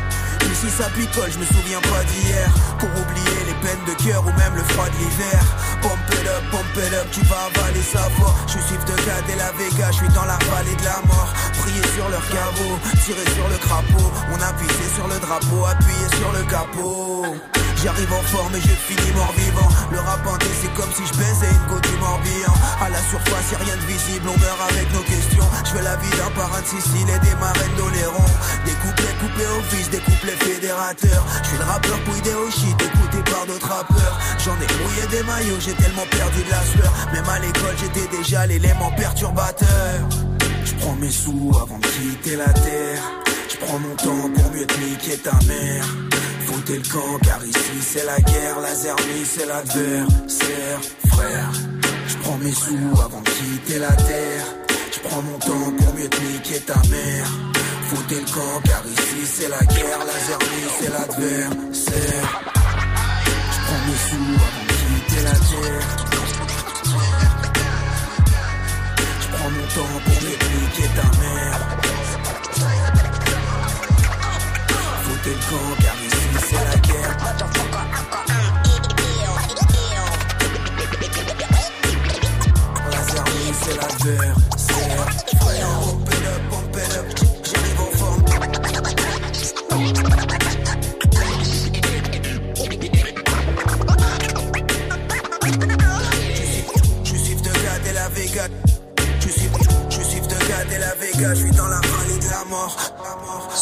Ici 0.56 0.70
ça 0.70 0.88
picole, 0.88 1.30
je 1.30 1.38
me 1.38 1.44
souviens 1.44 1.80
pas 1.82 2.02
d'hier. 2.04 2.48
Pour 2.78 2.88
oublier 2.88 3.44
les 3.44 3.52
peines 3.60 3.84
de 3.86 3.92
cœur 4.02 4.22
ou 4.24 4.32
même 4.40 4.54
le 4.56 4.62
froid 4.72 4.88
de 4.88 4.96
l'hiver. 4.96 5.40
Pump 5.82 6.00
it 6.12 6.26
up, 6.26 6.44
pump 6.50 6.76
it 6.80 6.94
up, 6.94 7.06
tu 7.12 7.20
vas 7.28 7.52
avaler 7.52 7.82
sa 7.82 8.08
voix. 8.16 8.34
Je 8.46 8.58
suis 8.64 8.80
de 8.80 9.36
la 9.36 9.52
Vega, 9.52 9.90
je 9.90 9.96
suis 9.96 10.08
dans 10.08 10.24
la 10.24 10.38
vallée 10.48 10.74
de 10.74 10.84
la 10.84 11.02
mort. 11.04 11.28
Prier 11.60 11.84
sur 11.94 12.08
leur 12.08 12.26
caveau, 12.30 12.72
tirer 13.04 13.28
sur 13.36 13.48
le 13.48 13.58
crapaud. 13.58 14.10
On 14.32 14.40
a 14.40 14.52
pissé 14.54 14.88
sur 14.94 15.06
le 15.06 15.18
drapeau, 15.20 15.66
appuyé 15.66 16.08
sur 16.16 16.32
le 16.32 16.42
capot. 16.48 17.36
J'arrive 17.82 18.12
en 18.12 18.22
forme 18.22 18.56
et 18.56 18.60
je 18.60 18.72
finis 18.72 19.12
mort 19.12 19.32
vivant 19.36 19.68
Le 19.92 19.98
rap 20.00 20.20
c'est 20.60 20.72
comme 20.72 20.90
si 20.96 21.04
je 21.04 21.12
baisais 21.18 21.52
une 21.52 21.66
côte 21.68 21.84
du 21.84 21.96
Morbihan. 21.98 22.54
À 22.80 22.88
la 22.88 22.98
surface 23.10 23.52
y'a 23.52 23.58
rien 23.58 23.76
de 23.76 23.86
visible, 23.86 24.26
on 24.26 24.38
meurt 24.40 24.60
avec 24.70 24.90
nos 24.94 25.02
questions. 25.02 25.44
Je 25.64 25.74
veux 25.74 25.84
la 25.84 25.96
vie 25.96 26.10
d'un 26.16 26.30
parrain 26.32 26.60
de 26.62 26.66
Sicile 26.66 27.08
et 27.10 27.20
des 27.20 27.34
marraines 27.36 27.76
d'Oléron. 27.76 28.24
Des 28.64 28.72
coupés 29.20 29.50
au 29.58 29.62
fils, 29.74 29.90
des 29.90 29.98
couplets 29.98 30.38
fédérateurs. 30.40 31.24
Je 31.42 31.48
suis 31.48 31.58
le 31.58 31.64
rappeur 31.64 31.98
pouillé 32.04 32.34
au 32.34 32.50
shit, 32.50 32.76
écouté 32.80 33.30
par 33.30 33.46
d'autres 33.46 33.68
rappeurs. 33.68 34.18
J'en 34.44 34.54
ai 34.54 34.68
mouillé 34.82 35.06
des 35.10 35.22
maillots, 35.24 35.60
j'ai 35.60 35.74
tellement 35.74 36.06
perdu 36.10 36.42
de 36.42 36.50
la 36.50 36.62
sueur. 36.62 36.92
Même 37.12 37.28
à 37.28 37.38
l'école 37.38 37.76
j'étais 37.78 38.16
déjà 38.16 38.46
l'élément 38.46 38.90
perturbateur. 38.92 40.08
Je 40.64 40.74
prends 40.74 40.96
mes 40.96 41.10
sous 41.10 41.52
avant 41.62 41.78
de 41.78 41.86
quitter 41.86 42.36
la 42.36 42.52
terre. 42.52 43.02
Je 43.48 43.56
prends 43.64 43.78
mon 43.78 43.94
temps 43.96 44.28
pour 44.34 44.52
mieux 44.52 44.66
te 44.66 44.80
niquer 44.80 45.16
ta 45.18 45.32
mère. 45.46 45.84
Foutez 46.46 46.76
le 46.76 46.88
camp 46.92 47.18
car 47.24 47.44
ici 47.44 47.78
c'est 47.80 48.04
la 48.04 48.18
guerre, 48.20 48.60
la 48.60 48.74
zermie 48.74 49.24
c'est 49.24 49.46
l'adversaire, 49.46 50.80
frère. 51.08 51.50
Je 52.08 52.16
prends 52.18 52.38
mes 52.38 52.52
sous 52.52 53.02
avant 53.04 53.20
de 53.20 53.30
quitter 53.30 53.78
la 53.78 53.92
terre. 53.92 54.46
Je 54.92 55.00
prends 55.08 55.22
mon 55.22 55.38
temps 55.38 55.72
pour 55.76 55.94
mieux 55.94 56.08
te 56.08 56.20
niquer 56.22 56.60
ta 56.60 56.76
mère. 56.88 57.26
Foutez 57.88 58.20
le 58.20 58.26
camp 58.26 58.60
car 58.64 58.82
ici 58.84 59.24
c'est 59.24 59.48
la 59.48 59.58
guerre. 59.58 59.98
La 59.98 60.18
zermie 60.26 60.68
c'est 60.80 60.90
l'adversaire. 60.90 62.42
Je 63.52 63.58
prends 63.62 63.82
mes 63.86 63.98
sous 64.06 64.16
avant 64.16 64.64
de 64.66 64.72
quitter 64.72 65.22
la 65.22 65.30
terre. 65.30 65.86
Je 69.20 69.26
prends 69.28 69.50
mon 69.50 69.66
temps 69.74 69.96
pour 70.04 70.18
niquer 70.22 70.88
ta 70.96 71.06
mère. 71.20 71.60
Foutez 75.04 75.30
le 75.30 75.42
camp 75.48 75.68
car 75.82 75.96
ici 76.06 76.28
c'est 76.48 76.64
la 76.64 76.76
guerre. 76.78 77.14
La 82.90 83.02
c'est 83.62 83.76
l'adversaire. 83.76 84.55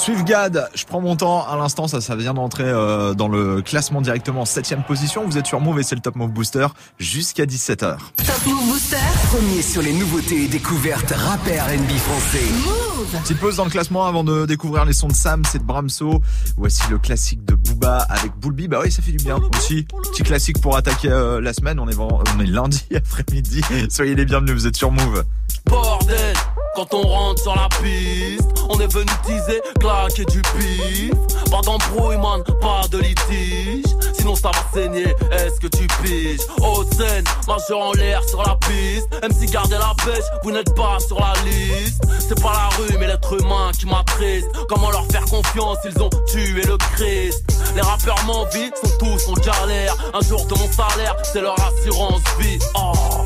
Suivgad, 0.05 0.69
je 0.75 0.85
prends 0.85 1.01
mon 1.01 1.17
temps. 1.17 1.47
À 1.49 1.57
l'instant, 1.57 1.89
ça, 1.89 2.03
ça 2.03 2.15
vient 2.15 2.35
d'entrer 2.35 2.65
euh, 2.67 3.15
dans 3.15 3.27
le 3.27 3.63
classement 3.63 4.03
directement. 4.03 4.45
Septième 4.45 4.83
position. 4.83 5.25
Vous 5.25 5.39
êtes 5.39 5.47
sur 5.47 5.61
Move 5.61 5.81
et 5.81 5.83
c'est 5.83 5.95
le 5.95 6.03
Top 6.03 6.17
Move 6.17 6.31
Booster 6.31 6.67
jusqu'à 6.99 7.47
17h. 7.47 7.97
Top 8.17 8.47
Move 8.47 8.67
Booster. 8.69 8.97
Premier 9.35 9.63
sur 9.63 9.81
les 9.81 9.95
nouveautés 9.95 10.45
et 10.45 10.49
découvertes 10.49 11.11
rap 11.17 11.41
et 11.49 11.59
R&B 11.59 11.91
français. 11.97 12.45
Move. 12.67 13.23
Petite 13.23 13.39
pause 13.41 13.57
dans 13.57 13.65
le 13.65 13.71
classement 13.71 14.05
avant 14.07 14.25
de 14.25 14.45
découvrir 14.45 14.85
les 14.85 14.93
sons 14.93 15.09
de 15.09 15.15
Sam, 15.15 15.43
c'est 15.51 15.61
de 15.61 15.65
Bramso. 15.65 16.21
Voici 16.59 16.83
le 16.91 16.99
classique 16.99 17.43
de 17.47 17.55
Booba 17.55 17.97
avec 18.11 18.33
Boulby. 18.39 18.69
Bah 18.69 18.81
oui, 18.83 18.93
ça 18.93 19.01
fait 19.01 19.13
du 19.13 19.25
bien 19.25 19.39
aussi. 19.57 19.85
Petit 20.13 20.23
classique 20.23 20.61
pour 20.61 20.77
attaquer 20.77 21.09
euh, 21.09 21.41
la 21.41 21.55
semaine. 21.55 21.81
On 21.81 21.89
est, 21.89 21.95
vend- 21.95 22.23
on 22.37 22.41
est 22.41 22.47
lundi 22.47 22.85
après-midi. 22.95 23.63
Soyez 23.89 24.15
les 24.15 24.27
bienvenus, 24.27 24.53
vous 24.55 24.67
êtes 24.67 24.77
sur 24.77 24.91
Move. 24.91 25.25
Bordel, 25.67 26.34
quand 26.75 26.93
on 26.95 27.03
rentre 27.03 27.43
sur 27.43 27.55
la 27.55 27.69
piste, 27.83 28.49
on 28.69 28.79
est 28.81 28.93
venu 28.93 29.11
teaser, 29.25 29.61
claquer 29.81 30.25
du 30.25 30.43
pif. 30.43 31.13
Pas 31.51 31.61
d'embrouille, 31.61 32.17
man, 32.17 32.43
pas 32.61 32.83
de 32.91 32.99
litige. 32.99 33.85
Sinon 34.13 34.35
ça 34.35 34.51
va 34.51 34.65
saigner, 34.73 35.15
est-ce 35.33 35.61
que 35.61 35.69
tu 35.69 35.87
piges? 36.03 36.41
Haute 36.61 36.93
scène, 36.95 37.25
majeur 37.47 37.81
en 37.81 37.93
l'air 37.93 38.23
sur 38.29 38.43
la 38.43 38.57
piste. 38.57 39.09
MC 39.23 39.51
gardez 39.51 39.77
la 39.77 39.93
pêche, 40.05 40.25
vous 40.43 40.51
n'êtes 40.51 40.75
pas 40.75 40.99
sur 40.99 41.21
la 41.21 41.33
liste. 41.45 42.03
C'est 42.19 42.41
pas 42.41 42.53
la 42.53 42.77
rue, 42.77 42.99
mais 42.99 43.07
l'être 43.07 43.41
humain 43.41 43.71
qui 43.79 43.87
m'attriste. 43.87 44.49
Comment 44.69 44.91
leur 44.91 45.07
faire 45.07 45.25
confiance, 45.27 45.79
ils 45.85 46.03
ont 46.03 46.11
tué 46.27 46.63
le 46.63 46.77
Christ. 46.97 47.45
Les 47.77 47.83
rappeurs 47.83 48.23
m'envient, 48.25 48.71
sont 48.83 48.99
tous 48.99 49.29
en 49.29 49.35
galère. 49.35 49.95
Un 50.15 50.21
jour 50.23 50.45
de 50.47 50.55
mon 50.55 50.73
salaire, 50.73 51.17
c'est 51.23 51.41
leur 51.41 51.57
assurance 51.61 52.23
vie. 52.41 52.59
Oh. 52.75 53.25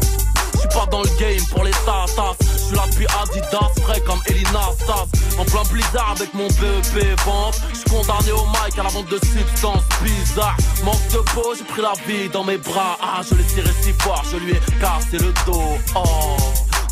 Pas 0.79 0.87
dans 0.87 1.03
le 1.03 1.09
game 1.19 1.45
pour 1.51 1.65
les 1.65 1.73
tatas. 1.73 2.37
Je 2.39 2.65
suis 2.67 2.77
là 2.77 2.85
depuis 2.89 3.07
Adidas, 3.21 3.83
frais 3.83 4.01
comme 4.07 4.21
Elina 4.27 4.63
Stas. 4.79 5.09
En 5.37 5.45
plein 5.45 5.65
blizzard 5.73 6.15
avec 6.15 6.33
mon 6.35 6.47
BEP 6.47 7.19
vente. 7.27 7.61
Je 7.73 7.79
suis 7.79 7.91
condamné 7.91 8.31
au 8.31 8.47
mic 8.47 8.79
à 8.79 8.85
la 8.85 8.89
vente 8.89 9.09
de 9.09 9.19
substances 9.19 9.83
bizarres. 10.05 10.57
Manque 10.85 11.09
de 11.13 11.19
peau, 11.35 11.53
j'ai 11.59 11.65
pris 11.65 11.83
la 11.83 11.95
vie 12.07 12.29
dans 12.29 12.45
mes 12.45 12.59
bras. 12.59 12.97
Ah, 13.03 13.23
je 13.29 13.35
l'ai 13.35 13.43
tiré 13.43 13.71
si 13.83 13.93
fort, 13.95 14.23
je 14.31 14.37
lui 14.37 14.53
ai 14.53 14.61
cassé 14.81 15.19
le 15.19 15.33
dos. 15.47 15.79
Oh. 15.97 16.37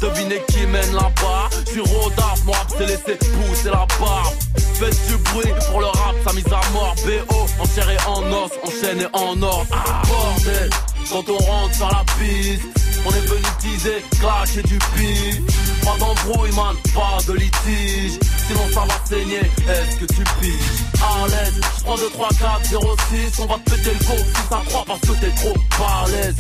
Devinez 0.03 0.43
qui 0.49 0.67
mène 0.67 0.93
là-bas 0.93 1.49
Je 1.67 1.71
suis 1.71 1.81
rodaf, 1.81 2.45
mon 2.45 2.53
rap 2.53 2.69
s'est 2.77 2.87
laissé 2.87 3.17
pousser 3.17 3.71
la 3.71 3.87
barbe 3.99 4.35
Faites 4.75 5.07
du 5.07 5.17
bruit 5.17 5.53
pour 5.71 5.81
le 5.81 5.87
rap, 5.87 6.15
sa 6.27 6.35
mise 6.35 6.45
à 6.49 6.61
mort 6.73 6.95
BO, 7.07 7.47
en 7.59 7.65
chair 7.65 7.89
et 7.89 7.97
en 8.07 8.21
os, 8.31 8.51
enchaîné 8.63 9.07
en 9.15 9.41
or 9.43 9.65
ah, 9.73 10.03
Bordel, 10.07 10.71
quand 11.11 11.25
on 11.31 11.39
rentre 11.39 11.75
sur 11.75 11.89
la 11.89 12.05
piste 12.19 12.86
On 13.07 13.11
est 13.11 13.27
venu 13.27 13.43
teaser, 13.61 14.03
clasher 14.19 14.63
du 14.63 14.79
pif. 14.97 15.41
Pas 15.85 15.97
d'embrouille 15.99 16.53
man, 16.57 16.75
pas 16.93 17.19
de 17.29 17.35
litige. 17.35 18.19
Sinon 18.49 18.69
ça 18.75 18.81
va 18.81 18.95
saigner, 19.09 19.41
est-ce 19.69 19.97
que 19.97 20.07
tu 20.07 20.25
piges? 20.41 20.83
À 21.01 21.27
l'aise, 21.29 21.55
je 21.79 21.85
prends 21.85 21.97
2, 21.97 22.11
3, 22.11 22.29
4, 22.29 22.65
0, 22.65 22.97
6 23.11 23.41
On 23.41 23.47
va 23.47 23.55
te 23.65 23.71
péter 23.71 23.93
le 23.93 24.05
go 24.05 24.15
si 24.17 24.49
ça 24.49 24.61
croit 24.67 24.85
parce 24.87 25.01
que 25.01 25.13
t'es 25.21 25.31
trop 25.37 25.55
balèze 25.79 26.35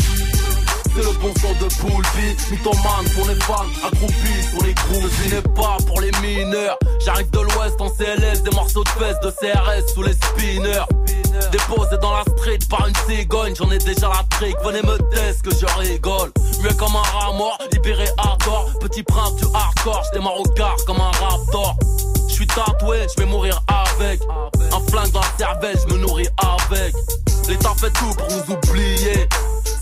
c'est 0.96 1.02
le 1.02 1.12
bon 1.20 1.30
son 1.42 1.52
de 1.62 1.68
Poulpi 1.74 2.50
Mythomane 2.50 3.04
pour 3.14 3.28
les 3.28 3.34
fans, 3.34 3.66
accroupis 3.84 4.48
pour 4.54 4.64
les 4.64 4.72
groupies 4.72 5.14
Je 5.28 5.34
n'ai 5.34 5.42
pas 5.42 5.76
pour 5.86 6.00
les 6.00 6.10
mineurs. 6.22 6.78
J'arrive 7.04 7.28
de 7.32 7.40
l'ouest 7.40 7.78
en 7.80 7.90
CLS 7.90 8.42
Des 8.42 8.50
morceaux 8.52 8.82
de 8.82 8.88
fesses 8.88 9.20
de 9.20 9.30
CRS 9.30 9.92
sous 9.94 10.02
les 10.02 10.14
spinners. 10.14 10.86
Déposé 11.52 11.98
dans 12.00 12.14
la 12.14 12.22
street 12.22 12.60
par 12.70 12.88
une 12.88 12.94
cigogne 13.06 13.54
J'en 13.54 13.70
ai 13.70 13.78
déjà 13.78 14.08
la 14.08 14.24
trick, 14.38 14.56
venez 14.64 14.80
me 14.82 14.96
tester 15.10 15.50
que 15.50 15.54
je 15.54 15.66
rigole 15.78 16.32
Muet 16.66 16.76
comme 16.76 16.96
un 16.96 17.02
rat 17.02 17.32
mort, 17.32 17.58
libéré 17.72 18.06
tort 18.44 18.70
Petit 18.80 19.02
prince 19.04 19.36
du 19.36 19.44
hardcore, 19.54 20.02
au 20.36 20.42
quart 20.54 20.76
comme 20.86 20.96
un 20.96 21.10
raptor 21.10 21.76
Je 22.28 22.34
suis 22.34 22.46
tatoué, 22.46 23.06
je 23.14 23.22
vais 23.22 23.28
mourir 23.28 23.62
avec 23.68 24.20
Un 24.72 24.90
flingue 24.90 25.12
dans 25.12 25.20
la 25.20 25.26
cervelle, 25.38 25.76
je 25.78 25.94
me 25.94 26.00
nourris 26.00 26.28
avec 26.38 26.94
L'État 27.48 27.72
fait 27.78 27.90
tout 27.90 28.10
pour 28.16 28.26
nous 28.30 28.54
oublier 28.54 29.28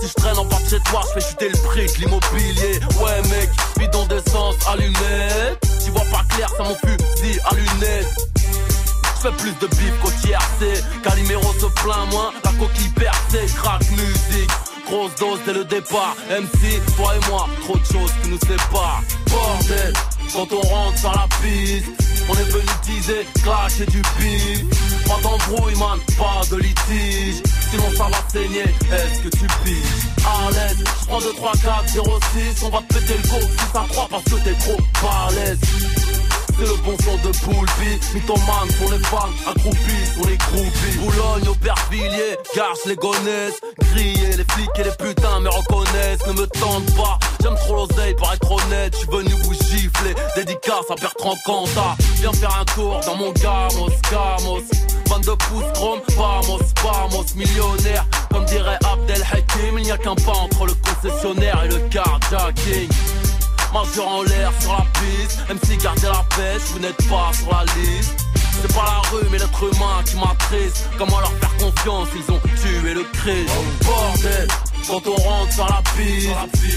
si 0.01 0.09
je 0.09 0.15
traîne 0.15 0.37
en 0.37 0.45
bas 0.45 0.59
de 0.63 0.69
chez 0.69 0.81
toi, 0.81 1.01
je 1.09 1.21
fais 1.21 1.29
chuter 1.31 1.49
le 1.49 1.57
prix 1.59 1.87
de 1.87 2.05
l'immobilier. 2.05 2.81
Ouais, 3.01 3.23
mec, 3.31 3.49
bidon 3.79 4.05
d'essence, 4.07 4.57
allumette. 4.69 5.67
Tu 5.83 5.91
vois 5.93 6.05
pas 6.11 6.25
clair, 6.35 6.51
ça 6.51 6.65
mon 6.65 6.75
fusil 6.75 7.39
à 7.47 7.55
lunettes. 7.55 8.09
Je 8.37 9.21
fais 9.23 9.33
plus 9.37 9.53
de 9.61 9.67
bif 9.69 9.93
qu'au 10.03 10.11
TRC. 10.11 10.83
Calimero 11.03 11.55
se 11.55 11.67
plaint 11.81 12.11
moins, 12.11 12.33
la 12.45 12.51
coquille 12.53 12.91
percée, 12.91 13.47
crack 13.57 13.89
musique. 13.93 14.51
Grosse 14.87 15.15
dose 15.19 15.39
dès 15.47 15.53
le 15.53 15.65
départ. 15.65 16.17
MC, 16.31 16.81
toi 16.97 17.15
et 17.15 17.31
moi, 17.31 17.49
trop 17.63 17.77
de 17.77 17.85
choses 17.85 18.13
qui 18.23 18.29
nous 18.31 18.39
séparent. 18.39 19.03
Bordel, 19.31 19.93
quand 20.33 20.53
on 20.53 20.61
rentre 20.61 20.99
sur 20.99 21.13
la 21.13 21.27
piste, 21.43 21.87
on 22.29 22.35
est 22.35 22.51
venu 22.51 22.67
teaser, 22.83 23.27
clasher 23.43 23.87
du 23.87 24.03
pif. 24.19 24.65
Pas 25.07 25.21
d'embrouille, 25.23 25.77
man, 25.77 25.99
pas 26.19 26.43
de 26.51 26.57
litige. 26.57 27.43
Sinon 27.71 27.91
ça 27.97 28.05
va 28.05 28.29
saigner, 28.33 28.63
est-ce 28.63 29.21
que 29.21 29.29
tu 29.29 29.47
piges? 29.65 30.05
À 30.25 30.51
l'aise, 30.51 30.79
je 30.79 31.07
prends 31.07 31.21
2, 31.21 31.33
3, 31.35 31.53
4, 31.53 31.89
0, 31.89 32.21
6 32.55 32.63
On 32.65 32.69
va 32.71 32.79
te 32.79 32.95
péter 32.95 33.17
le 33.23 33.29
go 33.29 33.37
si 33.41 33.73
ça 33.73 33.85
croit 33.89 34.09
parce 34.11 34.25
que 34.25 34.37
t'es 34.37 34.55
trop 34.55 34.79
balèze 35.03 35.59
c'est 36.59 36.67
le 36.67 36.77
bon 36.85 36.97
son 37.03 37.17
de 37.17 37.33
Poulpi 37.39 38.01
Mythomane 38.15 38.69
pour 38.79 38.91
les 38.91 38.99
fans, 38.99 39.29
accroupis 39.47 40.05
pour 40.17 40.27
les 40.27 40.37
groupies. 40.37 40.99
Boulogne, 40.99 41.49
Aubervilliers, 41.49 42.37
Garce, 42.55 42.85
les 42.87 42.97
gonesse 42.97 43.61
Griller, 43.93 44.37
les 44.37 44.45
flics 44.53 44.71
et 44.79 44.85
les 44.85 44.91
putains 44.93 45.41
me 45.41 45.49
reconnaissent. 45.49 46.27
Ne 46.27 46.33
me 46.33 46.47
tente 46.47 46.95
pas, 46.97 47.19
j'aime 47.43 47.55
trop 47.57 47.77
l'oseille 47.77 48.15
pour 48.15 48.33
être 48.33 48.51
honnête. 48.51 48.95
Je 48.95 48.99
suis 48.99 49.09
venu 49.09 49.35
vous 49.43 49.55
gifler, 49.55 50.15
dédicace 50.37 50.91
à 50.91 50.95
Bertrand 51.01 51.37
Cantat. 51.45 51.97
Viens 52.17 52.33
faire 52.33 52.59
un 52.61 52.65
tour 52.65 53.01
dans 53.07 53.17
mon 53.17 53.33
gamos, 53.33 53.91
gamos. 54.11 54.63
22 55.09 55.37
pouces 55.37 55.65
chrome, 55.75 56.01
vamos, 56.17 56.61
vamos. 56.83 57.25
Millionnaire, 57.37 58.07
comme 58.31 58.45
dirait 58.47 58.79
Abdel 58.91 59.23
Hakim 59.33 59.79
Il 59.79 59.85
n'y 59.85 59.91
a 59.91 59.99
qu'un 59.99 60.15
pas 60.15 60.33
entre 60.33 60.67
le 60.67 60.73
concessionnaire 60.75 61.63
et 61.65 61.69
le 61.69 61.79
carjacking 61.91 62.89
Majeur 63.75 64.07
en 64.07 64.23
l'air 64.23 64.53
sur 64.61 64.71
la 64.71 64.87
piste 65.01 65.41
MC 65.51 65.83
gardez 65.83 66.07
la 66.07 66.25
pêche, 66.37 66.63
vous 66.71 66.79
n'êtes 66.79 67.09
pas 67.09 67.33
sur 67.33 67.51
la 67.51 67.65
liste. 67.75 68.25
C'est 68.63 68.73
pas 68.73 68.85
la 68.85 69.11
rue 69.11 69.27
mais 69.33 69.39
l'être 69.39 69.63
humain 69.65 70.01
qui 70.07 70.15
m'attriste. 70.15 70.89
Comment 70.97 71.19
leur 71.19 71.33
faire 71.33 71.57
confiance, 71.57 72.09
ils 72.15 72.33
ont 72.33 72.39
tué 72.39 72.95
le 72.95 73.03
Christ. 73.13 73.51
Bordel, 73.85 74.49
quand 74.87 75.03
on 75.09 75.17
rentre 75.17 75.53
sur 75.53 75.67
la 75.67 75.83
piste 75.97 76.29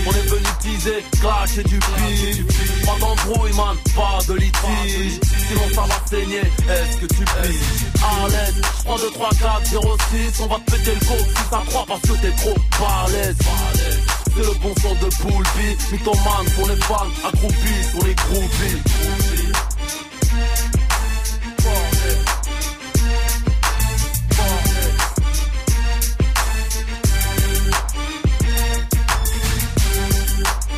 On 0.07 0.11
est 0.11 0.27
venu 0.27 0.47
teaser, 0.59 1.03
clasher 1.21 1.63
du 1.65 1.77
pif. 1.77 2.83
Pas 2.83 2.97
d'embrouille 2.99 3.53
man, 3.53 3.77
pas 3.95 4.17
de 4.27 4.33
litige. 4.33 5.19
Sinon 5.47 5.69
ça 5.75 5.81
va 5.81 6.01
saigner, 6.09 6.39
est-ce 6.39 6.97
que 6.97 7.05
tu 7.05 7.19
piges 7.19 8.01
À 8.01 8.27
l'aise, 8.27 8.55
je 8.55 8.83
prends 8.85 8.97
2, 8.97 9.11
3, 9.11 9.29
4, 9.29 9.65
0, 9.65 9.97
6 10.33 10.41
On 10.41 10.47
va 10.47 10.55
te 10.65 10.71
péter 10.71 10.95
le 10.95 11.05
go 11.05 11.13
si 11.15 11.43
ça 11.51 11.61
croit 11.67 11.85
parce 11.87 12.01
que 12.01 12.13
t'es 12.13 12.31
trop 12.31 12.55
balèze 12.79 13.37
c'est 14.37 14.43
le 14.43 14.53
bon 14.59 14.73
son 14.81 14.93
de 14.93 15.09
Poulpi 15.15 15.91
Mythomane 15.91 16.45
pour 16.55 16.67
les 16.67 16.75
fans, 16.77 17.07
accroupis 17.25 17.87
pour 17.93 18.05
les 18.05 18.13
groupies. 18.13 18.81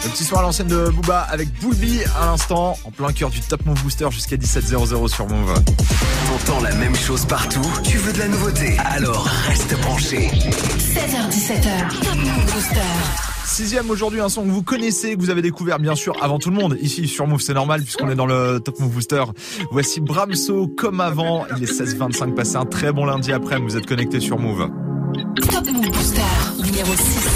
Le 0.03 0.09
petit 0.09 0.23
soir 0.23 0.39
à 0.39 0.43
l'ancienne 0.43 0.67
de 0.67 0.89
Booba 0.89 1.21
avec 1.29 1.51
Boulby 1.59 2.01
à 2.19 2.27
l'instant, 2.27 2.77
en 2.85 2.91
plein 2.91 3.11
cœur 3.11 3.29
du 3.29 3.41
Top 3.41 3.65
Move 3.65 3.81
Booster 3.83 4.07
jusqu'à 4.11 4.37
17h00 4.37 5.07
sur 5.09 5.27
Move. 5.27 5.61
T'entends 6.45 6.61
la 6.61 6.73
même 6.75 6.95
chose 6.95 7.25
partout 7.25 7.65
Tu 7.83 7.97
veux 7.97 8.13
de 8.13 8.19
la 8.19 8.27
nouveauté? 8.27 8.77
Alors 8.85 9.25
reste 9.47 9.77
branché. 9.81 10.29
16h17h. 10.29 11.99
Top 12.03 12.15
Move 12.15 12.53
Booster. 12.53 13.28
Sixième 13.59 13.89
aujourd'hui, 13.89 14.21
un 14.21 14.29
son 14.29 14.45
que 14.45 14.51
vous 14.51 14.63
connaissez, 14.63 15.17
que 15.17 15.19
vous 15.19 15.31
avez 15.31 15.41
découvert 15.41 15.79
bien 15.79 15.93
sûr 15.93 16.15
avant 16.23 16.39
tout 16.39 16.49
le 16.49 16.55
monde. 16.55 16.77
Ici 16.81 17.09
sur 17.09 17.27
Move, 17.27 17.41
c'est 17.41 17.53
normal 17.53 17.81
puisqu'on 17.81 18.09
est 18.09 18.15
dans 18.15 18.25
le 18.25 18.61
Top 18.61 18.79
Move 18.79 18.93
Booster. 18.93 19.25
Voici 19.69 19.99
Bramso 19.99 20.69
comme 20.69 21.01
avant. 21.01 21.45
Il 21.57 21.63
est 21.63 21.69
16h25. 21.69 22.35
Passez 22.35 22.55
un 22.55 22.63
très 22.63 22.93
bon 22.93 23.03
lundi 23.03 23.33
après. 23.33 23.59
Vous 23.59 23.75
êtes 23.75 23.85
connectés 23.85 24.21
sur 24.21 24.39
Move. 24.39 24.69
Top 25.51 25.69
Move 25.73 25.91
Booster 25.91 26.21
numéro 26.63 26.93
6. 26.95 27.28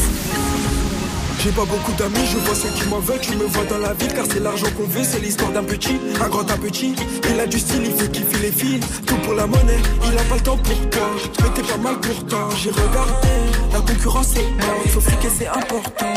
J'ai 1.44 1.52
pas 1.52 1.66
beaucoup 1.66 1.92
d'amis, 1.98 2.26
je 2.32 2.38
vois 2.38 2.56
ceux 2.56 2.70
qui 2.70 2.88
m'en 2.88 3.00
veulent, 3.00 3.20
tu 3.20 3.36
me 3.36 3.44
vois 3.44 3.66
dans 3.66 3.80
la 3.80 3.92
ville 3.96 4.14
car 4.14 4.26
c'est 4.32 4.40
l'argent 4.40 4.68
qu'on 4.78 4.86
veut, 4.86 5.04
c'est 5.04 5.20
l'histoire 5.20 5.52
d'un 5.52 5.64
petit, 5.64 6.00
un 6.22 6.30
grand 6.30 6.50
un 6.50 6.58
petit. 6.58 6.96
Il 7.30 7.38
a 7.38 7.46
du 7.46 7.60
style, 7.60 7.82
il 7.84 7.92
fait 7.92 8.10
kiffer 8.10 8.38
les 8.44 8.52
filles, 8.52 8.80
tout 9.06 9.18
pour 9.18 9.34
la 9.34 9.46
monnaie, 9.46 9.82
il 10.06 10.18
a 10.18 10.24
pas 10.24 10.36
le 10.36 10.42
temps 10.42 10.56
pour 10.56 10.90
toi, 10.90 11.10
mais 11.42 11.50
t'es 11.50 11.64
pas 11.64 11.78
mal 11.80 12.00
pourtant. 12.00 12.50
J'ai 12.56 12.70
regardé, 12.70 13.28
la 13.74 13.80
concurrence 13.82 14.38
est 14.38 14.66
morte, 14.66 14.88
faut 14.88 15.02
friquer 15.02 15.28
c'est 15.38 15.48
important. 15.48 16.14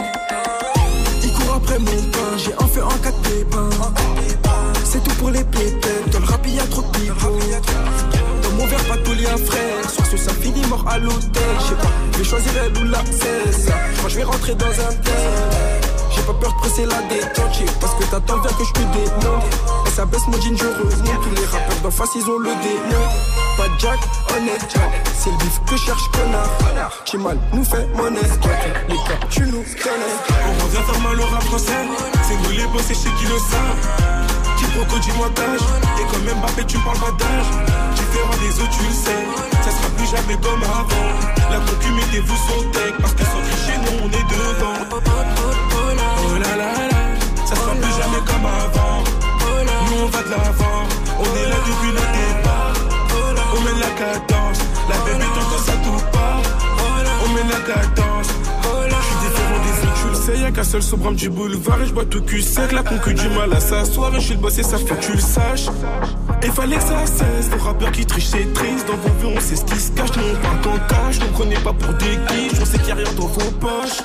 Il 1.25 1.33
court 1.33 1.55
après 1.57 1.81
mon 1.81 2.03
pain, 2.13 2.37
j'ai 2.37 2.53
un 2.53 2.67
feu 2.69 2.85
en 2.85 2.99
quatre 3.03 3.21
pépins. 3.23 3.71
C'est 4.85 5.03
tout 5.03 5.15
pour 5.17 5.31
les 5.31 5.43
pépettes, 5.43 6.09
dans 6.13 6.21
le 6.21 6.25
rap 6.25 6.47
y'a 6.47 6.67
trop 6.69 6.83
de 6.83 8.16
mon 8.57 8.67
verre, 8.67 8.85
pas 8.85 8.97
de 8.97 9.11
un 9.11 9.37
frère. 9.37 9.91
Soir 9.91 10.07
ce 10.11 10.17
ça 10.17 10.33
finit 10.33 10.65
mort 10.67 10.85
à 10.89 10.99
l'hôtel. 10.99 11.43
Je 11.61 11.69
sais 11.69 11.75
pas, 11.75 11.93
je 12.13 12.19
vais 12.19 12.25
choisir 12.25 12.53
elle 12.65 12.83
ou 12.83 12.91
la 12.91 13.05
cesse. 13.05 13.67
Je 14.09 14.17
vais 14.17 14.25
rentrer 14.25 14.55
dans 14.55 14.67
un 14.67 14.95
tel. 15.05 15.87
J'ai 16.15 16.23
pas 16.23 16.35
peur 16.35 16.53
de 16.53 16.59
presser 16.59 16.87
la 16.87 17.03
détente, 17.03 17.63
parce 17.81 17.95
que 17.95 18.05
t'attends 18.05 18.39
bien 18.39 18.51
que 18.51 18.65
je 18.65 18.73
te 18.73 18.79
démonte. 18.79 19.45
Et 19.87 19.91
ça 19.91 20.05
baisse 20.07 20.27
mon 20.29 20.41
jean, 20.41 20.57
je 20.57 20.65
remonte. 20.65 21.23
Tous 21.23 21.35
les 21.35 21.47
rappeurs 21.47 21.81
d'en 21.83 21.91
face, 21.91 22.11
ils 22.17 22.29
ont 22.31 22.39
le 22.39 22.51
démon. 22.51 23.05
Pas 23.57 23.69
Jack, 23.79 23.99
honnête, 24.37 24.75
c'est 25.19 25.31
le 25.31 25.37
bif 25.37 25.61
que 25.69 25.77
cherche, 25.77 26.03
connard. 26.13 26.93
J'ai 27.05 27.19
mal, 27.19 27.39
nous 27.53 27.65
fait 27.65 27.87
monnaie. 27.95 28.21
Les 28.89 28.95
gars, 28.95 29.27
tu 29.31 29.43
nous 29.43 29.65
connais. 29.83 30.17
On 30.49 30.65
revient 30.65 30.93
faire 30.93 31.01
mal 31.01 31.21
au 31.21 31.27
rap 31.27 31.43
français. 31.45 31.73
C'est 32.23 32.37
nous 32.37 32.51
les 32.51 32.67
boss 32.67 32.91
et 32.91 32.95
chez 32.95 33.11
qui 33.19 33.25
le 33.25 33.39
savent. 33.39 34.26
Qui 34.57 34.65
proco, 34.65 34.99
dis-moi 34.99 35.29
d'âge. 35.37 35.61
Et 36.01 36.05
quand 36.11 36.23
même 36.25 36.39
Mbappé, 36.41 36.65
tu 36.67 36.79
parles 36.79 36.99
pas 36.99 37.13
d'âge. 37.13 37.51
Différent 37.97 38.37
des 38.41 38.63
autres, 38.63 38.77
tu 38.79 38.85
le 38.85 38.93
sais. 38.93 39.23
Ça 39.65 39.71
sera 39.71 39.89
plus 39.97 40.07
jamais 40.07 40.39
comme 40.41 40.63
avant. 40.63 41.09
La 41.51 41.59
concu, 41.61 41.91
mettez-vous 41.93 42.37
son 42.49 42.63
tech. 42.71 42.93
Parce 43.01 43.15
que 43.15 43.25
sans 43.25 43.43
tricher, 43.49 43.79
nous, 43.85 44.05
on 44.05 44.09
est 44.09 44.29
devant. 44.31 44.79
Oh 46.29 46.39
là 46.39 46.57
là 46.57 46.89
là. 46.91 46.99
Ça 47.45 47.55
sera 47.57 47.73
plus 47.73 47.95
jamais 48.01 48.23
comme 48.27 48.47
avant. 48.47 49.05
Nous, 49.89 50.03
on 50.05 50.07
va 50.07 50.23
de 50.23 50.31
l'avant. 50.31 50.66
Y'a 60.47 60.53
qu'un 60.53 60.65
seul 60.65 60.83
sobrame 60.83 61.17
du 61.17 61.29
boulevard 61.29 61.81
et 61.83 61.87
je 61.87 61.93
bois 61.93 62.05
tout 62.05 62.23
cul 62.23 62.41
sec, 62.41 62.73
la 62.73 62.83
concu 62.83 63.15
du 63.15 63.29
mal 63.31 63.53
à 63.53 63.61
s'asseoir 63.61 64.15
et 64.15 64.21
je 64.21 64.27
suis 64.27 64.35
le 64.35 64.41
boss 64.41 64.59
et 64.59 64.63
ça 64.63 64.79
faut 64.79 64.95
que 64.95 65.01
tu 65.01 65.13
le 65.13 65.19
saches. 65.19 65.67
Et 66.43 66.47
fallait 66.49 66.77
que 66.77 66.83
ça 66.83 67.07
cesse, 67.07 67.51
les 67.51 67.59
rappeurs 67.59 67.91
qui 67.93 68.07
trichent 68.07 68.27
c'est 68.27 68.53
triste, 68.53 68.87
dans 68.87 68.97
vos 68.97 69.09
vues 69.19 69.37
on 69.37 69.41
sait 69.41 69.57
ce 69.57 69.65
qui 69.65 69.79
se 69.79 69.91
cache, 69.93 70.11
nous 70.17 70.23
on 70.23 70.43
parle 70.43 70.61
qu'en 70.63 70.87
cash, 70.87 71.21
ne 71.21 71.27
prenez 71.27 71.57
pas 71.57 71.73
pour 71.73 71.95
des 71.95 72.17
guiches, 72.29 72.61
on 72.61 72.65
sait 72.65 72.79
qu'il 72.79 72.89
y 72.89 72.93
a 72.93 72.95
rien 72.95 73.13
dans 73.17 73.27
vos 73.27 73.51
poches. 73.61 74.03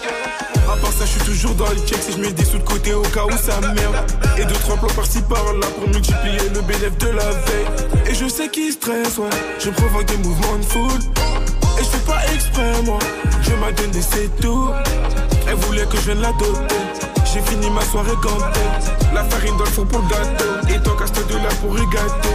À 0.71 0.77
part 0.77 0.91
ça, 0.93 1.05
je 1.05 1.11
suis 1.11 1.21
toujours 1.21 1.53
dans 1.55 1.69
le 1.69 1.75
check 1.85 1.99
si 2.01 2.13
je 2.13 2.17
mets 2.17 2.31
des 2.31 2.45
sous 2.45 2.57
de 2.57 2.63
côté 2.63 2.93
au 2.93 3.01
cas 3.01 3.25
où 3.25 3.31
ça 3.31 3.59
merde. 3.61 3.95
Et 4.37 4.45
deux, 4.45 4.53
trois 4.55 4.77
plans 4.77 4.95
par-ci 4.95 5.21
par-là 5.23 5.67
pour 5.77 5.89
multiplier 5.89 6.39
le 6.53 6.61
bénéfice 6.61 6.97
de 6.99 7.09
la 7.09 7.29
veille. 7.29 8.09
Et 8.09 8.15
je 8.15 8.27
sais 8.27 8.47
qui 8.47 8.71
stresse, 8.71 9.17
ouais, 9.17 9.29
je 9.59 9.69
provoque 9.69 10.05
des 10.05 10.17
mouvements 10.17 10.57
de 10.57 10.63
foule. 10.63 10.99
Et 11.77 11.83
je 11.83 11.89
fais 11.89 12.05
pas 12.07 12.21
exprès, 12.33 12.81
moi. 12.85 12.99
Je 13.41 13.51
m'a 13.55 13.71
donné 13.73 14.01
c'est 14.01 14.29
tout. 14.41 14.69
Elle 15.51 15.57
voulait 15.57 15.85
que 15.85 15.97
je 15.97 16.03
vienne 16.03 16.21
l'adopter. 16.21 16.75
J'ai 17.25 17.41
fini 17.41 17.69
ma 17.71 17.81
soirée 17.81 18.15
gantée. 18.23 18.61
La 19.13 19.21
farine 19.25 19.57
dans 19.57 19.65
le 19.65 19.69
fond 19.69 19.85
pour 19.85 19.99
le 19.99 20.07
gâteau. 20.07 20.45
Et 20.73 20.79
ton 20.79 20.95
casse 20.95 21.11
de 21.11 21.35
là 21.35 21.49
pour 21.59 21.77
y 21.77 21.85
gâteau. 21.87 22.29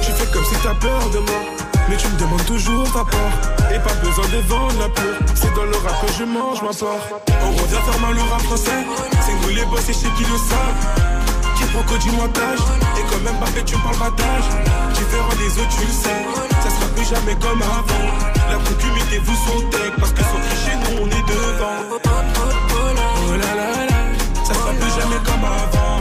Tu 0.00 0.12
fais 0.12 0.30
comme 0.32 0.44
si 0.44 0.54
t'as 0.62 0.74
peur 0.74 1.10
de 1.10 1.18
moi. 1.18 1.40
Mais 1.88 1.96
tu 1.96 2.06
me 2.06 2.16
demandes 2.20 2.46
toujours 2.46 2.84
ta 2.92 3.04
part. 3.04 3.74
Et 3.74 3.78
pas 3.80 3.94
besoin 3.94 4.24
de 4.28 4.38
vendre 4.46 4.78
la 4.78 4.88
peur. 4.88 5.18
C'est 5.34 5.52
dans 5.56 5.64
le 5.64 5.76
rap 5.78 6.06
que 6.06 6.12
je 6.16 6.22
mange 6.22 6.62
ma 6.62 6.70
part. 6.70 7.02
On 7.42 7.50
revient 7.50 7.82
faire 7.90 8.00
mal 8.00 8.16
au 8.16 8.30
rap 8.30 8.42
français. 8.42 8.86
C'est 9.20 9.34
nous 9.42 9.52
les 9.52 9.64
boss 9.64 9.88
et 9.88 9.92
chez 9.92 10.10
qui 10.16 10.22
le 10.22 10.38
savent. 10.38 11.10
Qui 11.56 11.64
proco 11.74 11.98
du 11.98 12.12
montage 12.12 12.60
Et 12.96 13.02
quand 13.10 13.20
même 13.24 13.34
Mbappé 13.34 13.64
tu 13.66 13.76
parles 13.78 13.96
pas 13.96 14.10
d'âge 14.10 14.48
Différent 14.94 15.34
des 15.36 15.60
autres 15.60 15.76
tu 15.76 15.84
le 15.84 15.92
sais 15.92 16.59
plus 16.94 17.04
jamais 17.04 17.36
comme 17.40 17.62
avant 17.62 18.06
La 18.50 18.56
concu 18.56 18.86
mettez-vous 18.94 19.36
son 19.46 19.60
tech 19.70 19.92
Parce 19.98 20.12
que 20.12 20.22
sans 20.22 20.40
tricher 20.46 20.76
nous 20.76 21.02
on 21.02 21.06
est 21.06 21.26
devant 21.28 21.80
Oh 21.90 23.32
là 23.32 23.54
là 23.54 23.86
là 23.90 24.00
Ça 24.44 24.54
sera 24.54 24.72
plus 24.72 24.90
jamais 24.90 25.20
comme 25.24 25.44
avant 25.44 26.00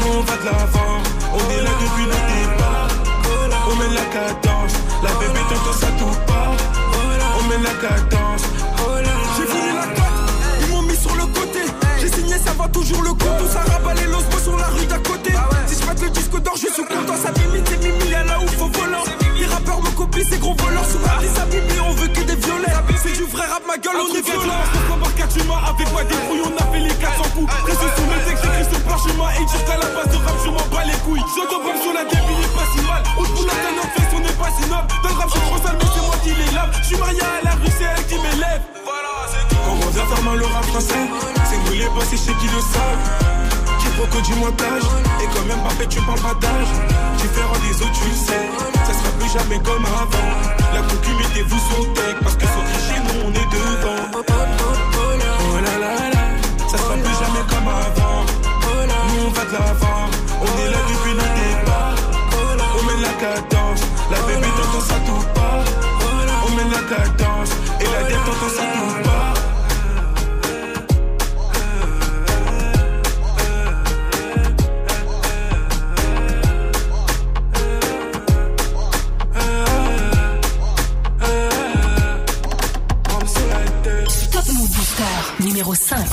Nous 0.00 0.18
on 0.18 0.22
va 0.22 0.36
de 0.36 0.44
l'avant 0.44 0.96
On 1.34 1.50
est 1.50 1.62
là 1.62 1.70
depuis 1.82 2.04
le 2.04 2.18
départ 2.30 2.88
On 3.70 3.76
mène 3.76 3.94
la 3.94 4.06
cadence 4.14 4.74
La 5.02 5.10
bébé 5.20 5.40
t'entends 5.48 5.78
ça 5.78 5.88
tout 5.98 6.16
part 6.26 6.54
On 7.38 7.48
mène 7.48 7.62
la 7.62 7.74
cadence 7.88 8.42
J'ai 9.36 9.44
voulu 9.44 9.74
la 9.74 9.86
cote, 9.86 10.26
ils 10.62 10.68
m'ont 10.68 10.82
mis 10.82 10.96
sur 10.96 11.14
le 11.14 11.26
côté. 11.26 11.60
J'ai 12.00 12.10
signé, 12.10 12.36
ça 12.38 12.52
va 12.52 12.68
toujours 12.68 13.02
le 13.02 13.10
coup. 13.10 13.32
Tout 13.38 13.48
ça 13.52 13.60
rabalait 13.70 14.06
l'osmo 14.06 14.38
sur 14.42 14.56
la 14.56 14.66
rue 14.66 14.86
d'à 14.86 14.98
côté. 14.98 15.32
Si 15.66 15.76
je 15.80 16.04
le 16.04 16.10
disque 16.10 16.40
d'or, 16.40 16.54
je 16.56 16.68
suis 16.72 16.84
content. 16.84 17.16
Ça 17.22 17.30
mimi, 17.38 17.62
t'es 17.62 17.76
mimi, 17.78 18.10
là 18.10 18.38
où 18.42 18.46
faut 18.48 18.68
volant. 18.68 19.04
Les 20.16 20.22
rappeurs 20.22 20.24
me 20.24 20.24
copient, 20.24 20.24
ces 20.30 20.38
gros 20.38 20.54
voleurs. 20.54 20.84
Sous 20.84 20.98
la 21.04 21.22
liste, 21.22 21.36
ça 21.36 21.44
mimi, 21.46 21.80
on 21.80 21.92
veut 21.92 22.08
que 22.08 22.20
des 22.20 22.36
violets. 22.36 22.72
C'est 23.02 23.12
du 23.12 23.24
vrai 23.24 23.46
rap, 23.46 23.62
ma 23.66 23.76
gueule, 23.76 24.00
on 24.00 24.14
est 24.14 24.24
violent. 24.24 24.62
Pourquoi 24.72 24.96
par 25.02 25.14
4 25.14 25.36
humains 25.38 25.62
avec 25.68 25.92
moi 25.92 26.04
des 26.04 26.14
couilles, 26.26 26.42
on 26.44 26.56
a 26.56 26.64
fait 26.72 26.80
les 26.80 26.94
400 26.94 27.22
coups. 27.34 27.52
Reste 27.66 27.80
sous 27.80 28.08
le 28.08 28.18
texte, 28.24 28.44
écrit 28.44 28.64
sur 28.64 28.80
le. 28.80 29.26
Et 29.36 29.44
dire 29.44 29.64
qu'à 29.66 29.76
la 29.76 29.88
base 29.92 30.10
de 30.10 30.16
rap, 30.16 30.36
je 30.44 30.50
m'en 30.50 30.66
bats 30.72 30.84
les 30.84 30.98
couilles. 31.04 31.20
Je 31.20 31.42
dois 31.44 31.60
sur 31.82 31.92
la 31.92 32.04
débile, 32.04 32.40
il 32.40 32.44
est 32.44 32.54
pas 32.56 32.66
si 32.72 32.80
mal. 32.86 33.02
Bout 33.16 33.26
de 33.26 33.46
la 33.46 33.56
notre 33.76 33.92
fesse, 33.92 34.12
on 34.16 34.22
est 34.24 34.38
pas 34.40 34.50
si 34.56 34.64
noble. 34.70 34.88
Dans 35.02 35.10
le 35.10 35.14
rap, 35.14 35.28
je 35.28 35.36
suis 35.36 35.46
trop 35.46 35.60
sale, 35.60 35.76
mais 35.78 35.88
c'est 35.92 36.06
moi 36.06 36.16
qui 36.24 36.32
les 36.32 36.50
lave. 36.54 36.70
Je 36.80 36.86
suis 36.86 36.96
marié 36.96 37.20
à 37.20 37.44
la 37.44 37.54
rue, 37.60 37.72
c'est 37.76 37.84
elle 37.84 38.06
qui 38.06 38.16
m'élève. 38.16 38.62
On 39.68 39.74
revient 39.84 40.06
faire 40.08 40.22
mal 40.24 40.42
au 40.42 40.48
rap 40.48 40.64
français? 40.64 41.04
C'est 41.44 41.58
nous 41.66 41.76
les 41.76 41.88
boss 41.90 42.12
et 42.12 42.16
chez 42.16 42.34
qui 42.40 42.48
le 42.48 42.60
savent? 42.60 43.45
Proco 43.96 44.20
du 44.20 44.34
montage. 44.34 44.82
Et 45.22 45.26
quand 45.32 45.44
même 45.46 45.60
Mbappé, 45.60 45.86
tu 45.88 46.00
parles 46.02 46.20
pas 46.20 46.34
d'âge. 46.34 46.72
Différent 47.16 47.58
des 47.64 47.82
autres, 47.82 47.92
tu 47.92 48.10
sais. 48.14 48.44
Ça 48.86 48.92
sera 48.92 49.10
plus 49.18 49.30
jamais 49.32 49.58
comme 49.64 49.84
avant. 49.86 50.28
La 50.74 50.80
concu, 50.82 51.12
mettez-vous 51.16 51.58
son 51.70 51.84
tech. 51.94 52.16
Parce 52.22 52.36
que 52.36 52.46
sans 52.46 52.64
tricher, 52.70 53.00
nous 53.04 53.18
on 53.26 53.30
est 53.32 53.48
devant. 53.56 54.02
Oh 54.14 55.58
là 55.64 55.74
là 55.80 55.94
là. 56.12 56.24
Ça 56.68 56.76
sera 56.78 56.94
plus 56.94 57.16
jamais 57.22 57.44
comme 57.48 57.68
avant. 57.68 58.24
Nous 59.08 59.26
on 59.26 59.30
va 59.30 59.44
de 59.44 59.52
l'avant. 59.52 60.04
On 60.42 60.52
est 60.60 60.70
là 60.70 60.80
depuis 60.90 61.14
le 61.20 61.26
départ. 61.38 61.96
On 62.78 62.82
mène 62.86 63.02
la 63.02 63.14
cadence. 63.22 63.80
La 64.10 64.18
bébé 64.26 64.48
t'entends 64.56 64.84
ça 64.84 64.98
tout 65.06 65.24
part. 65.34 65.64
On 66.46 66.50
mène 66.54 66.70
la 66.70 66.82
cadence. 66.94 67.50
Et 67.80 67.84
la 67.84 68.02
dette 68.02 68.24
t'entends 68.26 68.54
ça 68.56 68.62
tout 68.62 69.08
part. 69.08 69.15
Numéro 85.56 85.74
5. 85.74 86.06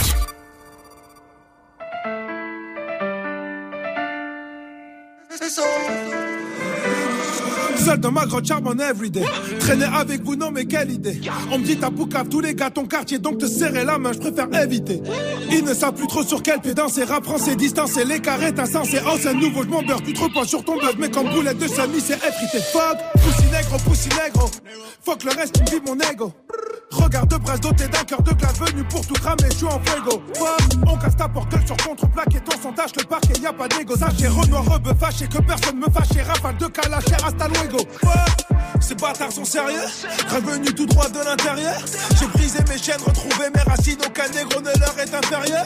Seul 7.76 7.98
dans 7.98 8.12
ma 8.14 8.26
grotte 8.26 8.46
charbonne 8.46 8.80
everyday. 8.80 9.26
Traîner 9.60 9.84
avec 9.84 10.24
vous, 10.24 10.38
non, 10.38 10.50
mais 10.50 10.64
quelle 10.64 10.92
idée. 10.92 11.20
On 11.52 11.60
me 11.60 11.66
dit 11.66 11.76
t'as 11.76 11.90
boucave 11.90 12.30
tous 12.30 12.40
les 12.40 12.56
gars, 12.56 12.70
ton 12.70 12.86
quartier, 12.86 13.20
donc 13.20 13.40
te 13.40 13.46
serrer 13.46 13.84
la 13.84 14.00
main, 14.00 14.14
je 14.14 14.20
préfère 14.20 14.48
éviter. 14.64 15.02
Ils 15.52 15.66
ne 15.66 15.74
savent 15.74 15.94
plus 15.94 16.08
trop 16.08 16.24
sur 16.24 16.42
quel 16.42 16.62
pied 16.62 16.74
danser, 16.74 17.04
rap 17.04 17.26
français, 17.26 17.58
distance 17.58 17.98
et 17.98 18.06
les 18.06 18.22
carrés, 18.22 18.54
t'as 18.54 18.66
sens, 18.66 18.88
c'est 18.88 19.34
nouveau, 19.34 19.64
je 19.64 19.68
m'en 19.68 19.84
beurre, 19.84 20.02
tu 20.02 20.14
te 20.14 20.22
reposes 20.22 20.48
sur 20.48 20.64
ton 20.64 20.78
buzz, 20.78 20.96
mais 20.98 21.12
comme 21.12 21.30
boulette 21.30 21.58
de 21.58 21.68
semi, 21.68 22.00
c'est 22.00 22.16
effrité. 22.16 22.60
Fuck, 22.72 22.98
poussi 23.84 24.10
négro. 24.10 24.50
Fuck 25.04 25.24
le 25.24 25.32
reste, 25.32 25.60
me 25.60 25.70
vis 25.70 25.82
mon 25.86 26.00
ego. 26.00 26.32
Regarde 26.92 27.30
de 27.30 27.38
brasse 27.38 27.60
doté 27.60 27.88
d'un 27.88 28.04
cœur 28.04 28.22
de 28.22 28.32
glace 28.34 28.60
venu 28.60 28.84
pour 28.84 29.06
tout 29.06 29.16
cramer, 29.16 29.50
je 29.52 29.58
suis 29.58 29.66
en 29.66 29.80
fuego. 29.84 30.22
On 30.88 30.98
casse 30.98 31.16
ta 31.16 31.28
porte 31.28 31.54
sur 31.66 31.76
contre-plaque 31.78 32.36
et 32.36 32.40
ton 32.40 32.62
son 32.62 32.72
tâche 32.72 32.92
le 32.98 33.04
parquet, 33.04 33.34
y 33.42 33.46
a 33.46 33.54
pas 33.54 33.68
d'égo. 33.68 33.96
Sachez, 33.98 34.28
Renoir, 34.28 34.66
rebeu, 34.66 34.94
fâché, 35.00 35.28
que 35.28 35.40
personne 35.40 35.80
me 35.80 35.90
fâche, 35.90 36.16
et 36.18 36.22
rafale 36.22 36.58
de 36.58 36.68
calacher, 36.68 37.16
hasta 37.26 37.48
luego. 37.48 37.78
Ces 38.80 38.96
bâtards 38.96 39.32
sont 39.32 39.46
sérieux, 39.46 39.82
revenu 40.30 40.74
tout 40.74 40.86
droit 40.86 41.10
de 41.10 41.20
l'intérieur. 41.20 41.82
J'ai 42.20 42.28
brisé 42.28 42.60
mes 42.70 42.78
chaînes, 42.78 43.02
retrouvé 43.02 43.50
mes 43.56 43.62
racines, 43.62 43.98
aucun 44.06 44.28
négro 44.30 44.62
ne 44.62 44.80
leur 44.80 45.00
est 45.00 45.14
inférieur. 45.14 45.66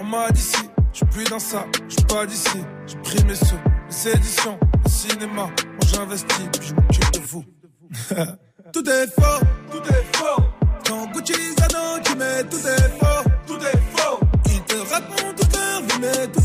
On 0.00 0.04
m'a 0.04 0.30
dit 0.30 0.40
si, 0.40 0.70
je 0.94 1.04
plus 1.04 1.24
dans 1.24 1.38
ça, 1.38 1.66
je 1.88 1.96
pas 2.04 2.24
d'ici. 2.26 2.58
J'ai 2.86 2.96
pris 2.98 3.24
mes 3.24 3.34
sous, 3.34 3.58
les 3.92 4.08
éditions, 4.08 4.58
cinéma. 4.86 5.44
Moi 5.44 5.52
j'investis, 5.86 6.48
puis 6.58 6.68
je 6.68 6.74
m'occupe 6.74 7.12
de 7.12 7.18
vous. 7.20 7.44
tout 8.72 8.88
est 8.88 9.06
faux, 9.08 9.44
tout 9.70 9.92
est 9.92 10.16
faux. 10.16 10.42
Quand 10.86 11.06
Gucci 11.12 11.34
Zano, 11.58 12.00
tu 12.04 12.16
mets 12.16 12.44
tout 12.44 12.56
est 12.56 12.98
faux, 12.98 13.30
tout 13.46 13.58
est 13.58 13.82
faux. 13.96 14.20
Ils 14.46 14.62
te 14.62 14.76
racontent 14.92 15.34
tout 15.36 15.58
leur 15.58 15.82
vie, 15.82 15.98
mais 16.00 16.26
tout 16.28 16.41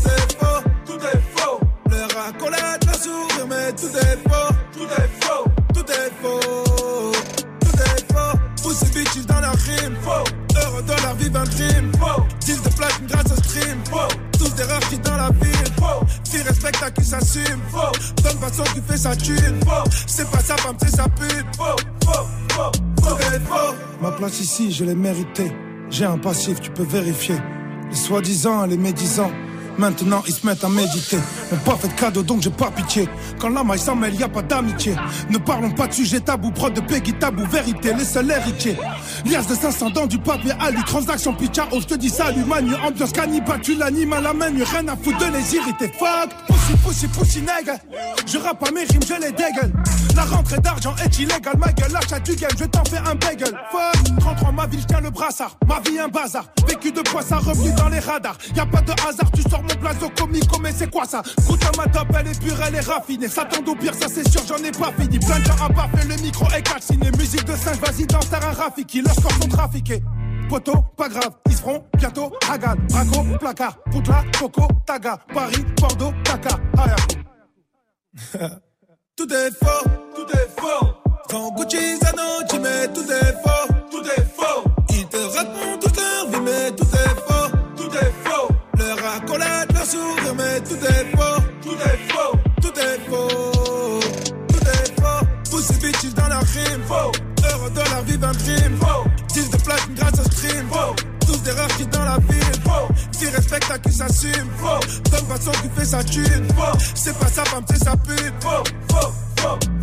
Ma 24.00 24.10
place 24.12 24.40
ici, 24.40 24.72
je 24.72 24.84
l'ai 24.84 24.94
méritée. 24.94 25.50
J'ai 25.90 26.04
un 26.04 26.18
passif, 26.18 26.60
tu 26.60 26.70
peux 26.70 26.82
vérifier. 26.84 27.36
Les 27.90 27.96
soi-disant 27.96 28.66
les 28.66 28.76
médisants. 28.76 29.30
Maintenant 29.78 30.22
ils 30.26 30.34
se 30.34 30.44
mettent 30.44 30.64
à 30.64 30.68
méditer. 30.68 31.18
M'ont 31.52 31.58
pas 31.58 31.76
fait 31.76 31.88
de 31.88 31.92
cadeau 31.94 32.22
donc 32.22 32.42
j'ai 32.42 32.50
pas 32.50 32.70
pitié. 32.70 33.08
Quand 33.38 33.48
la 33.48 33.62
maille 33.62 33.78
s'en 33.78 33.94
mêle, 33.94 34.14
y 34.16 34.24
a 34.24 34.28
pas 34.28 34.42
d'amitié. 34.42 34.94
Ne 35.30 35.38
parlons 35.38 35.70
pas 35.70 35.86
de 35.86 35.92
sujet 35.94 36.20
tabou, 36.20 36.50
prod 36.50 36.74
de 36.74 36.80
Peggy 36.80 37.14
tabou, 37.14 37.46
vérité, 37.46 37.94
les 37.94 38.04
seuls 38.04 38.30
héritiers. 38.30 38.76
Lias 39.24 39.46
de 39.48 39.54
500 39.54 39.90
dans 39.90 40.06
du 40.06 40.18
papier 40.18 40.52
alu, 40.60 40.82
transaction 40.84 41.34
pitcha, 41.34 41.66
oh 41.72 41.80
je 41.80 41.86
te 41.86 41.94
dis 41.94 42.08
salut 42.08 42.44
manu, 42.44 42.74
ambiance 42.76 43.12
cannibale, 43.12 43.60
tu 43.60 43.74
l'animes 43.74 44.12
à 44.12 44.20
la 44.20 44.32
main, 44.32 44.46
rien 44.46 44.86
à 44.88 44.96
foutre 44.96 45.18
de 45.18 45.32
les 45.36 45.54
irriter. 45.54 45.92
Fuck, 45.98 46.30
pussy, 46.46 46.76
pussy, 46.84 47.08
pussy, 47.08 47.40
nègre. 47.40 47.78
Je 48.26 48.38
rappe 48.38 48.66
à 48.66 48.70
mes 48.70 48.84
rimes, 48.84 49.02
je 49.02 49.14
les 49.14 49.32
dégueule. 49.32 49.72
La 50.14 50.24
rentrée 50.24 50.58
d'argent 50.58 50.94
est 51.04 51.18
illégale, 51.18 51.56
ma 51.58 51.72
gueule, 51.72 51.92
l'achat 51.92 52.20
du 52.20 52.34
game, 52.36 52.50
je 52.58 52.64
t'en 52.64 52.84
fais 52.84 52.98
un 52.98 53.14
bagel. 53.14 53.54
Fuck, 53.70 54.18
33 54.20 54.52
ma 54.52 54.66
ville, 54.66 54.80
je 54.80 54.86
tiens 54.86 55.00
le 55.00 55.10
brassard. 55.10 55.56
Ma 55.66 55.80
vie 55.80 55.98
un 55.98 56.08
bazar, 56.08 56.44
vécu 56.66 56.92
de 56.92 57.02
ça, 57.26 57.38
revenu 57.38 57.72
dans 57.72 57.88
les 57.88 58.00
radars. 58.00 58.36
Y 58.54 58.60
a 58.60 58.66
pas 58.66 58.80
de 58.82 58.92
hasard, 58.92 59.30
tu 59.34 59.42
sors 59.42 59.62
mon 59.62 59.80
blazo 59.80 60.10
comico, 60.16 60.58
mais 60.60 60.72
c'est 60.76 60.90
quoi 60.90 61.04
ça? 61.04 61.22
Goûte 61.46 61.64
à 61.64 61.76
ma 61.76 61.86
top, 61.86 62.08
elle 62.18 62.28
est 62.28 62.40
pure, 62.40 62.56
elle 62.66 62.74
est 62.74 62.80
raffinée. 62.80 63.28
Ça 63.28 63.44
tombe 63.44 63.68
au 63.68 63.74
pire, 63.74 63.94
ça 63.94 64.06
c'est 64.08 64.28
sûr, 64.28 64.42
j'en 64.46 64.62
ai 64.62 64.70
pas 64.70 64.92
fini. 64.98 65.18
Plein 65.18 65.38
de 65.40 65.44
gens 65.44 65.64
à 65.64 65.68
baffer, 65.68 66.06
le 66.08 66.16
micro 66.22 66.46
est 66.56 66.62
calciné. 66.62 67.10
Musique 67.18 67.44
de 67.44 67.56
singe, 67.56 67.78
vas-y, 67.78 68.06
danse, 68.06 68.28
un 68.32 68.52
Rafiki. 68.52 69.02
Leurs 69.08 69.22
corps 69.22 69.42
sont 69.42 69.48
trafiqués. 69.48 70.02
Poto, 70.48 70.72
pas 70.96 71.08
grave, 71.08 71.32
ils 71.46 71.52
se 71.52 71.60
feront 71.60 71.84
bientôt. 71.96 72.32
Hagan, 72.50 72.74
Braco, 72.88 73.38
placard, 73.38 73.78
Poutla, 73.90 74.24
Coco, 74.38 74.68
Taga, 74.86 75.18
Paris, 75.32 75.64
Bordeaux, 75.78 76.12
Dakar. 76.24 76.58
Aya. 76.78 76.96
Tout 79.16 79.32
est 79.32 79.50
faux, 79.50 79.88
tout 80.14 80.32
est 80.32 80.48
faux. 80.60 80.86
Quand 81.28 81.52
Gucci 81.56 81.96
Zanotti, 81.98 82.58
mais 82.60 82.86
tout 82.94 83.10
est 83.10 83.32
faux, 83.42 83.67
Rares 101.58 101.76
qui 101.76 101.86
dans 101.86 102.04
la 102.04 102.18
ville. 102.18 102.38
Qui 103.12 103.26
respecte 103.28 103.70
à 103.70 103.78
qui 103.78 103.92
s'assume, 103.92 104.48
faux. 104.58 105.10
Donne 105.10 105.26
façon 105.26 105.50
qui 105.62 105.68
fait 105.76 105.84
sa 105.84 106.04
thune. 106.04 106.46
C'est 106.94 107.18
pas 107.18 107.28
sa 107.28 107.44
femme, 107.44 107.64
c'est 107.68 107.84
sa 107.84 107.96
pute, 107.96 109.77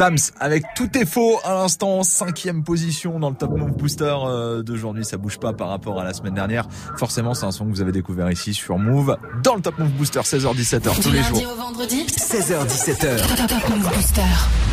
Sams 0.00 0.16
avec 0.40 0.64
tout 0.74 0.96
est 0.96 1.04
faux 1.04 1.40
à 1.44 1.52
l'instant, 1.52 2.02
cinquième 2.04 2.64
position 2.64 3.18
dans 3.18 3.28
le 3.28 3.36
Top 3.36 3.50
Move 3.50 3.72
Booster 3.72 4.16
euh, 4.24 4.62
d'aujourd'hui. 4.62 5.04
Ça 5.04 5.18
bouge 5.18 5.38
pas 5.38 5.52
par 5.52 5.68
rapport 5.68 6.00
à 6.00 6.04
la 6.04 6.14
semaine 6.14 6.32
dernière. 6.32 6.66
Forcément, 6.96 7.34
c'est 7.34 7.44
un 7.44 7.50
son 7.50 7.66
que 7.66 7.70
vous 7.70 7.82
avez 7.82 7.92
découvert 7.92 8.30
ici 8.30 8.54
sur 8.54 8.78
Move 8.78 9.18
dans 9.42 9.56
le 9.56 9.60
Top 9.60 9.78
Move 9.78 9.90
Booster 9.90 10.20
16h-17h 10.20 11.02
tous 11.02 11.10
les 11.10 11.20
lundi 11.20 11.42
jours. 11.42 11.52
au 11.52 11.60
vendredi, 11.60 12.06
16h17h. 12.06 13.46
Top 13.46 13.68
Move 13.68 13.94
Booster. 13.94 14.69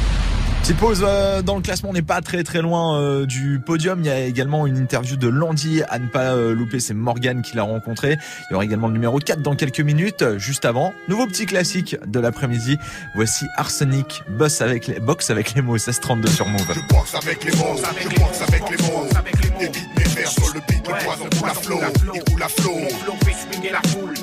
Petite 0.68 0.82
pause 0.82 1.06
euh, 1.08 1.42
dans 1.42 1.56
le 1.56 1.62
classement, 1.62 1.92
on 1.92 1.94
n'est 1.94 2.02
pas 2.02 2.20
très 2.20 2.44
très 2.44 2.62
loin 2.62 3.00
euh, 3.00 3.26
du 3.26 3.62
podium. 3.66 4.02
Il 4.02 4.08
y 4.08 4.10
a 4.10 4.20
également 4.26 4.68
une 4.68 4.76
interview 4.76 5.16
de 5.16 5.30
Landy 5.30 5.82
à 5.88 5.98
ne 5.98 6.08
pas 6.08 6.34
euh, 6.34 6.54
louper, 6.54 6.82
c'est 6.82 6.94
Morgan 6.94 7.42
qui 7.42 7.56
l'a 7.56 7.64
rencontré. 7.64 8.18
Il 8.50 8.52
y 8.52 8.54
aura 8.54 8.66
également 8.66 8.88
le 8.88 8.94
numéro 8.94 9.18
4 9.18 9.42
dans 9.42 9.56
quelques 9.56 9.80
minutes. 9.80 10.26
Juste 10.36 10.66
avant, 10.66 10.92
nouveau 11.08 11.26
petit 11.26 11.46
classique 11.46 11.96
de 12.06 12.20
l'après-midi. 12.20 12.78
Voici 13.16 13.46
Arsenic, 13.56 14.24
boss 14.28 14.60
avec 14.60 14.88
les, 14.88 15.00
box 15.00 15.30
avec 15.30 15.54
les 15.54 15.62
mots, 15.62 15.76
1632 15.76 16.28
sur 16.28 16.46
Move. 16.46 16.60
Je 16.68 16.94
boxe 16.94 17.16
avec 17.16 17.46
les 17.46 17.52
mots, 17.56 17.78
je 17.78 18.20
boxe 18.20 18.42
avec 18.46 18.64
les 18.70 18.84
mots. 18.84 19.08
Évite 19.62 19.88
mes 19.98 20.04
vers 20.04 20.28
sur 20.30 20.54
le 20.54 20.60
beat, 20.68 20.86
le 20.86 21.06
poison 21.06 21.30
coule 21.40 21.50
à 21.50 21.54
flot, 21.54 21.80
il 22.14 22.24
coule 22.26 22.44
à 22.44 22.50
flot. 22.50 22.78
Tu 22.90 23.72
danses 23.72 24.17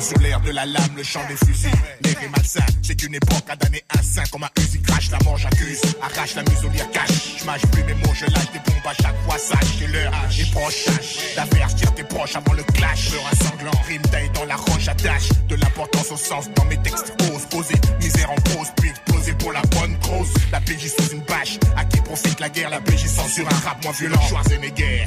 sur 0.00 0.18
l'air 0.18 0.40
de 0.40 0.50
la 0.50 0.64
lame, 0.66 0.96
le 0.96 1.02
chant 1.02 1.20
des 1.28 1.36
fusils. 1.36 1.70
L'air 2.04 2.22
est 2.22 2.28
malsain, 2.28 2.64
c'est 2.82 3.02
une 3.02 3.14
époque 3.14 3.44
à 3.48 3.56
damner 3.56 3.82
un 3.96 4.02
sein 4.02 4.22
comme 4.30 4.44
un 4.44 4.50
Uzi 4.58 4.80
crash, 4.82 5.10
la 5.10 5.18
mort 5.24 5.36
j'accuse. 5.36 5.80
Arrache 6.00 6.34
la 6.34 6.42
muselière 6.42 6.90
cache, 6.90 7.38
je 7.38 7.44
mâche 7.44 7.62
plus 7.72 7.84
mes 7.84 7.94
mots, 7.94 8.14
je 8.14 8.26
lâche 8.26 8.52
des 8.52 8.58
bombes 8.58 8.86
à 8.86 8.94
chaque 8.94 9.16
fois, 9.24 9.38
sache 9.38 9.78
que 9.80 9.92
l'heure 9.92 10.12
est 10.38 10.50
proche. 10.52 10.84
Tâche 10.84 11.36
d'avertir 11.36 11.94
tes 11.94 12.04
proches 12.04 12.36
avant 12.36 12.52
le 12.52 12.62
clash. 12.62 13.10
Peur 13.10 13.30
un 13.30 13.44
sanglant, 13.44 13.82
rime 13.86 14.02
taille 14.02 14.30
dans 14.34 14.44
la 14.44 14.56
roche, 14.56 14.88
attache 14.88 15.28
de 15.48 15.54
l'importance 15.56 16.10
au 16.10 16.16
sens 16.16 16.48
dans 16.54 16.64
mes 16.66 16.78
textes. 16.78 17.12
Ose 17.32 17.46
poser, 17.50 17.80
misère 18.00 18.30
en 18.30 18.36
pause, 18.36 18.68
puis 18.76 18.90
exploser 19.22 19.32
pour 19.34 19.52
la 19.52 19.62
bonne 19.62 19.96
cause. 20.00 20.32
La 20.50 20.60
PJ 20.60 20.88
sous 20.88 21.12
une 21.12 21.20
bâche, 21.20 21.58
à 21.76 21.84
qui 21.84 22.00
profite 22.00 22.40
la 22.40 22.48
guerre, 22.48 22.70
la 22.70 22.80
PJ 22.80 23.06
censure 23.06 23.46
un 23.46 23.68
rap 23.68 23.82
moins 23.82 23.92
violent. 23.92 24.20
Schwarzenegger, 24.28 25.04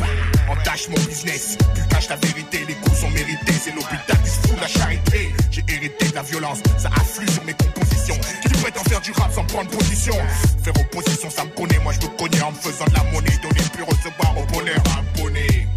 entache 0.49 0.89
mon 0.89 1.01
business, 1.05 1.57
plus 1.73 1.87
cache 1.89 2.09
la 2.09 2.15
vérité, 2.17 2.65
les 2.67 2.75
coups 2.75 2.99
sont 2.99 3.09
mérités, 3.09 3.53
c'est 3.63 3.71
l'hôpital 3.71 4.17
qui 4.23 4.29
se 4.29 4.47
fout 4.47 4.55
de 4.55 4.61
la 4.61 4.67
charité. 4.67 5.33
J'ai 5.51 5.63
hérité 5.67 6.07
de 6.07 6.15
la 6.15 6.23
violence, 6.23 6.59
ça 6.77 6.89
afflue 6.95 7.27
sur 7.29 7.43
mes 7.45 7.53
compositions. 7.53 8.17
Qui 8.41 8.49
prétend 8.61 8.83
faire 8.83 9.01
du 9.01 9.11
rap 9.11 9.33
sans 9.33 9.43
prendre 9.45 9.69
position? 9.69 10.15
Faire 10.63 10.73
opposition, 10.79 11.29
ça 11.29 11.43
me 11.43 11.49
connaît, 11.49 11.79
moi 11.79 11.93
je 11.93 12.07
me 12.07 12.17
connais 12.17 12.41
en 12.41 12.51
me 12.51 12.57
faisant 12.57 12.85
de 12.85 12.93
la 12.93 13.03
monnaie, 13.11 13.37
donner 13.41 13.65
plus 13.73 13.83
recevoir 13.83 14.37
au 14.37 14.45
bonheur 14.53 14.81
abonné. 14.97 15.67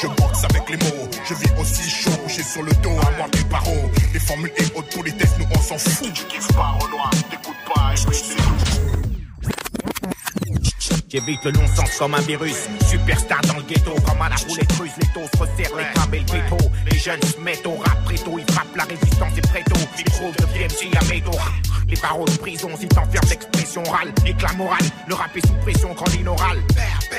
Je 0.00 0.06
boxe 0.06 0.44
avec 0.44 0.68
les 0.70 0.76
mots, 0.76 1.08
je 1.28 1.34
vis 1.34 1.50
aussi 1.60 1.90
chaud, 1.90 2.16
couché 2.22 2.42
sur 2.42 2.62
le 2.62 2.72
dos, 2.74 2.96
à 3.00 3.10
moi 3.18 3.26
des 3.32 3.42
barreaux. 3.44 3.90
Les 4.12 4.20
formules 4.20 4.52
et 4.56 4.64
haute 4.76 4.94
politesse, 4.94 5.32
nous 5.38 5.46
on 5.50 5.60
s'en 5.60 5.76
fout. 5.76 6.12
Tu 6.14 6.22
kiffes 6.24 6.52
pas, 6.54 6.78
et 7.12 7.22
puis 7.27 7.27
J'évite 11.10 11.42
le 11.44 11.52
long 11.52 11.66
sens 11.74 11.96
comme 11.98 12.14
un 12.14 12.20
virus. 12.20 12.68
Superstar 12.86 13.40
dans 13.42 13.54
le 13.54 13.62
ghetto, 13.62 13.92
comme 14.06 14.20
à 14.20 14.28
la 14.28 14.36
roulette 14.36 14.72
russe. 14.72 14.92
Les 15.00 15.08
taux 15.08 15.28
se 15.32 15.38
resserrent, 15.38 15.76
les 15.76 15.84
crabes 15.94 16.14
et 16.14 16.20
le. 16.20 16.56
Les 16.98 17.04
jeunes 17.04 17.22
se 17.22 17.38
mettent 17.38 17.64
au 17.64 17.76
rap 17.76 18.04
préto. 18.06 18.40
Ils 18.40 18.52
frappent 18.52 18.74
la 18.74 18.82
résistance 18.82 19.38
et 19.38 19.40
préto. 19.40 19.76
Micro 19.96 20.32
deviennent 20.36 20.68
si 20.68 20.88
à 20.96 21.04
métaux. 21.04 21.38
Les 21.88 21.96
paroles 21.96 22.28
de 22.28 22.36
prison, 22.38 22.70
si 22.76 22.88
t'enfermes 22.88 23.28
d'expression 23.28 23.84
orale. 23.86 24.12
Éclat 24.26 24.52
moral, 24.54 24.82
le 25.06 25.14
rap 25.14 25.30
est 25.36 25.46
sous 25.46 25.54
pression 25.62 25.94
quand 25.94 26.10
l'inoral. 26.10 26.58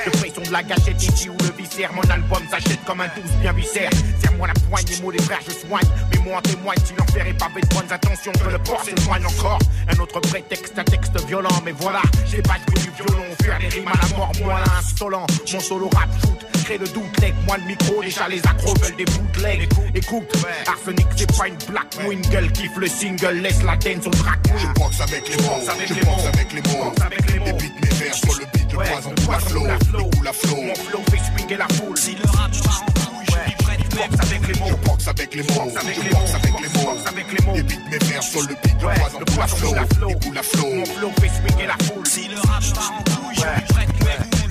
De 0.05 0.11
pression 0.17 0.41
de 0.41 0.51
la 0.51 0.63
gâchette, 0.63 1.01
ici 1.01 1.29
ou 1.29 1.37
le 1.39 1.55
viscère. 1.57 1.93
Mon 1.93 2.01
album 2.11 2.43
s'achète 2.51 2.83
comme 2.83 2.99
un 2.99 3.07
douce 3.07 3.31
bien 3.39 3.53
viscère. 3.53 3.89
Serre-moi 4.21 4.47
la 4.47 4.53
poigne, 4.53 4.85
les 4.89 5.01
mots 5.01 5.13
des 5.13 5.21
frères, 5.21 5.39
je 5.47 5.65
soigne. 5.65 5.87
Mais 6.11 6.19
moi 6.25 6.39
en 6.39 6.41
témoigne, 6.41 6.79
si 6.83 6.93
l'enfer 6.97 7.25
est 7.25 7.39
pavé 7.39 7.61
de 7.61 7.67
bonnes 7.73 7.93
intentions, 7.93 8.33
que 8.33 8.49
le 8.49 8.59
port 8.59 8.83
s'éloigne 8.83 9.25
encore. 9.25 9.59
Un 9.87 9.97
autre 10.01 10.19
prétexte, 10.19 10.77
un 10.77 10.83
texte 10.83 11.25
violent, 11.25 11.55
mais 11.63 11.71
voilà, 11.71 12.01
j'ai 12.29 12.41
pas 12.41 12.57
du 12.67 12.81
violon, 12.81 13.23
faire 13.41 13.57
des 13.59 13.69
rimes 13.69 13.87
à 13.87 13.97
la 14.01 14.17
mort, 14.17 14.31
moi 14.43 14.59
insolent. 14.77 15.25
Mon 15.53 15.59
solo 15.61 15.89
rap 15.95 16.09
shoot, 16.21 16.58
crée 16.69 16.77
le 16.77 16.87
doute, 16.87 17.19
leg, 17.21 17.33
moi 17.47 17.57
le 17.57 17.63
micro, 17.63 18.01
déjà 18.01 18.27
les 18.27 18.39
accros 18.39 18.73
veulent 18.75 18.95
des 18.95 19.05
bootlegs. 19.05 19.67
Écoute, 19.95 20.31
Arsenic, 20.67 21.07
c'est 21.15 21.37
pas 21.37 21.47
une 21.47 21.57
black, 21.67 21.87
moi 22.03 22.13
une 22.13 22.21
gueule 22.21 22.51
kiffe 22.51 22.77
le 22.77 22.87
single, 22.87 23.39
laisse 23.41 23.63
la 23.63 23.75
dance 23.75 24.05
au 24.05 24.11
track. 24.11 24.39
Je 24.55 24.67
boxe 24.79 25.01
avec 25.01 25.27
les 25.29 25.35
mots, 25.43 25.59
je 25.61 25.93
boxe 26.05 26.27
avec 26.31 26.53
les 26.53 27.39
mots. 27.39 27.45
Débite 27.45 27.73
mes 27.81 27.89
vers 27.89 28.13
sur 28.13 28.33
le 28.39 28.45
beat, 28.53 28.71
le 28.71 28.77
poison 28.77 29.13
coule 29.25 29.33
à 29.33 29.39
flot, 29.39 29.63
il 29.67 30.17
coule 30.17 30.27
à 30.27 30.33
flot. 30.33 30.61
Mon 30.61 30.75
flow 30.75 31.01
fait 31.09 31.17
swinguer 31.17 31.57
la 31.57 31.67
foule. 31.69 31.97
Si 31.97 32.15
le 32.15 32.37
rap 32.37 32.51
part 32.63 32.83
en 32.83 32.91
couille, 32.93 33.25
je 33.25 33.31
suis 33.31 34.35
avec 34.35 34.47
les 34.47 34.59
mots. 34.59 34.67
Je 34.67 34.89
boxe 34.89 35.07
avec 35.07 35.35
les 35.35 35.43
mots, 35.43 35.49
je 35.49 35.65
boxe 35.65 35.75
avec 35.75 35.97
les 35.97 36.11
mots. 36.11 36.89
avec 37.07 37.31
les 37.33 37.45
mots. 37.45 37.53
Débite 37.53 37.89
mes 37.89 37.97
vers 37.97 38.23
sur 38.23 38.41
le 38.41 38.55
beat, 38.61 38.77
coule 38.77 39.41
à 39.41 39.47
flot, 39.47 39.73
il 40.09 40.27
coule 40.27 40.37
à 40.37 40.43
flot. 40.43 40.69
Mon 40.75 40.85
flow 40.85 41.11
fait 41.19 41.29
swinguer 41.29 41.65
la 41.65 41.77
foule. 41.85 42.05
Si 42.05 42.27
le 42.27 42.35
rap 42.35 42.63
part 42.75 42.93
en 42.93 43.03
couille, 43.03 43.35
je 43.35 43.39
suis 43.39 43.73
prêt 43.73 43.85
du 43.87 43.99
boule. 44.03 44.48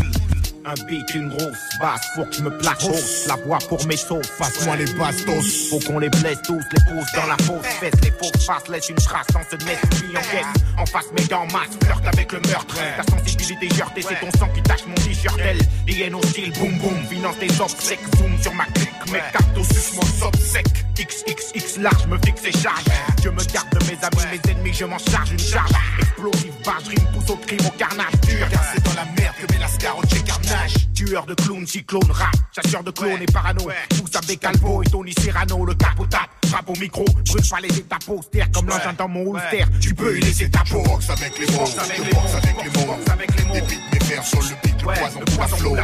Un 0.68 0.74
beat, 0.84 1.14
une 1.14 1.30
grosse 1.30 1.56
basse, 1.80 2.02
faut 2.14 2.26
que 2.26 2.34
je 2.34 2.42
me 2.42 2.50
place 2.58 2.84
hausse. 2.84 3.26
La 3.26 3.36
voix 3.36 3.56
pour 3.70 3.86
mes 3.86 3.96
sauces, 3.96 4.28
Passe-moi 4.38 4.76
les 4.76 4.92
bastos. 4.92 5.70
Faut 5.70 5.78
qu'on 5.78 5.98
les 5.98 6.10
blesse 6.10 6.42
tous, 6.42 6.60
les 6.60 6.92
pouces 6.92 7.12
dans 7.14 7.26
la 7.26 7.38
fausse 7.38 7.66
fesse, 7.80 7.94
les 8.02 8.10
fausses 8.10 8.44
faces, 8.44 8.68
laisse 8.68 8.90
une 8.90 8.96
trace 8.96 9.26
dans 9.32 9.40
ce 9.50 9.56
nest, 9.64 9.80
puis 9.92 10.14
en 10.14 10.20
caisse. 10.20 10.62
En 10.76 10.84
face, 10.84 11.06
mais 11.14 11.32
en 11.32 11.46
masse, 11.46 11.70
flirte 11.82 12.06
avec 12.06 12.32
le 12.32 12.40
meurtre. 12.40 12.76
Ta 12.98 13.02
sensibilité 13.02 13.80
heurtée, 13.80 14.02
c'est 14.02 14.20
ton 14.20 14.38
sang 14.38 14.48
qui 14.54 14.60
tâche 14.60 14.84
mon 14.86 14.94
t-shirt. 14.96 15.40
Elle, 15.42 15.58
hyène 15.86 16.14
hostile, 16.14 16.52
boum 16.52 16.76
boum, 16.76 17.02
finance 17.08 17.38
tes 17.38 17.60
obsèques, 17.62 18.00
zoom 18.18 18.38
sur 18.42 18.52
ma 18.52 18.66
clique, 18.66 18.90
mes 19.10 19.20
cartes 19.32 19.72
suce 19.72 19.94
mon 19.94 20.02
sob 20.02 20.36
sec. 20.36 20.66
XXX 20.98 21.80
large, 21.80 22.06
me 22.08 22.18
fixe 22.26 22.44
et 22.44 22.52
charge. 22.52 22.84
Je 23.22 23.30
me 23.30 23.42
garde 23.52 23.70
de 23.70 23.84
mes 23.86 23.98
amis, 24.02 24.32
mes 24.32 24.50
ennemis, 24.50 24.74
je 24.74 24.84
m'en 24.84 24.98
charge 24.98 25.30
une 25.32 25.38
charge. 25.38 25.70
Explosive, 25.98 26.52
barge, 26.64 26.88
rime, 26.88 27.06
pousse 27.14 27.30
au 27.30 27.36
crime, 27.36 27.60
au 27.66 27.70
carnage 27.78 28.20
dur. 28.26 28.48
Car 28.50 28.64
c'est 28.74 28.84
dans 28.84 28.94
la 28.94 29.04
merde 29.16 29.34
que 29.40 29.52
met 29.52 29.60
la 29.60 29.68
scar 29.68 29.96
au 29.96 30.02
carnage. 30.02 30.57
Tueur 30.94 31.26
de 31.26 31.34
clowns, 31.34 31.66
cyclone, 31.66 32.10
rap, 32.10 32.34
chasseur 32.54 32.82
de 32.82 32.90
clones 32.90 33.22
et 33.22 33.26
parano. 33.26 33.68
Tous 33.90 34.16
avec 34.16 34.40
Calvo 34.40 34.82
et 34.82 34.86
Tony 34.86 35.12
Serrano, 35.12 35.64
le 35.64 35.74
capot 35.74 36.06
tape, 36.06 36.30
frappe 36.46 36.68
au 36.68 36.76
micro, 36.76 37.04
brûle 37.04 37.48
pas 37.48 37.60
les 37.60 37.78
étapes 37.78 38.08
austères 38.08 38.50
comme 38.52 38.66
l'engin 38.66 38.92
dans 38.96 39.08
mon 39.08 39.30
holster. 39.32 39.64
Tu 39.80 39.94
peux 39.94 40.16
y 40.18 40.20
laisser 40.20 40.50
ta 40.50 40.60
peau. 40.68 40.82
Boxe 40.82 41.10
avec 41.10 41.38
les 41.38 41.46
mots, 41.54 41.62
avec 41.78 41.96
je 41.96 42.02
les 42.02 42.10
mots, 42.10 42.20
avec 42.36 42.56
les 42.64 42.80
mots. 42.80 42.86
boxe 42.86 43.10
avec 43.10 43.36
les 43.36 43.44
mots. 43.44 43.54
Beats, 43.54 43.76
mes 43.92 43.98
vers 44.08 44.24
sur 44.24 44.40
le 44.42 44.48
beat, 44.62 44.82
le 44.82 44.88
Ouais, 44.88 44.94
poison 44.98 45.20
poison 45.20 45.56
coule 45.68 45.78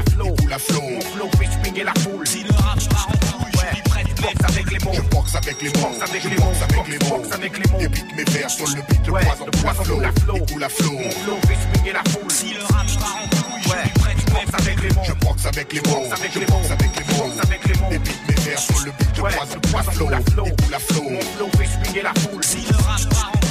à 0.52 0.58
flot. 0.58 0.80
Mon 0.80 1.00
flow 1.00 1.30
fait 1.38 1.48
swinguer 1.62 1.84
la 1.84 1.94
foule. 1.94 2.26
Si 2.26 2.42
le 2.42 2.50
rap 2.50 2.78
part 2.90 3.08
en 3.08 3.12
couille, 3.12 3.52
je 3.52 3.74
suis 3.74 3.82
prêt, 3.82 4.04
boxe 4.20 4.44
avec 4.48 4.70
les 4.72 4.78
mots. 4.84 4.92
Je 4.94 5.00
boxe 5.02 5.34
avec 5.36 5.62
les 5.62 5.68
mots, 5.68 5.90
avec 6.02 6.22
je 6.22 6.28
les 6.28 6.36
boxe 6.36 6.44
mots, 6.46 6.64
avec 6.64 6.88
les 6.88 7.08
mots. 7.08 7.16
boxe 7.18 7.32
avec 7.32 7.58
les 7.58 7.72
mots. 7.72 7.78
Des 7.78 7.88
beats, 7.88 8.14
mes 8.16 8.24
vers 8.24 8.50
sur 8.50 8.66
le 8.66 8.82
beat, 8.82 9.06
le 9.06 9.12
Ouais, 9.12 9.24
poison 9.24 9.44
poison 9.46 9.84
coule 10.46 10.64
à 10.64 10.68
flot. 10.68 10.92
Mon 10.92 11.10
flow 11.10 11.38
fait 11.46 11.58
swinguer 11.62 11.92
la 11.92 12.02
foule. 12.10 12.30
Si 12.30 12.54
le 12.54 12.62
rap 12.62 12.86
part 12.98 13.16
en 13.22 13.28
couille, 13.28 13.62
je 13.62 14.03
boxe 14.44 14.66
avec 14.66 14.82
les 14.82 14.94
mots. 14.94 15.02
Je 15.04 15.26
boxe 15.26 15.46
avec 15.46 15.72
les 15.72 15.80
mots, 15.80 16.04
je 16.04 16.38
les 16.38 16.46
boxe 16.46 16.68
mots. 16.68 16.72
avec 16.72 16.96
les 16.96 17.04
mots. 17.14 17.32
Avec 17.42 17.64
les 17.66 17.74
mots. 17.80 17.90
Des 17.90 17.98
beats, 17.98 18.12
mes 18.28 18.34
vers 18.34 18.58
sur 18.58 18.84
le 18.84 18.92
beat, 18.92 19.18
Ouais, 19.20 19.30
poison 19.70 19.90
le. 19.92 20.46
Il 20.46 20.64
coule 20.64 20.74
à 20.74 20.78
flot. 20.78 21.10
Mon 21.10 21.20
flow 21.20 21.48
fait 21.58 22.02
la 22.02 22.14
foule. 22.14 22.44
Si 22.44 22.58
le 22.68 22.76
rap 22.76 23.43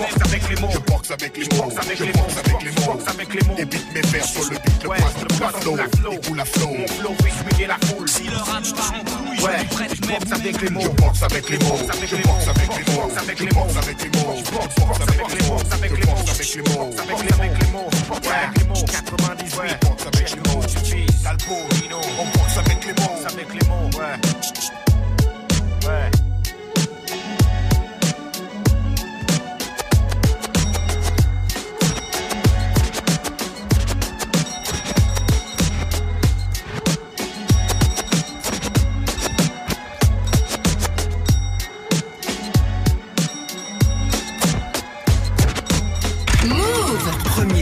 boxe 0.00 0.16
avec 0.24 0.48
les 0.48 0.56
mots. 0.60 0.68
Je 0.72 0.78
boxe 0.78 1.10
avec 1.10 1.36
les 1.36 1.44
mots, 1.56 1.70
je 1.98 2.04
les 2.04 2.12
mots. 2.12 2.22
boxe 2.24 2.36
avec 2.38 2.62
les 2.64 2.70
mots. 2.72 2.92
Boxe 2.92 3.08
avec 3.08 3.34
les 3.34 3.42
mots. 3.46 3.54
Beats, 3.56 3.92
mes 3.94 4.00
vers 4.00 4.24
sur 4.24 4.42
le 4.50 4.56
beat, 4.58 4.82
le 4.82 4.88
poison 4.88 5.76
le 5.76 5.88
flot. 5.88 6.20
Il 6.30 6.40
à 6.40 6.44
flot. 6.44 6.74
Mon 6.78 6.86
flow 6.88 7.14
fait 7.22 7.30
swinguer 7.30 7.66
la 7.66 7.78
foule. 7.86 8.08
Si 8.08 8.22
le 8.24 8.36
rap 8.36 8.64
part 8.76 8.94
en 8.94 9.04
couille, 9.04 9.40
Ouais, 9.44 9.66
je 9.94 10.00
boxe 10.08 10.32
avec 10.32 10.60
les 10.60 10.70
mots. 10.70 10.80
Je 10.80 10.88
boxe 10.88 11.22
avec 11.22 11.48
les 11.50 11.58
mots, 11.58 11.76
je 11.78 12.16
les 12.16 12.22
boxe 12.22 12.26
mots. 12.26 12.40
avec 12.50 12.70
les 12.76 12.84
mots, 12.84 13.10
avec 13.16 13.38
je 13.38 13.44
les 13.44 13.50
mots. 13.50 13.64
boxe 13.64 13.76
avec 13.76 14.00
les 14.00 14.10
mots, 14.10 14.36
je 14.36 14.50
Boxe 14.50 15.00
avec 15.72 15.90
les 15.90 16.00
les 16.00 16.06
mots. 16.06 16.20
avec 16.30 16.48
je 16.48 16.56
les 16.56 16.62
mots. 16.62 16.90
boxe 16.90 17.00
avec 17.00 17.20
les 17.20 17.36
mots, 17.36 17.40
avec 17.40 17.58
les 17.60 17.70
mots. 17.70 17.90
Boxe 18.08 18.28
avec 18.28 18.58
les 18.58 18.64
mots. 18.64 18.84
98. 18.86 19.56
Ouais, 19.58 19.78
boxe 19.82 20.06
avec 20.06 20.30
les 20.30 20.42
mots, 20.50 20.62
Talpo, 21.22 21.54
Nino. 21.82 22.00
on 22.18 22.24
boxe 22.38 22.56
avec 22.58 22.86
les 22.86 22.92
mots. 22.94 23.18
Avec 23.26 23.48
les 23.54 23.68
mots. 23.68 23.90
Ouais. 23.98 25.88
Ouais. 25.88 26.10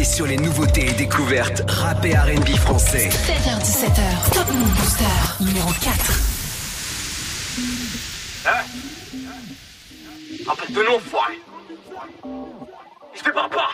Sur 0.09 0.27
les 0.27 0.37
nouveautés 0.39 0.89
et 0.89 0.93
découvertes 0.95 1.63
rap 1.69 2.05
et 2.05 2.17
R&B 2.17 2.57
français. 2.57 3.09
7h17h. 3.09 4.33
Top 4.33 4.51
Move 4.53 4.75
Booster 4.75 5.05
numéro 5.41 5.71
4. 5.83 5.95
Rappelle-toi-nous, 10.47 10.95
enfoiré. 10.97 11.35
Je 13.15 13.23
te 13.23 13.31
parle 13.31 13.51
pas. 13.51 13.71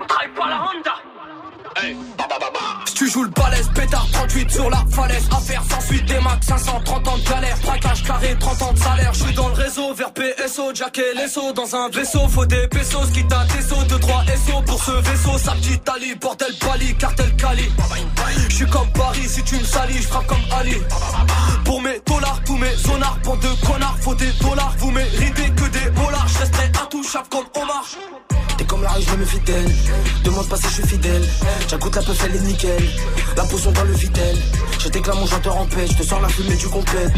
On 0.00 0.04
travaille 0.04 0.34
pas 0.34 0.46
à 0.46 0.48
la 0.48 0.56
Honda. 0.56 0.96
Si 2.86 2.94
tu 2.94 3.10
joues 3.10 3.24
le 3.24 3.30
balèze, 3.30 3.68
pétard 3.74 4.06
38 4.12 4.50
sur 4.50 4.70
la 4.70 4.84
falaise. 4.90 5.28
Affaire 5.30 5.62
sans 5.68 5.80
suite 5.80 6.04
des 6.06 6.20
max, 6.20 6.46
530 6.46 7.08
ans 7.08 7.18
de 7.18 7.28
galère. 7.28 7.56
Braquage 7.62 8.02
carré, 8.04 8.36
30 8.38 8.62
ans 8.62 8.72
de 8.72 8.78
salaire. 8.78 9.12
Je 9.14 9.24
suis 9.24 9.34
dans 9.34 9.48
le 9.48 9.54
réseau, 9.54 9.94
vers 9.94 10.12
PSO, 10.12 10.74
Jack 10.74 10.98
et 10.98 11.14
Lesso. 11.14 11.52
Dans 11.52 11.74
un 11.76 11.88
vaisseau, 11.90 12.26
faut 12.28 12.46
des 12.46 12.66
pesos. 12.68 13.06
Quitte 13.12 13.32
à 13.32 13.44
Tesso, 13.46 13.76
2-3 13.76 14.24
SO 14.46 14.62
pour 14.66 14.82
ce 14.82 14.90
vaisseau. 14.90 15.38
Sa 15.38 15.52
petite 15.52 15.88
Ali, 15.88 16.14
bordel 16.16 16.52
Bali, 16.60 16.96
cartel 16.96 17.34
Cali. 17.36 17.70
Je 18.48 18.54
suis 18.54 18.66
comme 18.66 18.90
Paris, 18.92 19.28
si 19.28 19.42
tu 19.44 19.56
me 19.56 19.64
salis, 19.64 19.98
je 20.02 20.08
frappe 20.08 20.26
comme 20.26 20.38
Ali. 20.58 20.76
Pour 21.64 21.80
mes 21.82 22.00
dollars, 22.06 22.40
tous 22.44 22.56
mes 22.56 22.74
zonards, 22.76 23.18
pour 23.22 23.36
de 23.36 23.48
connards, 23.66 23.98
faut 24.00 24.14
des 24.14 24.32
dollars. 24.40 24.74
Vous 24.78 24.90
méritez 24.90 25.50
que 25.50 25.68
des 25.68 25.90
dollars, 25.90 26.26
je 26.28 26.38
resterai 26.38 26.72
intouchable 26.82 27.28
comme 27.30 27.62
Omar. 27.62 27.84
T'es 28.58 28.64
comme 28.64 28.82
la 28.82 28.90
rue, 28.90 29.02
je 29.02 29.10
me 29.12 29.16
méfie 29.18 29.38
d'elle. 29.40 29.72
Demande 30.24 30.48
pas 30.48 30.56
si 30.56 30.64
je 30.64 30.72
suis 30.72 30.86
fidèle. 30.88 31.22
J'écoute 31.70 31.94
la 31.94 32.02
peuf, 32.02 32.24
elle 32.24 32.36
est 32.36 32.40
nickel. 32.40 32.82
La 33.36 33.44
potion 33.44 33.70
dans 33.70 33.84
le 33.84 33.92
vitel. 33.92 34.36
Je 34.80 34.88
t'éclame 34.88 35.18
mon 35.18 35.26
chanteur 35.26 35.56
en 35.56 35.66
paix. 35.66 35.86
Je 35.86 35.94
te 35.94 36.02
sors 36.02 36.20
la 36.20 36.28
fumée 36.28 36.56
du 36.56 36.68
complète. 36.68 37.12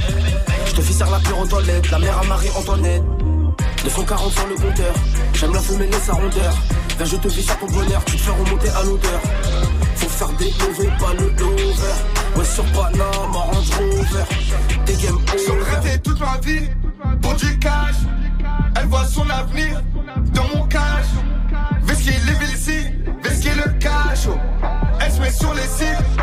Je 0.66 0.72
te 0.72 0.82
faire 0.82 1.10
la 1.10 1.18
pure 1.18 1.38
aux 1.38 1.46
toilettes. 1.46 1.90
La 1.90 1.98
mère 1.98 2.18
à 2.18 2.24
Marie-Antoinette. 2.24 3.02
240 3.84 4.32
sur 4.32 4.46
le 4.48 4.54
compteur. 4.56 4.94
J'aime 5.32 5.54
la 5.54 5.60
fumée, 5.60 5.86
laisse 5.86 6.02
sa 6.02 6.12
rondeur. 6.12 6.54
Viens, 6.98 7.06
je 7.06 7.16
te 7.16 7.28
vis 7.28 7.42
sur 7.42 7.58
ton 7.58 7.66
bonheur. 7.66 8.04
Tu 8.04 8.16
te 8.16 8.22
fais 8.22 8.30
remonter 8.30 8.68
à 8.68 8.82
l'odeur. 8.82 9.20
Faut 9.96 10.08
faire 10.08 10.32
des 10.34 10.50
lovés, 10.50 10.92
pas 10.98 11.14
le 11.14 11.30
lover. 11.30 11.94
Ouais, 12.36 12.44
sur 12.44 12.64
Panama, 12.64 13.08
Range 13.32 13.70
Rover. 13.78 14.24
Des 14.84 14.94
game 14.94 15.16
over. 15.16 15.98
toute 16.02 16.20
ma 16.20 16.38
vie, 16.44 16.68
pour 17.22 17.34
du 17.34 17.58
cash. 17.58 17.96
Elle 18.76 18.86
voit 18.86 19.06
son 19.06 19.28
avenir 19.30 19.82
dans 20.34 20.46
mon 20.54 20.66
cash. 20.66 20.89
Vesquille 21.90 22.12
les 22.24 22.34
villes 22.34 22.56
vesquille 23.20 23.50
le 23.56 23.72
cash. 23.80 24.28
oh. 24.28 24.38
Elle 25.00 25.10
se 25.10 25.20
met 25.20 25.30
sur 25.32 25.52
les 25.54 25.62
sites 25.62 26.19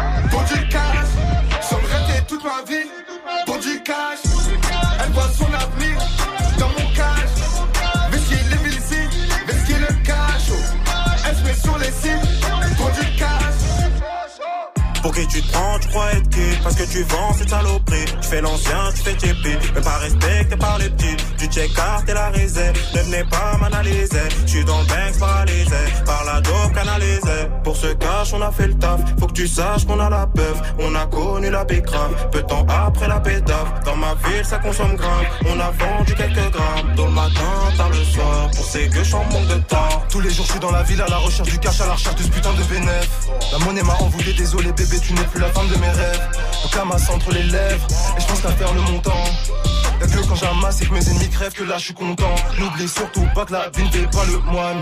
Pour 15.02 15.14
qui 15.14 15.28
tu 15.28 15.42
te 15.42 15.52
prends, 15.52 15.80
tu 15.80 15.88
crois 15.90 16.12
être 16.14 16.30
qui? 16.30 16.58
Parce 16.64 16.76
que 16.76 16.84
tu 16.84 17.04
vends 17.04 17.34
cette 17.34 17.50
saloperie. 17.50 18.06
Tu 18.22 18.28
fais 18.28 18.42
l'ancien, 18.42 18.92
tu 18.96 19.02
fais 19.04 19.14
JP 19.14 19.74
Même 19.74 19.84
pas 19.84 19.98
respecté 19.98 20.56
par 20.58 20.78
les 20.80 20.90
petits 20.90 21.16
Tu 21.38 21.46
check 21.48 21.74
carte 21.74 22.10
et 22.10 22.14
la 22.14 22.30
réserve. 22.30 22.76
Ne 22.96 23.02
venez 23.02 23.24
pas 23.30 23.58
m'analyser. 23.60 24.28
Je 24.46 24.52
suis 24.52 24.66
dans 24.66 24.80
le 24.80 24.86
bank 24.86 25.20
paralysé. 25.20 25.76
Par 26.06 26.24
la 26.26 26.42
dope 26.42 26.74
canalisée 26.74 27.48
Pour 27.64 27.76
ce 27.76 27.88
cash 27.88 28.34
on 28.34 28.42
a 28.42 28.52
fait 28.52 28.68
le 28.68 28.76
taf. 28.76 29.00
Faut 29.20 29.28
que 29.28 29.34
tu 29.34 29.48
saches 29.48 29.86
qu'on 29.86 30.00
a 30.00 30.10
la 30.10 30.28
peuf 30.28 30.58
On 30.80 30.94
a 30.96 31.06
connu 31.06 31.50
la 31.50 31.64
bécrave 31.64 32.30
Peu 32.32 32.42
de 32.42 32.48
temps 32.48 32.66
après 32.70 33.08
la 33.08 33.20
pétave 33.20 33.84
Dans 33.86 33.96
ma 33.96 34.14
ville 34.16 34.44
ça 34.44 34.58
consomme 34.58 34.96
grave. 34.96 35.26
On 35.46 35.60
a 35.60 35.72
vendu 35.72 36.16
quelques 36.16 36.52
grammes. 36.52 36.96
Tôt 36.96 37.06
le 37.06 37.12
matin, 37.12 37.54
tard 37.78 37.90
le 37.90 38.04
soir. 38.04 38.50
Pour 38.56 38.66
ces 38.66 38.88
que 38.90 39.04
je 39.04 39.16
en 39.16 39.24
manque 39.26 39.48
de 39.48 39.60
temps. 39.68 40.04
Tous 40.10 40.20
les 40.20 40.30
jours 40.30 40.46
je 40.46 40.52
suis 40.52 40.60
dans 40.60 40.72
la 40.72 40.84
ville 40.84 41.02
à 41.02 41.08
la 41.08 41.18
recherche 41.18 41.50
du 41.50 41.60
cash, 41.60 41.82
à 41.82 41.88
la 41.88 41.94
recherche 41.94 42.16
de 42.16 42.24
ce 42.24 42.30
putain 42.30 42.54
de 42.54 42.64
bénéf. 42.64 43.10
La 43.52 43.60
monnaie 43.60 43.84
m'a 43.84 43.94
envoûté, 43.96 44.34
désolé 44.34 44.72
bébé, 44.72 44.87
tu 44.96 45.14
n'es 45.14 45.24
plus 45.24 45.40
la 45.40 45.48
femme 45.48 45.68
de 45.68 45.76
mes 45.76 45.90
rêves. 45.90 46.28
Le 46.64 46.70
camas 46.76 47.10
entre 47.14 47.32
les 47.32 47.44
lèvres, 47.44 47.88
et 48.18 48.22
je 48.22 48.28
pense 48.28 48.42
qu'à 48.42 48.50
faire 48.50 48.74
le 48.74 48.82
montant. 48.82 49.24
Y'a 50.00 50.08
que 50.08 50.28
quand 50.28 50.36
j'amasse 50.36 50.82
et 50.82 50.86
que 50.86 50.94
mes 50.94 51.10
ennemis 51.10 51.30
crèvent 51.30 51.54
que 51.54 51.64
là 51.64 51.78
je 51.78 51.86
suis 51.86 51.94
content. 51.94 52.36
N'oublie 52.60 52.88
surtout 52.88 53.28
pas 53.34 53.46
que 53.46 53.54
la 53.54 53.70
vie 53.76 53.84
ne 53.84 53.92
fait 53.92 54.10
pas 54.10 54.26
le 54.26 54.40
moine. 54.52 54.78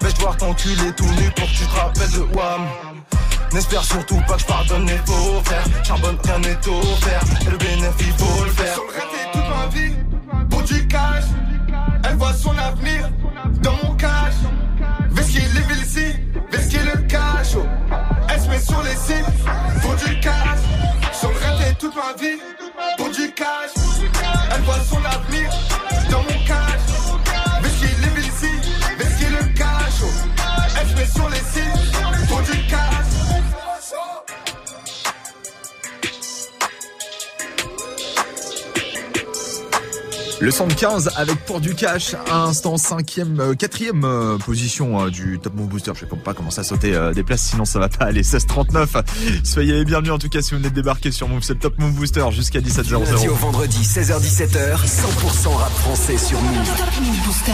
Vais-je 0.00 0.14
devoir 0.14 0.36
t'enculer 0.36 0.92
tout 0.96 1.04
nu 1.04 1.30
pour 1.36 1.46
que 1.46 1.52
tu 1.52 1.66
te 1.66 1.74
rappelles 1.74 2.10
de 2.10 2.20
Wham? 2.36 2.66
N'espère 3.52 3.82
surtout 3.82 4.20
pas 4.26 4.34
que 4.34 4.40
je 4.40 4.46
pardonne 4.46 4.86
les 4.86 4.98
faux 5.06 5.40
frères. 5.44 5.64
Charbonne, 5.84 6.18
rien 6.24 6.38
n'est 6.38 6.68
offert. 6.68 7.22
Et 7.46 7.50
le 7.50 7.56
bénéfice, 7.56 8.06
il 8.06 8.24
faut 8.24 8.44
le 8.44 8.50
faire. 8.50 8.74
Sur 8.74 8.84
le 8.84 8.92
raté 8.92 9.18
toute 9.32 9.48
ma 9.48 9.66
vie, 9.74 9.94
pour 10.50 10.62
du 10.62 10.86
cash. 10.86 11.24
Elle 12.04 12.16
voit 12.16 12.34
son 12.34 12.56
avenir 12.58 13.08
dans 13.62 13.74
mon 13.82 13.94
cash. 13.94 14.34
Vesquille 15.10 15.48
les 15.54 15.60
villes 15.62 16.20
vesquille 16.50 16.90
le 16.94 17.00
cash. 17.02 17.54
Sur 18.60 18.82
les 18.82 18.96
sites 18.96 19.24
pour 19.82 19.94
du 19.94 20.20
cash. 20.20 20.58
Sur 21.12 21.30
le 21.30 21.74
toute 21.78 21.94
ma 21.94 22.12
vie, 22.20 22.38
pour 22.96 23.10
du 23.10 23.32
cash. 23.32 23.70
Elle 24.54 24.62
voit 24.62 24.80
son 24.88 25.04
avenir 25.04 25.50
Le 40.40 40.52
115 40.52 41.10
avec 41.16 41.44
pour 41.46 41.60
du 41.60 41.74
cash 41.74 42.14
à 42.30 42.44
instant 42.44 42.76
cinquième, 42.76 43.40
euh, 43.40 43.54
quatrième 43.54 44.04
euh, 44.04 44.38
position 44.38 45.02
euh, 45.02 45.10
du 45.10 45.40
Top 45.40 45.54
Move 45.54 45.66
Booster. 45.66 45.90
Je 45.94 46.00
sais 46.00 46.06
pas 46.06 46.32
comment 46.32 46.50
ça 46.50 46.62
sauter 46.62 46.94
euh, 46.94 47.12
des 47.12 47.24
places, 47.24 47.42
sinon 47.42 47.64
ça 47.64 47.80
va 47.80 47.88
pas 47.88 48.04
aller. 48.04 48.22
16-39. 48.22 49.02
Soyez 49.42 49.72
les 49.72 49.84
bienvenus 49.84 50.12
en 50.12 50.18
tout 50.18 50.28
cas 50.28 50.40
si 50.40 50.52
vous 50.52 50.58
venez 50.58 50.70
de 50.70 50.74
débarquer 50.76 51.10
sur 51.10 51.28
Move. 51.28 51.42
C'est 51.42 51.54
le 51.54 51.58
Top 51.58 51.76
Move 51.78 51.92
Booster 51.92 52.24
jusqu'à 52.30 52.60
17h00. 52.60 52.84
Du 52.84 53.12
lundi 53.12 53.28
au 53.28 53.34
vendredi, 53.34 53.82
16h-17h, 53.82 54.76
100% 54.76 55.48
rap 55.56 55.72
français 55.72 56.16
sur 56.16 56.40
Move. 56.40 56.76
Top 56.76 57.00
Move 57.00 57.26
Booster. 57.26 57.52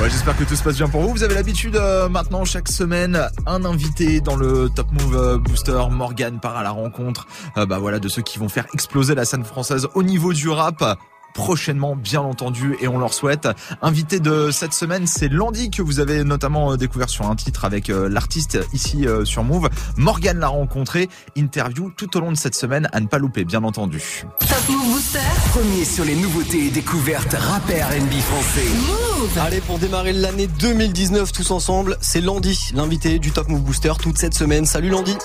Ouais, 0.00 0.08
j'espère 0.08 0.36
que 0.36 0.44
tout 0.44 0.56
se 0.56 0.62
passe 0.62 0.76
bien 0.76 0.88
pour 0.88 1.02
vous. 1.02 1.10
Vous 1.10 1.24
avez 1.24 1.34
l'habitude 1.34 1.76
euh, 1.76 2.08
maintenant 2.08 2.46
chaque 2.46 2.68
semaine 2.68 3.28
un 3.46 3.64
invité 3.66 4.22
dans 4.22 4.36
le 4.36 4.70
Top 4.74 4.86
Move 4.92 5.16
euh, 5.16 5.38
Booster. 5.38 5.82
Morgan 5.90 6.40
part 6.40 6.56
à 6.56 6.62
la 6.62 6.70
rencontre, 6.70 7.26
euh, 7.58 7.66
bah 7.66 7.78
voilà, 7.78 7.98
de 7.98 8.08
ceux 8.08 8.22
qui 8.22 8.38
vont 8.38 8.48
faire 8.48 8.66
exploser 8.72 9.14
la 9.14 9.26
scène 9.26 9.44
française 9.44 9.86
au 9.94 10.02
niveau 10.02 10.32
du 10.32 10.48
rap 10.48 10.82
prochainement 11.34 11.96
bien 11.96 12.20
entendu 12.20 12.76
et 12.80 12.88
on 12.88 12.98
leur 12.98 13.14
souhaite. 13.14 13.48
Invité 13.80 14.20
de 14.20 14.50
cette 14.50 14.72
semaine, 14.72 15.06
c'est 15.06 15.28
Landy 15.28 15.70
que 15.70 15.82
vous 15.82 16.00
avez 16.00 16.24
notamment 16.24 16.72
euh, 16.72 16.76
découvert 16.76 17.08
sur 17.08 17.28
un 17.28 17.36
titre 17.36 17.64
avec 17.64 17.90
euh, 17.90 18.08
l'artiste 18.08 18.58
ici 18.72 19.06
euh, 19.06 19.24
sur 19.24 19.44
Move. 19.44 19.68
Morgan 19.96 20.38
l'a 20.38 20.48
rencontré, 20.48 21.08
interview 21.36 21.90
tout 21.96 22.16
au 22.16 22.20
long 22.20 22.32
de 22.32 22.36
cette 22.36 22.54
semaine 22.54 22.88
à 22.92 23.00
ne 23.00 23.06
pas 23.06 23.18
louper 23.18 23.44
bien 23.44 23.64
entendu. 23.64 24.24
Top 24.40 24.68
Move 24.68 24.92
Booster. 24.92 25.18
Premier 25.50 25.84
sur 25.84 26.04
les 26.04 26.16
nouveautés 26.16 26.66
et 26.66 26.70
découvertes 26.70 27.34
rap 27.34 27.64
R&B 27.66 28.12
français. 28.20 28.66
Move. 28.86 29.38
Allez, 29.38 29.60
pour 29.60 29.78
démarrer 29.78 30.12
l'année 30.12 30.46
2019 30.46 31.32
tous 31.32 31.50
ensemble, 31.50 31.96
c'est 32.00 32.20
Landy, 32.20 32.70
l'invité 32.74 33.18
du 33.18 33.30
Top 33.30 33.48
Move 33.48 33.62
Booster 33.62 33.92
toute 34.00 34.18
cette 34.18 34.34
semaine. 34.34 34.66
Salut 34.66 34.90
Landy. 34.90 35.16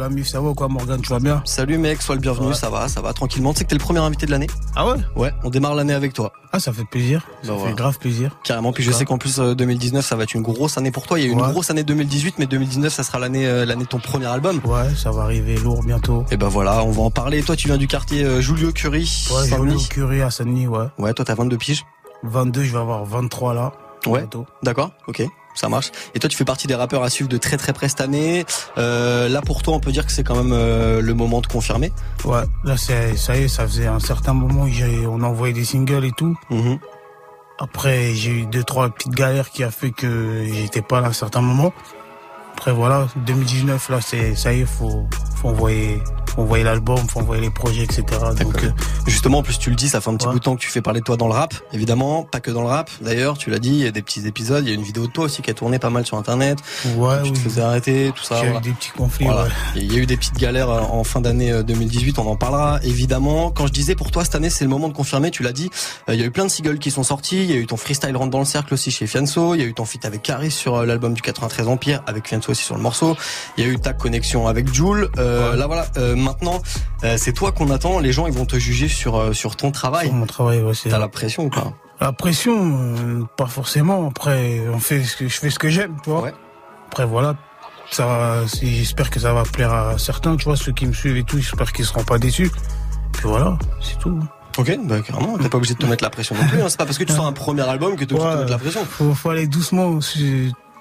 La 0.00 0.08
mif, 0.08 0.26
ça 0.28 0.40
va 0.40 0.52
quoi 0.54 0.66
Morgan, 0.68 1.00
tu 1.00 1.10
vas 1.10 1.20
bien 1.20 1.42
Salut 1.44 1.78
mec, 1.78 2.02
sois 2.02 2.16
le 2.16 2.20
bienvenu, 2.20 2.48
Ouais. 2.48 2.54
ça 2.54 2.68
va, 2.70 2.88
ça 2.88 3.00
va 3.00 3.12
tranquillement. 3.12 3.52
Tu 3.52 3.58
sais 3.58 3.64
que 3.64 3.68
t'es 3.70 3.76
le 3.76 3.80
premier 3.80 4.00
invité 4.00 4.26
de 4.26 4.30
l'année 4.32 4.48
Ah 4.74 4.86
ouais 4.88 4.94
Ouais, 5.14 5.32
on 5.44 5.50
démarre 5.50 5.74
l'année 5.74 5.92
avec 5.92 6.12
toi. 6.12 6.32
Ah 6.52 6.58
ça 6.58 6.72
fait 6.72 6.84
plaisir, 6.84 7.20
ça 7.42 7.48
Bah 7.48 7.54
fait 7.54 7.60
voilà. 7.60 7.74
grave 7.76 7.98
plaisir. 7.98 8.36
Carrément, 8.42 8.72
puis 8.72 8.82
je 8.82 8.90
sais 8.90 9.04
qu'en 9.04 9.18
plus 9.18 9.38
euh, 9.38 9.54
2019 9.54 10.04
ça 10.04 10.16
va 10.16 10.24
être 10.24 10.34
une 10.34 10.42
grosse 10.42 10.76
année 10.78 10.90
pour 10.90 11.06
toi. 11.06 11.18
Il 11.20 11.22
y 11.22 11.26
a 11.26 11.28
eu 11.28 11.32
une 11.32 11.40
Ouais. 11.40 11.50
grosse 11.52 11.70
année 11.70 11.84
2018, 11.84 12.36
mais 12.38 12.46
2019 12.46 12.92
ça 12.92 13.02
sera 13.04 13.18
l'année 13.20 13.46
euh, 13.46 13.64
l'année 13.64 13.84
de 13.84 13.88
ton 13.88 13.98
premier 14.00 14.26
album. 14.26 14.60
Ouais, 14.64 14.94
ça 14.96 15.10
va 15.12 15.22
arriver 15.22 15.56
lourd 15.56 15.82
bientôt. 15.84 16.24
Et 16.30 16.36
ben 16.36 16.48
voilà, 16.48 16.82
on 16.82 16.90
va 16.90 17.02
en 17.02 17.10
parler. 17.10 17.42
Toi 17.42 17.54
tu 17.56 17.68
viens 17.68 17.76
du 17.78 17.86
quartier 17.86 18.24
euh, 18.24 18.40
Julio 18.40 18.72
Curie, 18.72 19.28
Ouais, 19.30 19.58
au 19.58 19.78
curé 19.88 20.22
à 20.22 20.30
Saint-Denis, 20.30 20.66
ouais. 20.66 20.86
Ouais, 20.98 21.12
toi 21.14 21.24
t'as 21.24 21.34
22 21.34 21.56
piges. 21.56 21.84
22, 22.24 22.64
je 22.64 22.72
vais 22.72 22.78
avoir 22.78 23.04
23 23.04 23.54
là. 23.54 23.72
Ouais. 24.06 24.26
D'accord, 24.62 24.90
ok, 25.08 25.22
ça 25.54 25.68
marche. 25.68 25.90
Et 26.14 26.18
toi, 26.18 26.28
tu 26.28 26.36
fais 26.36 26.44
partie 26.44 26.66
des 26.66 26.74
rappeurs 26.74 27.02
à 27.02 27.10
suivre 27.10 27.28
de 27.28 27.36
très 27.36 27.56
très 27.56 27.72
près 27.72 27.88
cette 27.88 28.00
année. 28.00 28.44
Euh, 28.78 29.28
là, 29.28 29.40
pour 29.42 29.62
toi, 29.62 29.74
on 29.74 29.80
peut 29.80 29.92
dire 29.92 30.06
que 30.06 30.12
c'est 30.12 30.24
quand 30.24 30.36
même 30.36 30.52
euh, 30.52 31.00
le 31.00 31.14
moment 31.14 31.40
de 31.40 31.46
confirmer. 31.46 31.92
Ouais, 32.24 32.42
là 32.64 32.76
c'est 32.76 33.16
ça 33.16 33.36
y 33.36 33.44
est, 33.44 33.48
ça 33.48 33.66
faisait 33.66 33.86
un 33.86 34.00
certain 34.00 34.32
moment 34.32 34.66
que 34.66 35.06
on 35.06 35.22
a 35.22 35.26
envoyé 35.26 35.52
des 35.52 35.64
singles 35.64 36.04
et 36.04 36.12
tout. 36.12 36.36
Mhm. 36.50 36.78
Après, 37.58 38.14
j'ai 38.14 38.30
eu 38.30 38.46
deux 38.46 38.64
trois 38.64 38.88
petites 38.88 39.14
galères 39.14 39.50
qui 39.50 39.62
a 39.64 39.70
fait 39.70 39.90
que 39.90 40.46
j'étais 40.50 40.82
pas 40.82 41.00
là 41.00 41.08
à 41.08 41.10
un 41.10 41.12
certain 41.12 41.42
moment. 41.42 41.72
Après 42.54 42.72
voilà, 42.72 43.06
2019 43.16 43.88
là 43.88 44.00
c'est 44.00 44.34
ça 44.34 44.52
y 44.52 44.60
est, 44.60 44.66
faut 44.66 45.06
faut 45.40 45.48
envoyer 45.48 46.02
faut 46.34 46.42
envoyer 46.42 46.62
l'album, 46.62 46.98
faut 47.08 47.18
envoyer 47.20 47.42
les 47.42 47.50
projets 47.50 47.82
etc. 47.82 48.04
Donc 48.38 48.62
euh, 48.62 48.70
Justement, 49.06 49.38
en 49.38 49.42
plus, 49.42 49.58
tu 49.58 49.70
le 49.70 49.74
dis, 49.76 49.88
ça 49.88 50.00
fait 50.00 50.10
un 50.10 50.14
petit 50.16 50.26
Ouais. 50.26 50.32
bout 50.34 50.38
de 50.38 50.44
temps 50.44 50.54
que 50.54 50.60
tu 50.60 50.68
fais 50.68 50.80
parler 50.80 51.00
de 51.00 51.04
toi 51.04 51.16
dans 51.16 51.26
le 51.26 51.32
rap. 51.34 51.54
Évidemment, 51.72 52.22
pas 52.22 52.38
que 52.38 52.52
dans 52.52 52.60
le 52.60 52.68
rap. 52.68 52.88
D'ailleurs, 53.00 53.36
tu 53.36 53.50
l'as 53.50 53.58
dit, 53.58 53.70
il 53.70 53.78
y 53.84 53.86
a 53.86 53.90
des 53.90 54.02
petits 54.02 54.24
épisodes. 54.28 54.62
Il 54.64 54.68
y 54.68 54.72
a 54.72 54.76
une 54.76 54.84
vidéo 54.84 55.08
de 55.08 55.12
toi 55.12 55.24
aussi 55.24 55.42
qui 55.42 55.50
a 55.50 55.54
tourné 55.54 55.80
pas 55.80 55.90
mal 55.90 56.06
sur 56.06 56.16
Internet. 56.16 56.58
ouais, 56.96 57.22
tu 57.24 57.32
te 57.32 57.38
faisais 57.38 57.60
arrêter, 57.62 58.12
tout 58.14 58.22
ça. 58.22 58.36
J'ai 58.36 58.42
eu 58.42 58.50
voilà. 58.50 58.60
des 58.60 58.70
petits 58.70 58.90
conflits. 58.90 59.24
Voilà. 59.26 59.42
ouais. 59.44 59.48
Il 59.74 59.92
y 59.92 59.96
a 59.96 59.98
eu 59.98 60.06
des 60.06 60.16
petites 60.16 60.36
galères 60.38 60.70
euh, 60.70 60.80
en 60.82 61.02
fin 61.02 61.20
d'année 61.20 61.50
euh, 61.50 61.62
2018, 61.64 62.18
on 62.20 62.28
en 62.28 62.36
parlera 62.36 62.78
évidemment. 62.84 63.50
Quand 63.50 63.66
je 63.66 63.72
disais 63.72 63.96
pour 63.96 64.10
toi 64.12 64.22
cette 64.24 64.34
année 64.36 64.50
c'est 64.50 64.64
le 64.64 64.70
moment 64.70 64.88
de 64.88 64.92
confirmer, 64.94 65.30
tu 65.32 65.42
l'as 65.42 65.52
dit, 65.52 65.70
euh, 66.08 66.14
il 66.14 66.20
y 66.20 66.22
a 66.22 66.26
eu 66.26 66.30
plein 66.30 66.44
de 66.44 66.50
singles 66.50 66.78
qui 66.78 66.90
sont 66.92 67.02
sortis, 67.02 67.42
il 67.42 67.50
y 67.50 67.54
a 67.54 67.56
eu 67.56 67.66
ton 67.66 67.76
freestyle 67.76 68.16
rentre 68.16 68.30
dans 68.30 68.38
le 68.38 68.44
cercle 68.44 68.74
aussi 68.74 68.90
chez 68.92 69.06
Fianso, 69.08 69.54
il 69.54 69.60
y 69.60 69.64
a 69.64 69.66
eu 69.66 69.74
ton 69.74 69.84
feat 69.84 70.04
avec 70.04 70.22
Caris 70.22 70.50
sur 70.52 70.76
euh, 70.76 70.86
l'album 70.86 71.12
du 71.14 71.22
93 71.22 71.66
Empire, 71.68 72.02
avec 72.06 72.28
Fianso 72.28 72.52
aussi 72.52 72.62
sur 72.64 72.76
le 72.76 72.82
morceau, 72.82 73.16
il 73.56 73.64
y 73.64 73.66
a 73.66 73.70
eu 73.70 73.78
ta 73.80 73.92
connexion 73.94 74.46
avec 74.46 74.72
Jules. 74.72 75.08
Euh, 75.30 75.56
Là 75.56 75.66
voilà, 75.66 75.86
euh, 75.96 76.16
maintenant 76.16 76.60
euh, 77.04 77.16
c'est 77.16 77.32
toi 77.32 77.52
qu'on 77.52 77.70
attend, 77.70 77.98
les 77.98 78.12
gens 78.12 78.26
ils 78.26 78.32
vont 78.32 78.46
te 78.46 78.56
juger 78.56 78.88
sur 78.88 79.34
sur 79.34 79.56
ton 79.56 79.70
travail. 79.70 80.06
Sur 80.08 80.14
mon 80.14 80.26
travail, 80.26 80.60
ouais, 80.60 80.74
c'est 80.74 80.88
T'as 80.90 80.98
la 80.98 81.08
pression 81.08 81.44
ou 81.44 81.50
pas? 81.50 81.72
La 82.00 82.12
pression, 82.12 83.28
pas 83.36 83.46
forcément. 83.46 84.08
Après, 84.08 84.62
on 84.72 84.78
fait 84.78 85.02
ce 85.04 85.16
que 85.16 85.28
je 85.28 85.38
fais 85.38 85.50
ce 85.50 85.58
que 85.58 85.68
j'aime, 85.68 85.96
tu 86.02 86.10
vois. 86.10 86.30
Après, 86.88 87.04
voilà. 87.04 87.36
Ça, 87.90 88.44
j'espère 88.62 89.10
que 89.10 89.18
ça 89.20 89.32
va 89.32 89.42
plaire 89.42 89.72
à 89.72 89.98
certains, 89.98 90.36
tu 90.36 90.44
vois, 90.44 90.56
ceux 90.56 90.72
qui 90.72 90.86
me 90.86 90.92
suivent 90.92 91.16
et 91.16 91.24
tout. 91.24 91.38
J'espère 91.38 91.72
qu'ils 91.72 91.84
seront 91.84 92.04
pas 92.04 92.18
déçus. 92.18 92.50
Puis 93.12 93.22
voilà, 93.24 93.58
c'est 93.82 93.98
tout. 93.98 94.18
Ok, 94.58 94.78
bah 94.84 95.00
carrément, 95.00 95.36
t'es 95.38 95.48
pas 95.48 95.58
obligé 95.58 95.74
de 95.74 95.78
te 95.78 95.86
mettre 95.86 96.02
la 96.02 96.10
pression 96.10 96.34
non 96.36 96.46
plus. 96.48 96.60
Hein. 96.60 96.66
C'est 96.68 96.78
pas 96.78 96.86
parce 96.86 96.98
que 96.98 97.04
tu 97.04 97.12
sors 97.12 97.26
un 97.26 97.32
premier 97.32 97.62
album 97.68 97.96
que 97.96 98.04
tu 98.04 98.14
dois 98.14 98.20
te 98.20 98.28
Ouais, 98.28 98.36
mettre 98.40 98.50
la 98.50 98.58
pression. 98.58 98.84
Faut, 98.84 99.14
faut 99.14 99.30
aller 99.30 99.46
doucement, 99.46 99.98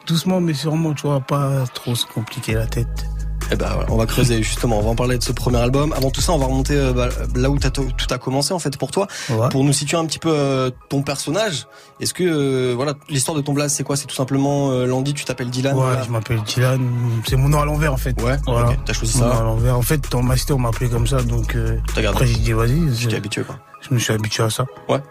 doucement, 0.07 0.39
mais 0.41 0.53
sûrement, 0.53 0.93
tu 0.93 1.07
vois, 1.07 1.19
pas 1.19 1.65
trop 1.73 1.95
se 1.95 2.05
compliquer 2.05 2.53
la 2.53 2.65
tête. 2.67 3.05
Eh 3.51 3.55
ben 3.55 3.67
on 3.89 3.97
va 3.97 4.05
creuser 4.05 4.43
justement, 4.43 4.77
on 4.79 4.81
va 4.83 4.89
en 4.89 4.95
parler 4.95 5.17
de 5.17 5.23
ce 5.23 5.31
premier 5.31 5.57
album. 5.57 5.93
Avant 5.93 6.11
tout 6.11 6.21
ça, 6.21 6.33
on 6.33 6.37
va 6.37 6.45
remonter 6.45 6.75
euh, 6.75 6.93
bah, 6.93 7.09
là 7.35 7.49
où 7.49 7.57
t'as 7.57 7.69
tout 7.71 7.87
tout 7.97 8.05
a 8.13 8.17
commencé 8.17 8.53
en 8.53 8.59
fait 8.59 8.77
pour 8.77 8.91
toi, 8.91 9.07
Ouais. 9.29 9.49
pour 9.49 9.63
nous 9.63 9.73
situer 9.73 9.97
un 9.97 10.05
petit 10.05 10.19
peu 10.19 10.29
euh, 10.31 10.69
ton 10.89 11.01
personnage. 11.01 11.67
Est-ce 11.99 12.13
que 12.13 12.23
euh, 12.23 12.73
voilà 12.75 12.93
l'histoire 13.09 13.35
de 13.35 13.41
ton 13.41 13.53
blaze 13.53 13.73
c'est 13.73 13.83
quoi? 13.83 13.95
C'est 13.95 14.05
tout 14.07 14.15
simplement 14.15 14.71
euh, 14.71 14.85
Landy, 14.85 15.13
tu 15.13 15.25
t'appelles 15.25 15.49
Dylan? 15.49 15.75
Ouais, 15.75 15.81
voilà. 15.81 16.03
je 16.03 16.09
m'appelle 16.11 16.41
Dylan. 16.43 16.79
C'est 17.27 17.35
mon 17.37 17.49
nom 17.49 17.59
à 17.59 17.65
l'envers, 17.65 17.93
en 17.93 17.97
fait. 17.97 18.19
Ouais, 18.21 18.37
voilà. 18.45 18.69
ok, 18.69 18.77
t'as 18.85 18.93
choisi 18.93 19.17
Mon 19.17 19.23
ça. 19.27 19.33
nom 19.33 19.39
à 19.39 19.43
l'envers. 19.43 19.77
En 19.77 19.81
fait, 19.81 20.01
dans 20.11 20.21
ma 20.21 20.37
cité, 20.37 20.53
on 20.53 20.59
m'appelait 20.59 20.89
comme 20.89 21.07
ça, 21.07 21.21
donc 21.23 21.55
euh, 21.55 21.77
T'as 21.95 22.01
gardé. 22.01 22.17
après 22.17 22.27
j'ai 22.27 22.35
dit 22.39 22.51
vas-y. 22.51 23.07
T'es 23.07 23.15
habitué 23.15 23.43
quoi. 23.43 23.55
Je 23.87 23.93
me 23.93 23.99
suis 23.99 24.13
habitué 24.13 24.43
à 24.43 24.49
ça. 24.49 24.65
Ouais, 24.87 25.01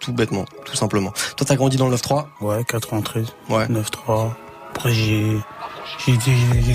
tout 0.00 0.12
bêtement, 0.12 0.44
tout 0.64 0.76
simplement. 0.76 1.12
Toi 1.36 1.46
t'as 1.46 1.56
grandi 1.56 1.76
dans 1.76 1.88
le 1.88 1.96
9-3 1.96 2.26
Ouais, 2.40 2.62
93. 2.64 3.26
Ouais. 3.48 3.66
9-3. 3.68 4.30
Après, 4.74 4.92
j'ai, 4.92 5.38
j'ai, 6.06 6.16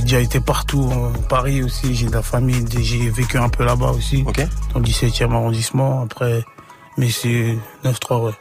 déjà 0.02 0.20
été 0.20 0.40
partout, 0.40 0.84
en 0.92 1.12
Paris 1.28 1.64
aussi, 1.64 1.94
j'ai 1.96 2.08
de 2.08 2.14
la 2.14 2.22
famille, 2.22 2.66
j'ai 2.80 3.10
vécu 3.10 3.38
un 3.38 3.50
peu 3.50 3.64
là-bas 3.64 3.92
aussi. 3.92 4.24
Ok. 4.28 4.46
Dans 4.74 4.80
le 4.80 4.86
17e 4.86 5.32
arrondissement, 5.32 6.02
après, 6.04 6.44
mais 6.98 7.10
c'est 7.10 7.58
9-3, 7.84 8.22
ouais. 8.26 8.32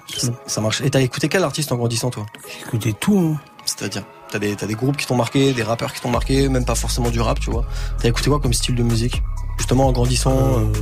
Ça 0.46 0.60
marche. 0.60 0.80
Et 0.82 0.90
t'as 0.90 1.00
écouté 1.00 1.28
quel 1.28 1.44
artiste 1.44 1.72
en 1.72 1.76
grandissant 1.76 2.10
toi? 2.10 2.26
J'ai 2.48 2.66
écouté 2.66 2.92
tout, 2.92 3.34
hein. 3.36 3.40
C'est-à-dire 3.64 4.04
T'as 4.30 4.38
des, 4.38 4.74
groupes 4.74 4.96
qui 4.96 5.06
t'ont 5.06 5.16
marqué, 5.16 5.52
des 5.52 5.64
rappeurs 5.64 5.92
qui 5.92 6.00
t'ont 6.00 6.10
marqué, 6.10 6.48
même 6.48 6.64
pas 6.64 6.76
forcément 6.76 7.10
du 7.10 7.20
rap, 7.20 7.40
tu 7.40 7.50
vois. 7.50 7.64
T'as 8.00 8.08
écouté 8.08 8.30
quoi 8.30 8.38
comme 8.38 8.52
style 8.52 8.76
de 8.76 8.84
musique? 8.84 9.24
Justement 9.58 9.88
en 9.88 9.92
grandissant. 9.92 10.30
euh, 10.60 10.72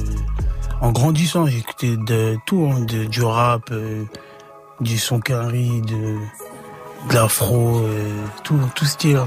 En 0.83 0.93
grandissant, 0.93 1.47
j'ai 1.47 1.57
écouté 1.57 1.97
de 1.97 2.37
tout, 2.45 2.71
hein, 2.71 2.81
de, 2.81 3.05
du 3.05 3.23
rap, 3.23 3.63
euh, 3.71 4.05
du 4.83 4.99
son 4.99 5.19
carry, 5.21 5.81
de, 5.81 6.19
de 7.09 7.15
l'afro, 7.15 7.79
euh, 7.79 8.23
tout, 8.45 8.59
tout 8.75 8.85
style. 8.85 9.17
hein. 9.17 9.27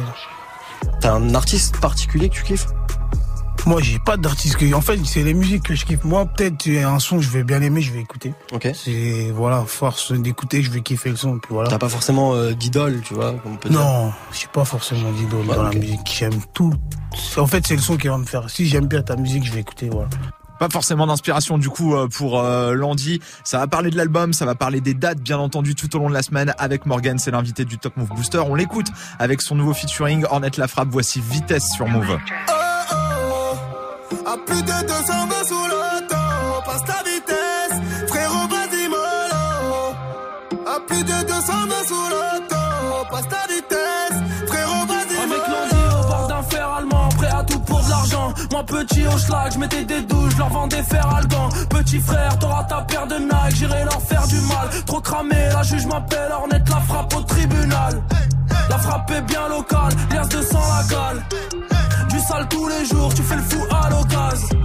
T'as 0.99 1.13
un 1.13 1.33
artiste 1.35 1.77
particulier 1.79 2.29
que 2.29 2.35
tu 2.35 2.43
kiffes? 2.43 2.67
Moi, 3.67 3.79
j'ai 3.81 3.99
pas 3.99 4.17
d'artiste 4.17 4.57
que. 4.57 4.73
En 4.73 4.81
fait, 4.81 4.99
c'est 5.05 5.23
les 5.23 5.35
musiques 5.35 5.63
que 5.63 5.75
je 5.75 5.85
kiffe. 5.85 6.03
Moi, 6.03 6.25
peut-être 6.25 6.67
un 6.67 6.97
son, 6.97 7.19
je 7.21 7.29
vais 7.29 7.43
bien 7.43 7.61
aimer, 7.61 7.81
je 7.81 7.93
vais 7.93 7.99
écouter. 7.99 8.33
Ok. 8.53 8.69
C'est 8.73 9.31
voilà, 9.35 9.63
force 9.67 10.13
d'écouter, 10.13 10.63
je 10.63 10.71
vais 10.71 10.81
kiffer 10.81 11.09
le 11.09 11.15
son. 11.15 11.37
Puis 11.37 11.53
voilà. 11.53 11.69
T'as 11.69 11.77
pas 11.77 11.89
forcément 11.89 12.33
euh, 12.33 12.53
d'idole, 12.53 13.01
tu 13.03 13.13
vois, 13.13 13.33
comme 13.33 13.53
on 13.53 13.57
peut 13.57 13.69
dire? 13.69 13.79
Non, 13.79 14.11
j'ai 14.33 14.47
pas 14.47 14.65
forcément 14.65 15.11
d'idole 15.11 15.45
dans 15.45 15.63
la 15.63 15.69
musique. 15.69 15.99
J'aime 16.11 16.41
tout. 16.53 16.73
En 17.37 17.45
fait, 17.45 17.65
c'est 17.67 17.75
le 17.75 17.81
son 17.81 17.97
qui 17.97 18.07
va 18.07 18.17
me 18.17 18.25
faire. 18.25 18.49
Si 18.49 18.67
j'aime 18.67 18.87
bien 18.87 19.03
ta 19.03 19.15
musique, 19.15 19.45
je 19.45 19.51
vais 19.51 19.59
écouter. 19.59 19.89
Voilà. 19.91 20.09
Pas 20.61 20.69
forcément 20.69 21.07
d'inspiration 21.07 21.57
du 21.57 21.69
coup 21.69 21.95
euh, 21.95 22.07
pour 22.07 22.39
euh, 22.39 22.75
Landy. 22.75 23.19
Ça 23.43 23.57
va 23.57 23.65
parler 23.65 23.89
de 23.89 23.97
l'album, 23.97 24.31
ça 24.31 24.45
va 24.45 24.53
parler 24.53 24.79
des 24.79 24.93
dates 24.93 25.17
bien 25.17 25.39
entendu 25.39 25.73
tout 25.73 25.95
au 25.95 25.99
long 25.99 26.07
de 26.07 26.13
la 26.13 26.21
semaine 26.21 26.53
avec 26.59 26.85
Morgan, 26.85 27.17
c'est 27.17 27.31
l'invité 27.31 27.65
du 27.65 27.79
Top 27.79 27.97
Move 27.97 28.09
Booster. 28.09 28.37
On 28.45 28.53
l'écoute 28.53 28.85
avec 29.17 29.41
son 29.41 29.55
nouveau 29.55 29.73
featuring 29.73 30.23
Ornette 30.29 30.57
la 30.57 30.67
frappe. 30.67 30.89
Voici 30.91 31.19
Vitesse 31.19 31.71
sur 31.73 31.87
Move. 31.87 32.19
Plus 34.45 34.61
de 34.61 34.87
200 34.87 35.60
Petit 48.65 49.05
au 49.07 49.17
schlag, 49.17 49.51
je 49.53 49.57
mettais 49.59 49.83
des 49.83 50.01
douches, 50.01 50.37
leur 50.37 50.49
vendais 50.49 50.77
des 50.77 50.83
fers 50.83 51.15
algans. 51.15 51.49
Petit 51.69 51.99
frère, 51.99 52.37
t'auras 52.39 52.63
ta 52.65 52.81
paire 52.81 53.07
de 53.07 53.15
Nike, 53.15 53.55
j'irai 53.55 53.83
leur 53.83 54.01
faire 54.01 54.27
du 54.27 54.39
mal. 54.41 54.69
Trop 54.85 55.01
cramé, 55.01 55.49
la 55.51 55.63
juge 55.63 55.85
m'appelle, 55.87 56.31
Ornette 56.31 56.69
la 56.69 56.79
frappe 56.81 57.15
au 57.15 57.21
tribunal. 57.21 58.03
La 58.69 58.77
frappe 58.77 59.11
est 59.11 59.21
bien 59.21 59.47
locale, 59.49 59.93
liasse 60.11 60.29
de 60.29 60.41
sang 60.41 60.59
la 60.59 60.83
cale. 60.87 61.23
Du 62.09 62.19
sale 62.19 62.47
tous 62.49 62.67
les 62.67 62.85
jours, 62.85 63.13
tu 63.13 63.23
fais 63.23 63.35
le 63.35 63.41
fou 63.41 63.63
à 63.71 63.89
l'occasion. 63.89 64.59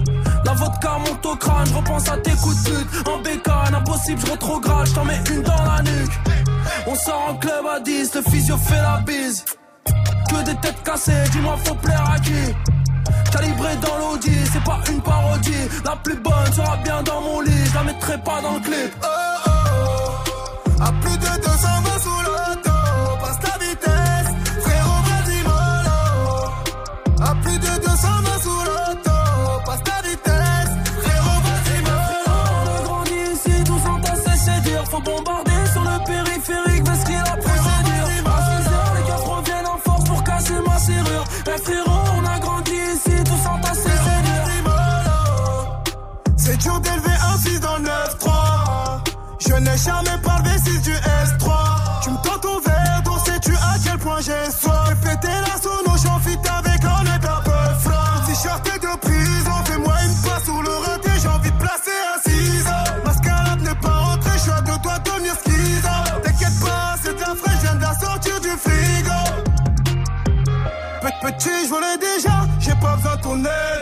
La 0.45 0.53
vodka 0.53 0.99
monte 0.99 1.27
au 1.27 1.37
crâne, 1.37 1.67
je 1.67 1.75
repense 1.75 2.09
à 2.09 2.17
tes 2.19 2.33
coups 2.33 2.63
de 2.65 2.71
pute. 2.71 3.09
En 3.09 3.19
bécane, 3.23 3.75
impossible, 3.75 4.21
je 4.25 4.31
retrograde, 4.31 4.87
je 4.87 4.95
t'en 4.95 5.05
mets 5.05 5.21
une 5.31 5.43
dans 5.43 5.65
la 5.65 5.83
nuque. 5.83 6.13
On 6.87 6.95
sort 6.95 7.31
en 7.31 7.35
club 7.37 7.65
à 7.75 7.81
10, 7.81 8.15
le 8.15 8.23
physio 8.31 8.57
fait 8.57 8.81
la 8.81 9.01
bise. 9.07 9.45
Que 10.29 10.45
des 10.45 10.55
têtes 10.57 10.83
cassées, 10.85 11.25
dis-moi 11.33 11.57
faut 11.65 11.75
plaire 11.75 12.05
à 12.15 12.19
qui? 12.21 12.76
Calibré 13.37 13.77
dans 13.77 13.99
l'audi, 13.99 14.33
c'est 14.51 14.65
pas 14.65 14.81
une 14.91 15.03
parodie. 15.03 15.69
La 15.85 15.97
plus 15.97 16.17
bonne 16.17 16.53
sera 16.55 16.77
bien 16.79 17.03
dans 17.03 17.21
mon 17.21 17.41
lit, 17.41 17.67
je 17.67 17.75
la 17.75 17.85
mettrai 17.85 18.17
pas 18.19 18.41
dans 18.41 18.55
le 18.55 18.61
clip. 18.61 18.93
Oh, 19.03 19.07
oh, 19.07 19.51
oh. 20.79 20.83
À 20.83 20.93
plus 21.03 21.19
de 21.19 21.43
220 21.43 21.96
C'est 46.59 46.63
dur 46.71 46.81
d'élever 46.81 47.17
un 47.35 47.39
fils 47.39 47.61
dans 47.61 47.77
le 47.77 47.85
9-3. 47.85 47.91
Je 49.41 49.55
n'ai 49.57 49.77
jamais 49.77 50.19
parlé 50.23 50.51
6 50.65 50.81
du 50.83 50.93
S3. 50.93 51.51
Tu 52.03 52.11
me 52.11 52.17
tends 52.23 52.39
ton 52.41 52.61
verre 52.61 53.03
d'eau, 53.05 53.19
sais-tu 53.27 53.53
à 53.55 53.75
quel 53.85 53.99
point 53.99 54.21
j'ai 54.21 54.51
soif? 54.51 54.89
J'ai 54.89 54.95
pété 55.11 55.29
la 55.29 55.61
sono, 55.61 55.97
j'en 56.03 56.19
fit 56.21 56.39
avec 56.49 56.83
un 56.85 57.05
net 57.05 57.25
un 57.25 57.43
peu 57.43 57.75
froid. 57.81 58.23
T-shirt 58.27 58.65
de 58.65 58.99
prison, 59.01 59.53
fais-moi 59.67 59.95
une 60.05 60.23
passe 60.23 60.45
sur 60.45 60.63
le 60.63 60.71
raté, 60.71 61.11
j'ai 61.21 61.29
envie 61.29 61.51
de 61.51 61.57
placer 61.59 61.99
un 62.15 62.31
ciseau. 62.31 63.05
Mascarade 63.05 63.61
n'est 63.61 63.75
pas 63.75 63.89
rentrée, 63.91 64.31
je 64.35 64.39
suis 64.43 64.51
à 64.53 64.61
deux 64.63 64.79
doigts 64.79 64.99
de 64.99 65.11
devenir 65.11 65.35
schizo. 65.45 66.23
T'inquiète 66.25 66.61
pas, 66.61 66.95
c'est 67.03 67.15
de 67.15 67.21
la 67.21 67.35
fraîche, 67.35 67.57
je 67.57 67.61
viens 67.67 67.75
de 67.75 67.83
la 67.83 67.95
sortir 67.99 68.41
du 68.41 68.49
frigo. 68.49 69.21
Pe- 71.03 71.27
Petit, 71.27 71.65
je 71.65 71.69
volais 71.69 71.99
déjà, 71.99 72.47
j'ai 72.61 72.75
pas 72.77 72.97
besoin 72.97 73.17
de 73.17 73.21
ton 73.21 73.45
aide. 73.45 73.76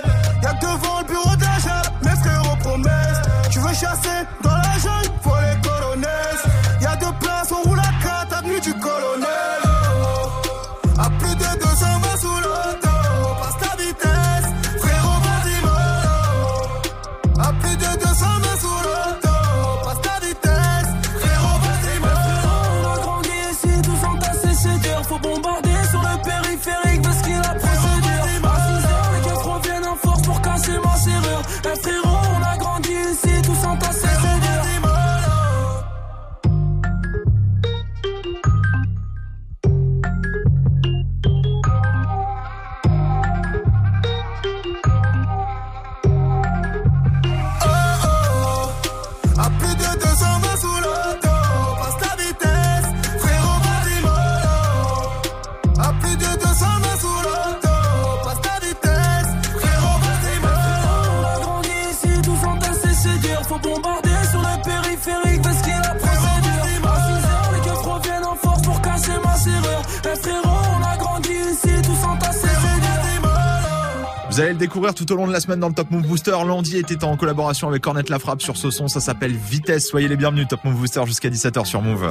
Découvrir 74.65 74.95
tout 74.95 75.13
au 75.13 75.17
long 75.17 75.27
de 75.27 75.33
la 75.33 75.41
semaine 75.41 75.61
dans 75.61 75.69
le 75.69 75.75
Top 75.75 75.91
Move 75.91 76.07
Booster. 76.07 76.31
Landy 76.31 76.79
était 76.79 77.05
en 77.05 77.19
collaboration 77.19 77.69
avec 77.69 77.83
Cornet 77.83 78.05
La 78.09 78.19
Frappe 78.19 78.41
sur 78.41 78.57
ce 78.57 78.71
son. 78.71 78.89
Ça 78.89 78.99
s'appelle 78.99 79.37
Vitesse. 79.37 79.87
Soyez 79.89 80.09
les 80.09 80.17
bienvenus. 80.17 80.49
Top 80.49 80.65
Move 80.65 80.77
Booster 80.77 81.03
jusqu'à 81.05 81.29
17h 81.29 81.67
sur 81.67 81.83
Move. 81.83 82.11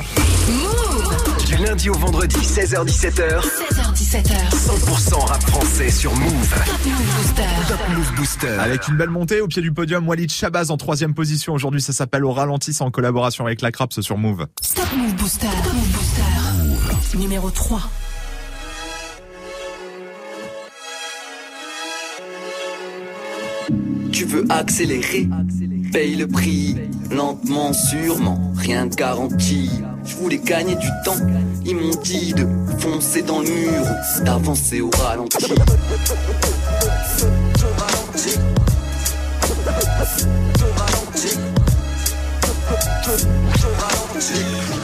Du 1.48 1.56
lundi 1.58 1.90
au 1.90 1.96
vendredi, 1.96 2.36
16h-17h. 2.36 3.42
16h17h. 3.42 4.52
100% 4.52 5.26
rap 5.26 5.42
français 5.42 5.90
sur 5.90 6.14
Move. 6.14 6.54
Top 6.54 6.86
Move 6.86 7.16
Booster. 7.18 7.50
Top 7.68 7.80
Move 7.90 8.16
Booster. 8.18 8.58
Avec 8.60 8.88
une 8.88 8.98
belle 8.98 9.10
montée 9.10 9.42
au 9.42 9.48
pied 9.48 9.64
du 9.64 9.72
podium, 9.72 10.08
Walid 10.08 10.32
Shabazz 10.32 10.70
en 10.70 10.78
troisième 10.78 11.16
position. 11.16 11.54
Aujourd'hui, 11.54 11.82
ça 11.82 11.92
s'appelle 11.92 12.24
Au 12.24 12.34
ralenti. 12.34 12.72
C'est 12.72 12.84
en 12.84 12.92
collaboration 12.92 13.48
avec 13.48 13.62
La 13.62 13.72
Craps 13.72 14.00
sur 14.02 14.20
Move. 14.20 14.46
Top 14.76 14.86
Move 14.96 15.16
Booster. 15.16 15.48
Top 15.64 15.74
Move 15.74 15.92
Booster. 15.92 17.18
Numéro 17.18 17.50
3. 17.50 17.82
Tu 24.12 24.26
veux 24.26 24.46
accélérer, 24.50 25.28
paye 25.92 26.16
le 26.16 26.28
prix, 26.28 26.76
lentement, 27.12 27.74
sûrement, 27.74 28.54
rien 28.56 28.86
de 28.86 28.96
garanti. 28.96 29.70
Je 30.06 30.16
voulais 30.16 30.40
gagner 30.40 30.76
du 30.76 30.90
temps, 31.04 31.16
ils 31.66 31.76
m'ont 31.76 31.96
dit 32.04 32.34
de 32.34 32.46
foncer 32.80 33.22
dans 33.22 33.40
le 33.40 33.50
mur, 33.50 33.86
d'avancer 34.26 34.82
au 34.82 34.90
ralenti. 34.90 35.38
Quand 44.24 44.74
on 44.76 44.83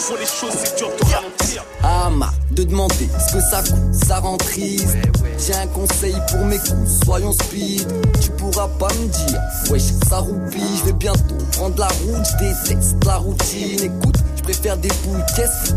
voit 0.00 0.18
les 0.18 0.26
choses, 0.26 0.52
c'est 0.64 0.76
dur 0.78 0.88
de 0.88 1.04
ralentir. 1.12 1.64
Ah 1.82 2.10
ma, 2.10 2.32
de 2.52 2.64
demander 2.64 3.08
ce 3.28 3.34
que 3.34 3.40
ça 3.40 3.62
coûte, 3.62 3.94
ça 3.94 4.20
rend 4.20 4.36
triste. 4.36 4.96
J'ai 5.38 5.54
un 5.54 5.66
conseil 5.68 6.14
pour 6.30 6.44
mes 6.44 6.58
coups, 6.58 7.04
soyons 7.04 7.32
speed. 7.32 7.86
Tu 8.20 8.30
pourras 8.30 8.68
pas 8.68 8.88
me 8.88 9.08
dire, 9.08 9.40
wesh, 9.70 9.82
ça 10.08 10.18
roupille. 10.18 10.78
Je 10.80 10.84
vais 10.86 10.92
bientôt 10.92 11.36
prendre 11.52 11.78
la 11.78 11.88
route, 11.88 12.26
je 12.32 12.44
déteste 12.44 13.04
la 13.04 13.16
routine. 13.16 13.80
Écoute, 13.82 14.16
je 14.36 14.42
préfère 14.42 14.76
des 14.76 14.90
boules 15.04 15.24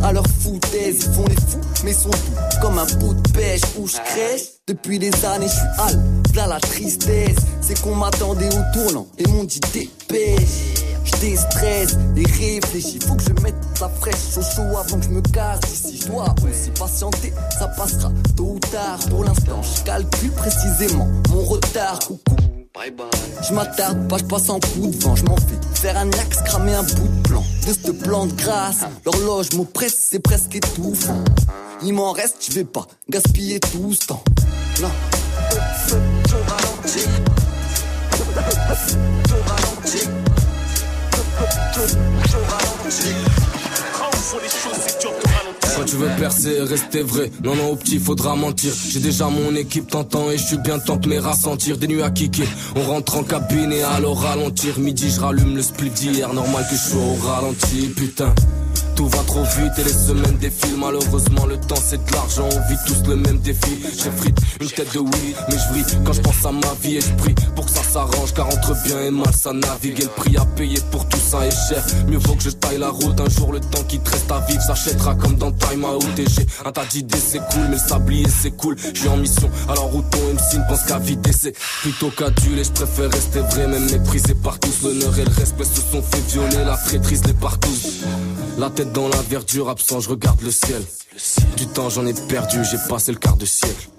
à 0.03 0.13
leur 0.13 0.26
foutaise. 0.41 1.05
Ils 1.05 1.13
font 1.13 1.26
les 1.28 1.36
fous, 1.36 1.61
mais 1.84 1.93
sont 1.93 2.09
doux 2.09 2.59
comme 2.61 2.78
un 2.78 2.86
pot 2.86 3.13
de 3.13 3.32
pêche 3.32 3.61
où 3.78 3.88
je 3.88 3.97
crèche. 3.97 4.43
Depuis 4.67 4.99
des 4.99 5.13
années, 5.26 5.47
je 5.47 5.53
suis 5.53 5.67
hal, 5.80 6.01
là 6.36 6.47
la 6.47 6.59
tristesse. 6.59 7.36
C'est 7.61 7.80
qu'on 7.82 7.95
m'attendait 7.95 8.49
au 8.49 8.74
tournant 8.74 9.07
et 9.17 9.28
m'ont 9.28 9.43
dit 9.43 9.59
dépêche. 9.74 10.84
Je 11.03 11.15
déstresse 11.17 11.97
et 12.15 12.25
réfléchis, 12.25 12.99
faut 13.05 13.15
que 13.15 13.23
je 13.23 13.41
mette 13.41 13.55
la 13.81 13.89
fraîche 13.89 14.37
au 14.37 14.41
chaud 14.41 14.77
avant 14.77 14.99
que 14.99 15.03
je 15.03 15.09
me 15.09 15.21
casse. 15.21 15.59
Si 15.65 15.97
je 15.97 16.07
dois 16.07 16.33
aussi 16.43 16.69
patienter, 16.71 17.33
ça 17.59 17.67
passera 17.67 18.11
tôt 18.35 18.55
ou 18.55 18.59
tard. 18.59 18.99
Pour 19.09 19.23
l'instant, 19.23 19.61
je 19.61 19.83
calcule 19.83 20.31
précisément 20.31 21.07
mon 21.29 21.43
retard. 21.43 21.99
Coucou. 21.99 22.35
Bye 22.73 22.91
bye. 22.91 23.07
Je 23.47 23.53
m'attarde 23.53 24.07
pas, 24.07 24.17
je 24.17 24.23
passe 24.23 24.49
en 24.49 24.59
coup 24.59 24.87
de 24.87 24.97
vent, 25.03 25.15
je 25.15 25.25
m'en 25.25 25.37
fais 25.37 25.59
faire 25.75 25.97
un 25.97 26.09
axe, 26.13 26.41
cramer 26.43 26.73
un 26.73 26.83
bout 26.83 27.07
de 27.07 27.27
plan 27.27 27.43
de 27.67 27.73
ce 27.73 27.91
plan 27.91 28.25
de 28.25 28.33
grâce. 28.33 28.79
L'horloge 29.05 29.51
m'oppresse, 29.53 30.07
c'est 30.09 30.19
presque 30.19 30.55
étouffant. 30.55 31.23
Il 31.83 31.93
m'en 31.93 32.11
reste, 32.13 32.37
je 32.47 32.53
vais 32.53 32.63
pas 32.63 32.87
gaspiller 33.09 33.59
tout 33.59 33.93
ce 33.93 34.07
temps. 34.07 34.23
Non. 34.81 34.89
Quand 38.29 39.27
on 39.31 39.43
voit 39.45 39.57
les 39.85 40.32
Quand 45.75 45.85
tu 45.85 45.95
veux 45.95 46.09
percer, 46.19 46.61
rester 46.61 47.01
vrai. 47.01 47.31
Non, 47.43 47.55
non, 47.55 47.71
au 47.71 47.75
petit, 47.75 47.99
faudra 47.99 48.35
mentir. 48.35 48.73
J'ai 48.89 48.99
déjà 48.99 49.27
mon 49.27 49.55
équipe 49.55 49.87
t'entend 49.89 50.31
et 50.31 50.37
je 50.37 50.43
suis 50.43 50.57
bien 50.57 50.79
temps 50.79 50.95
de 50.95 51.07
me 51.07 51.19
rassentir. 51.19 51.77
Des 51.77 51.87
nuits 51.87 52.03
à 52.03 52.09
kicker. 52.09 52.47
On 52.75 52.83
rentre 52.83 53.17
en 53.17 53.23
cabine 53.23 53.71
et 53.71 53.83
alors 53.83 54.21
ralentir. 54.21 54.79
Midi, 54.79 55.09
je 55.09 55.19
rallume 55.19 55.55
le 55.55 55.61
split 55.61 55.89
d'hier. 55.89 56.33
Normal 56.33 56.65
que 56.69 56.75
je 56.75 56.81
sois 56.81 57.01
au 57.01 57.15
ralenti, 57.15 57.93
putain. 57.95 58.33
Tout 58.95 59.07
va 59.07 59.19
trop 59.25 59.43
vite 59.43 59.73
et 59.79 59.83
les 59.83 59.93
semaines 59.93 60.37
défilent. 60.37 60.77
Malheureusement, 60.77 61.45
le 61.45 61.57
temps 61.57 61.75
c'est 61.83 62.03
de 62.03 62.11
l'argent. 62.11 62.47
On 62.51 62.69
vit 62.69 62.79
tous 62.85 63.07
le 63.09 63.15
même 63.15 63.39
défi. 63.39 63.79
J'ai 63.97 64.11
frite 64.11 64.37
une 64.61 64.69
tête 64.69 64.93
de 64.93 64.99
oui, 64.99 65.35
mais 65.49 65.57
je 65.57 65.69
brille 65.69 65.85
quand 66.05 66.13
je 66.13 66.21
pense 66.21 66.45
à 66.45 66.51
ma 66.51 66.73
vie 66.81 66.97
et 66.97 67.01
je 67.01 67.11
prie 67.15 67.35
pour 67.55 67.65
que 67.65 67.71
ça 67.71 67.83
s'arrange. 67.83 68.33
Car 68.33 68.47
entre 68.47 68.75
bien 68.83 69.01
et 69.01 69.11
mal, 69.11 69.33
ça 69.33 69.51
navigue. 69.53 69.99
Et 69.99 70.03
le 70.03 70.09
prix 70.09 70.37
à 70.37 70.45
payer 70.45 70.79
pour 70.91 71.07
tout 71.09 71.17
ça 71.17 71.45
est 71.45 71.67
cher. 71.67 71.83
Mieux 72.07 72.19
vaut 72.19 72.35
que 72.35 72.43
je 72.43 72.51
taille 72.51 72.77
la 72.77 72.89
route. 72.89 73.19
Un 73.19 73.29
jour, 73.29 73.51
le 73.51 73.59
temps 73.59 73.83
qui 73.87 73.99
te 73.99 74.09
reste 74.09 74.31
à 74.31 74.39
vivre 74.41 74.61
s'achètera 74.61 75.15
comme 75.15 75.35
dans 75.35 75.51
Time 75.51 75.85
Out. 75.85 76.03
Et 76.17 76.25
j'ai 76.27 76.45
un 76.65 76.71
tas 76.71 76.85
d'idées, 76.85 77.17
c'est 77.17 77.39
cool, 77.51 77.63
mais 77.69 77.75
le 77.75 77.77
sablier 77.77 78.27
c'est 78.29 78.51
cool. 78.51 78.75
Je 78.93 78.99
suis 78.99 79.09
en 79.09 79.17
mission, 79.17 79.49
alors 79.69 79.93
où 79.95 80.01
ton 80.01 80.19
MC 80.19 80.59
ne 80.59 80.67
pense 80.67 80.83
qu'à 80.83 80.99
vider, 80.99 81.31
c'est 81.33 81.55
plutôt 81.81 82.11
qu'aduler. 82.11 82.63
Je 82.63 82.71
préfère 82.71 83.09
rester 83.11 83.39
vrai, 83.39 83.67
même 83.67 83.89
méprisé 83.91 84.35
par 84.35 84.59
tous. 84.59 84.83
L'honneur 84.83 85.17
et 85.17 85.25
le 85.25 85.31
respect 85.31 85.65
se 85.65 85.81
sont 85.81 86.01
fait 86.01 86.21
violer. 86.31 86.63
La 86.65 86.77
traîtrise 86.77 87.23
les 87.25 87.33
partout. 87.33 87.73
La 88.59 88.69
dans 88.86 89.07
la 89.07 89.21
verdure, 89.21 89.69
absent, 89.69 89.99
je 89.99 90.09
regarde 90.09 90.41
le 90.41 90.51
ciel. 90.51 90.81
Du 91.57 91.67
temps 91.67 91.89
j'en 91.89 92.05
ai 92.05 92.13
perdu, 92.13 92.63
j'ai 92.63 92.77
passé 92.89 93.11
le 93.11 93.17
quart 93.17 93.38
de 93.38 93.45
siècle. 93.45 93.89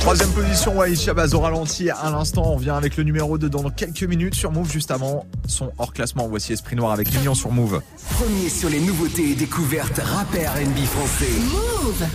Troisième 0.00 0.30
position, 0.30 0.76
Waïd 0.76 0.98
Shabazz 0.98 1.34
au 1.34 1.40
ralenti 1.40 1.90
à 1.90 2.10
l'instant. 2.10 2.42
On 2.46 2.56
vient 2.56 2.76
avec 2.76 2.96
le 2.96 3.04
numéro 3.04 3.38
2 3.38 3.48
dans 3.48 3.70
quelques 3.70 4.02
minutes 4.02 4.34
sur 4.34 4.50
Move. 4.50 4.70
Juste 4.70 4.90
avant 4.90 5.26
son 5.46 5.72
hors 5.78 5.92
classement, 5.92 6.26
voici 6.28 6.52
Esprit 6.52 6.76
Noir 6.76 6.92
avec 6.92 7.12
Mignon 7.14 7.34
sur 7.34 7.50
Move. 7.50 7.80
Premier 8.10 8.48
sur 8.48 8.68
les 8.68 8.80
nouveautés 8.80 9.30
et 9.30 9.34
découvertes 9.34 10.00
rappeurs 10.02 10.54
NB 10.56 10.78
français. 10.86 11.30
Move 11.52 12.06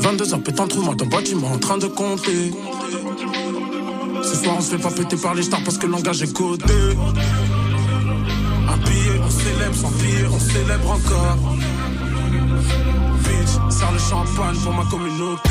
22h 0.00 0.42
pétant 0.42 0.68
trou, 0.68 0.82
moi 0.82 0.94
dans 0.94 1.04
le 1.06 1.10
bâtiment 1.10 1.52
en 1.52 1.58
train 1.58 1.78
de 1.78 1.86
compter. 1.86 2.52
Ce 4.22 4.36
soir 4.36 4.56
on 4.58 4.60
se 4.60 4.76
fait 4.76 4.82
pas 4.82 4.90
péter 4.90 5.16
par 5.16 5.34
les 5.34 5.42
stars 5.42 5.62
parce 5.64 5.78
que 5.78 5.86
le 5.86 5.92
langage 5.92 6.22
est 6.22 6.32
codé. 6.32 6.64
Un 8.68 8.76
billet, 8.78 9.20
on 9.24 9.30
célèbre 9.30 9.74
sans 9.74 9.90
billet, 9.92 10.26
on 10.30 10.38
célèbre 10.38 10.90
encore. 10.90 11.38
Bitch, 13.54 13.74
sers 13.74 13.92
le 13.92 13.98
champagne 13.98 14.56
pour 14.62 14.72
ma 14.72 14.84
communauté. 14.84 15.50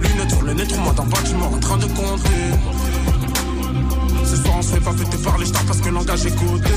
Lunettes 0.00 0.30
sur 0.30 0.42
le 0.42 0.54
nez, 0.54 0.64
moi 0.82 0.92
dans 0.94 1.04
le 1.04 1.10
bâtiment 1.10 1.46
en 1.46 1.58
train 1.58 1.76
de 1.76 1.86
compter. 1.86 2.50
Ce 4.24 4.36
soir 4.36 4.54
on 4.58 4.62
se 4.62 4.74
fait 4.74 4.80
pas 4.80 4.92
péter 4.92 5.18
par 5.18 5.38
les 5.38 5.46
stars 5.46 5.64
parce 5.64 5.80
que 5.80 5.88
langage 5.88 6.26
est 6.26 6.36
codé. 6.36 6.70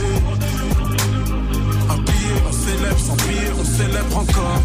Un 1.89 1.97
billet, 1.97 2.41
on 2.47 2.51
célèbre 2.51 2.99
sans 2.99 3.15
billet, 3.15 3.51
on 3.59 3.65
célèbre 3.65 4.18
encore. 4.18 4.61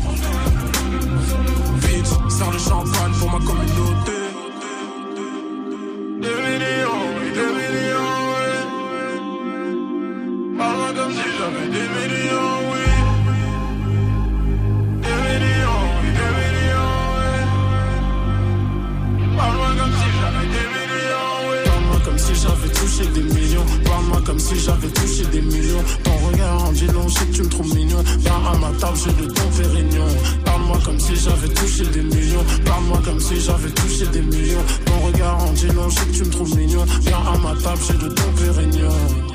Bitch, 1.80 2.32
sers 2.36 2.50
le 2.50 2.58
champagne 2.58 3.12
pour 3.18 3.30
ma 3.30 3.38
communauté. 3.38 4.31
Table, 28.82 28.98
j'ai 28.98 29.12
de 29.12 29.30
ton 29.30 29.48
pérignon. 29.50 30.06
Parle-moi 30.44 30.78
comme 30.84 30.98
si 30.98 31.14
j'avais 31.14 31.48
touché 31.48 31.84
des 31.84 32.02
millions. 32.02 32.44
Parle-moi 32.64 33.00
comme 33.04 33.20
si 33.20 33.40
j'avais 33.40 33.70
touché 33.70 34.06
des 34.06 34.22
millions. 34.22 34.64
Ton 34.84 35.06
regard 35.06 35.44
en 35.44 35.52
dit 35.52 35.68
long, 35.68 35.88
je 35.88 36.00
que 36.00 36.16
tu 36.16 36.24
me 36.24 36.30
trouves 36.30 36.56
mignon. 36.56 36.84
Viens 37.00 37.18
à 37.18 37.38
ma 37.38 37.54
table, 37.62 37.80
j'ai 37.86 37.94
de 37.94 38.08
ton 38.08 38.32
pérignon. 38.32 39.31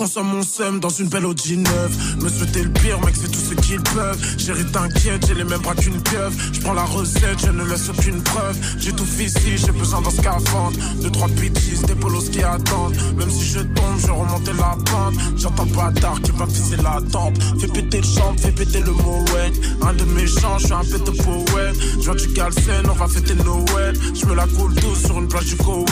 Je 0.00 0.04
consomme 0.06 0.28
mon 0.28 0.42
seum 0.42 0.80
dans 0.80 0.88
une 0.88 1.08
belle 1.08 1.26
Audi 1.26 1.58
neuve. 1.58 2.22
Me 2.22 2.30
souhaiter 2.30 2.62
le 2.62 2.70
pire, 2.70 2.98
mec, 3.04 3.14
c'est 3.20 3.30
tout 3.30 3.38
ce 3.38 3.52
qu'ils 3.52 3.82
peuvent. 3.82 4.18
Chérie, 4.38 4.64
t'inquiète, 4.72 5.26
j'ai 5.28 5.34
les 5.34 5.44
mêmes 5.44 5.60
bras 5.60 5.74
qu'une 5.74 6.00
pieuvre. 6.00 6.32
Je 6.54 6.60
prends 6.62 6.72
la 6.72 6.84
recette, 6.84 7.38
je 7.44 7.50
ne 7.50 7.62
laisse 7.64 7.90
aucune 7.90 8.22
preuve. 8.22 8.56
J'ai 8.78 8.94
tout 8.94 9.04
ici, 9.20 9.58
j'ai 9.58 9.72
besoin 9.72 10.00
d'un 10.00 10.08
scaphandre. 10.08 10.78
Deux, 11.02 11.10
trois 11.10 11.28
pitties, 11.28 11.84
des 11.86 11.94
polos 11.94 12.30
qui 12.30 12.42
attendent. 12.42 12.96
Même 13.18 13.30
si 13.30 13.44
je 13.44 13.58
tombe, 13.58 13.98
je 13.98 14.10
remonte 14.10 14.46
la 14.46 14.74
pente. 14.90 15.14
J'entends 15.36 15.66
pas 15.66 15.90
d'art 15.90 16.18
qui 16.22 16.30
va 16.30 16.46
viser 16.46 16.76
la 16.76 16.98
tempe. 17.12 17.36
Fais 17.60 17.68
péter 17.68 17.98
le 17.98 18.06
champ, 18.06 18.34
fais 18.38 18.52
péter 18.52 18.80
le 18.80 18.92
Moet. 18.92 19.52
Un 19.82 19.92
de 19.92 20.04
mes 20.04 20.26
chants, 20.26 20.56
je 20.60 20.64
suis 20.64 20.72
un 20.72 20.80
de 20.80 21.10
poète. 21.10 21.76
Je 22.00 22.26
du 22.26 22.32
Galsen, 22.32 22.88
on 22.88 22.94
va 22.94 23.06
fêter 23.06 23.34
Noël. 23.34 23.94
Je 24.14 24.24
me 24.24 24.34
la 24.34 24.46
coule 24.46 24.74
douce 24.76 25.02
sur 25.04 25.18
une 25.18 25.28
plage 25.28 25.44
du 25.44 25.56
Cohen. 25.56 25.84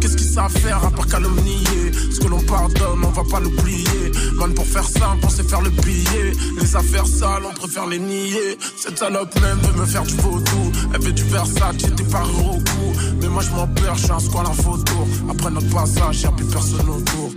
Qu'est-ce 0.00 0.16
qu'ils 0.16 0.30
savent 0.30 0.56
faire 0.56 0.84
à 0.84 0.92
part 0.92 1.08
calomnier? 1.08 1.90
Ce 2.12 2.20
que 2.20 2.28
l'on 2.28 2.40
pardonne, 2.42 3.04
on 3.04 3.10
va 3.10 3.24
pas 3.24 3.47
l'oublier. 3.48 4.12
Man, 4.34 4.54
pour 4.54 4.66
faire 4.66 4.84
simple, 4.84 5.24
on 5.24 5.28
sait 5.28 5.42
faire 5.42 5.60
le 5.60 5.70
billet. 5.70 6.32
Les 6.60 6.76
affaires 6.76 7.06
sales, 7.06 7.42
on 7.48 7.54
préfère 7.54 7.86
les 7.86 7.98
nier. 7.98 8.58
Cette 8.76 8.98
salope 8.98 9.34
même 9.40 9.58
veut 9.58 9.80
me 9.80 9.86
faire 9.86 10.04
du 10.04 10.14
vaudou. 10.16 10.72
Elle 10.94 11.02
fait 11.02 11.12
du 11.12 11.24
Versace, 11.24 11.76
t'es 11.78 12.04
paré 12.04 12.30
au 12.30 12.56
cou. 12.56 12.92
Mais 13.20 13.28
moi, 13.28 13.42
je 13.42 13.50
m'en 13.50 13.66
perds, 13.68 13.96
je 13.96 14.04
suis 14.04 14.12
un 14.12 14.18
squal 14.18 14.46
photo. 14.46 15.06
Après 15.30 15.50
notre 15.50 15.70
passage, 15.70 16.22
y'a 16.22 16.30
plus 16.32 16.46
personne 16.46 16.88
autour. 16.88 17.32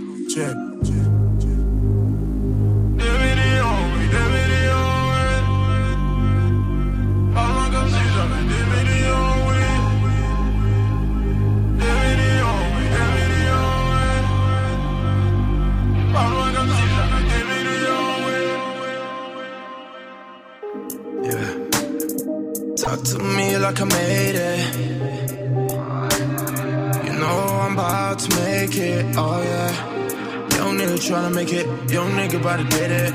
Talk 22.92 23.04
to 23.04 23.18
me 23.20 23.56
like 23.56 23.80
I 23.80 23.84
made 23.84 24.34
it. 24.34 24.76
You 27.06 27.12
know 27.20 27.38
I'm 27.64 27.72
about 27.72 28.18
to 28.18 28.28
make 28.40 28.76
it. 28.76 29.16
Oh 29.16 29.40
yeah. 29.42 29.72
Young 30.56 30.76
nigga 30.76 30.98
tryna 31.00 31.34
make 31.34 31.54
it. 31.54 31.66
Young 31.90 32.10
nigga 32.10 32.38
about 32.38 32.58
to 32.58 32.64
get 32.64 32.90
it. 32.90 33.14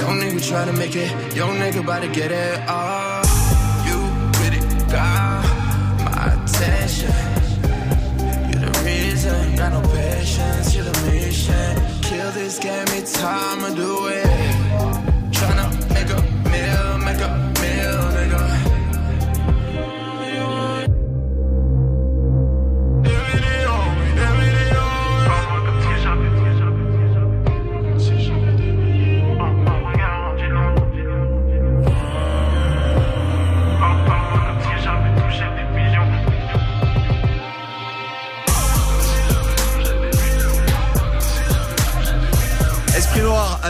Young 0.00 0.18
nigga 0.18 0.40
tryna 0.48 0.76
make 0.76 0.96
it. 0.96 1.36
Young 1.36 1.56
nigga 1.56 1.80
about 1.84 2.02
to 2.02 2.08
get 2.08 2.32
it. 2.32 2.60
Oh, 2.66 3.22
you 3.86 3.96
really 4.40 4.62
got 4.90 5.44
my 6.04 6.32
attention. 6.34 7.14
You're 8.50 8.70
the 8.70 8.82
reason. 8.84 9.54
Got 9.54 9.72
no 9.72 9.82
patience. 9.92 10.74
You're 10.74 10.86
the 10.90 11.12
mission. 11.12 12.02
Kill 12.02 12.30
this 12.32 12.58
game. 12.58 12.88
It's 12.88 13.12
time 13.12 13.60
to 13.60 13.76
do 13.76 14.08
it. 14.08 14.43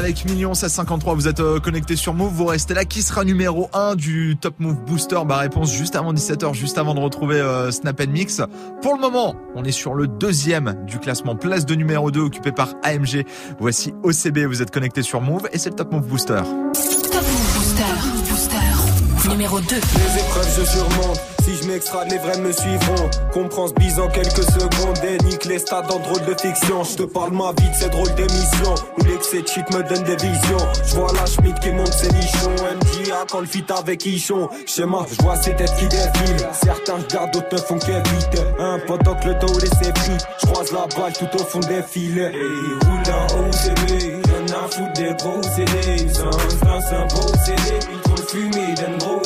Avec 0.05 0.27
Million 0.27 0.51
1653, 0.51 1.15
vous 1.15 1.29
êtes 1.29 1.41
euh, 1.41 1.59
connecté 1.59 1.97
sur 1.97 2.13
Move, 2.13 2.31
vous 2.31 2.45
restez 2.45 2.75
là. 2.75 2.85
Qui 2.85 3.01
sera 3.01 3.25
numéro 3.25 3.71
1 3.73 3.95
du 3.95 4.37
Top 4.39 4.57
Move 4.59 4.85
Booster? 4.85 5.19
Bah 5.27 5.39
réponse 5.39 5.73
juste 5.73 5.97
avant 5.97 6.13
17h, 6.13 6.53
juste 6.53 6.77
avant 6.77 6.95
de 6.95 7.01
retrouver 7.01 7.41
euh, 7.41 7.71
Snap 7.71 8.07
Mix. 8.07 8.43
Pour 8.83 8.95
le 8.95 9.01
moment, 9.01 9.35
on 9.55 9.65
est 9.65 9.73
sur 9.73 9.95
le 9.95 10.07
deuxième 10.07 10.85
du 10.87 10.99
classement, 10.99 11.37
place 11.37 11.65
de 11.65 11.75
numéro 11.75 12.11
2 12.11 12.21
occupé 12.21 12.53
par 12.53 12.75
AMG. 12.83 13.25
Voici 13.59 13.95
OCB, 14.03 14.41
vous 14.41 14.61
êtes 14.61 14.71
connecté 14.71 15.01
sur 15.01 15.23
Move 15.23 15.49
et 15.53 15.59
c'est 15.59 15.71
le 15.71 15.77
Top 15.77 15.91
Move 15.91 16.07
Booster. 16.07 16.35
Top 16.35 16.45
Move 16.45 17.55
Booster. 17.57 18.31
Booster. 18.31 19.31
Numéro 19.31 19.59
2. 19.59 19.67
Les 19.75 20.21
épreuves, 20.21 20.61
je 20.61 20.65
surmonte. 20.67 21.34
Si 21.45 21.55
je 21.57 21.69
m'extrade, 21.69 22.11
les 22.11 22.17
vrais 22.17 22.39
me 22.39 22.53
suivront. 22.53 23.11
Comprends 23.31 23.69
ce 23.69 23.75
bise 23.75 24.01
en 24.01 24.09
quelques 24.09 24.45
secondes. 24.45 24.99
Et 25.05 25.23
nique 25.25 25.45
les 25.45 25.59
stades 25.59 25.91
en 25.93 25.99
drôle 25.99 26.25
de 26.25 26.35
fiction. 26.41 26.83
Je 26.85 26.97
te 26.97 27.03
parle 27.03 27.33
ma 27.33 27.53
vie 27.53 27.69
de 27.69 27.75
ces 27.75 27.91
drôles 27.91 28.15
d'émissions. 28.15 28.75
Où 28.97 29.05
l'excès 29.05 29.43
de 29.43 29.49
shit 29.49 29.71
me 29.75 29.83
donne 29.83 30.05
des 30.05 30.17
visions. 30.17 30.67
Je 30.87 30.95
vois 30.95 31.13
la 31.13 31.27
Schmidt 31.27 31.61
qui 31.61 31.71
monte 31.73 31.93
ses 31.93 32.11
nichons. 32.13 32.51
MJA 32.51 33.27
quand 33.31 33.41
le 33.41 33.47
fit 33.47 33.65
avec 33.77 34.07
Ichon. 34.07 34.49
Schéma, 34.65 35.05
je 35.11 35.23
vois 35.23 35.37
ces 35.37 35.55
têtes 35.55 35.75
qui 35.79 35.87
défilent. 35.87 36.49
Certains 36.63 36.97
regardent, 36.97 37.33
d'autres 37.33 37.53
ne 37.53 37.59
font 37.59 37.79
qu'éviter. 37.79 38.43
Un 38.59 38.79
pendant 38.87 39.15
que 39.15 39.29
le 39.29 39.35
dos 39.35 39.61
ses. 39.61 39.93
Je 40.41 40.47
croise 40.47 40.73
la 40.73 40.87
balle 40.97 41.13
tout 41.13 41.29
au 41.35 41.45
fond 41.45 41.61
des 41.61 41.83
filets. 41.83 42.33
Et 42.33 42.87
roule 42.87 43.05
un 43.13 43.27
OCB. 43.41 44.25
Y'en 44.29 44.57
a 44.57 44.69
foutre 44.71 44.93
des 44.95 45.15
gros 45.23 45.43
CD. 45.43 46.09
C'est 46.11 46.23
un, 46.23 46.81
c'est 46.81 46.97
un 46.97 47.07
procédé. 47.07 47.81
Il 47.93 48.01
trop 48.01 48.17
le 48.17 48.23
fumer 48.23 48.75
d'un 48.77 48.97
gros 48.97 49.23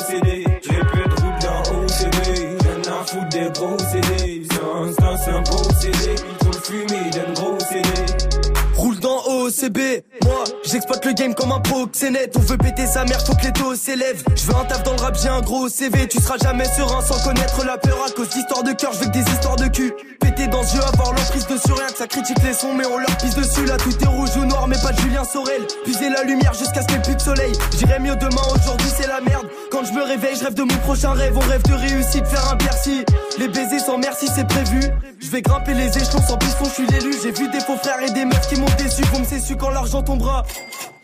OCB, 9.59 9.79
moi 10.25 10.45
j'exploite 10.65 11.05
le 11.05 11.13
game 11.13 11.35
comme 11.35 11.53
un 11.53 11.61
proxénète. 11.61 12.35
On 12.37 12.41
veut 12.41 12.57
péter 12.59 12.87
sa 12.87 13.05
mère, 13.05 13.25
faut 13.25 13.35
que 13.35 13.45
les 13.45 13.53
taux 13.53 13.75
s'élèvent. 13.75 14.23
Je 14.37 14.45
veux 14.47 14.55
un 14.55 14.65
taf 14.65 14.83
dans 14.83 14.93
le 14.93 15.01
rap, 15.01 15.17
j'ai 15.21 15.29
un 15.29 15.41
gros 15.41 15.69
CV 15.69 16.07
Tu 16.07 16.21
seras 16.21 16.37
jamais 16.39 16.65
serein 16.65 17.01
sans 17.03 17.23
connaître 17.25 17.65
la 17.65 17.77
peur. 17.79 17.99
À 18.07 18.11
cause 18.11 18.29
d'histoires 18.29 18.63
de 18.63 18.73
cœur, 18.73 18.93
je 18.93 18.99
veux 19.01 19.07
que 19.07 19.13
des 19.13 19.33
histoires 19.33 19.57
de 19.57 19.67
cul. 19.67 19.93
Péter 20.21 20.47
dans 20.47 20.63
ce 20.63 20.77
jeu, 20.77 20.83
avoir 20.83 21.13
l'emprise 21.13 21.47
dessus 21.47 21.73
Rien 21.73 21.87
que 21.87 21.97
ça 21.97 22.07
critique 22.07 22.43
les 22.45 22.53
sons 22.53 22.75
mais 22.75 22.87
on 22.87 22.99
leur 22.99 23.17
pisse 23.17 23.35
dessus. 23.35 23.65
Là 23.67 23.77
tout 23.77 23.93
est 24.01 24.07
rouge 24.07 24.37
ou 24.37 24.45
noir 24.45 24.69
mais 24.69 24.79
pas 24.83 24.93
de 24.93 25.01
Julien 25.01 25.25
Sorel. 25.25 25.63
Puiser 25.85 26.11
la 26.11 26.23
lumière 26.25 26.55
jusqu'à 26.55 26.83
ce 26.83 26.87
qu'il 26.87 26.97
n'y 26.97 27.03
plus 27.03 27.17
de 27.17 27.21
soleil. 27.21 27.53
J'irai 27.77 27.99
mieux 27.99 28.17
demain, 28.17 28.43
aujourd'hui 28.55 28.91
c'est 28.97 29.09
la 29.09 29.21
merde. 29.21 29.47
Quand 29.71 29.85
je 29.85 29.93
me 29.93 30.03
réveille, 30.03 30.37
je 30.37 30.45
rêve 30.45 30.55
de 30.55 30.63
mon 30.63 30.77
prochain 30.79 31.13
rêve. 31.13 31.37
On 31.37 31.49
rêve 31.51 31.63
de 31.63 31.75
réussite, 31.75 32.27
faire 32.27 32.49
un 32.53 32.57
Bercy. 32.57 33.05
Les 33.39 33.49
baisers 33.49 33.81
sans 33.81 33.99
merci 33.99 34.29
c'est 34.35 34.47
prévu. 34.47 34.81
Je 35.21 35.31
vais 35.31 35.43
grimper 35.43 35.75
les 35.75 35.89
échelons 35.89 36.23
sans 36.23 36.37
piston, 36.37 36.65
je 36.65 36.71
suis 36.71 36.87
l'élu. 36.87 37.13
J'ai 37.23 37.33
vu 37.33 37.49
des 37.51 37.61
faux 37.61 37.77
frères 37.77 38.01
et 38.01 38.11
des 38.11 38.25
meufs 38.25 38.49
qui 38.49 38.61
m'ont 38.61 38.67
déçu. 38.79 39.03
Vont 39.13 39.21
me 39.21 39.25
quand 39.57 39.71
l'argent 39.71 40.03
tombera 40.03 40.45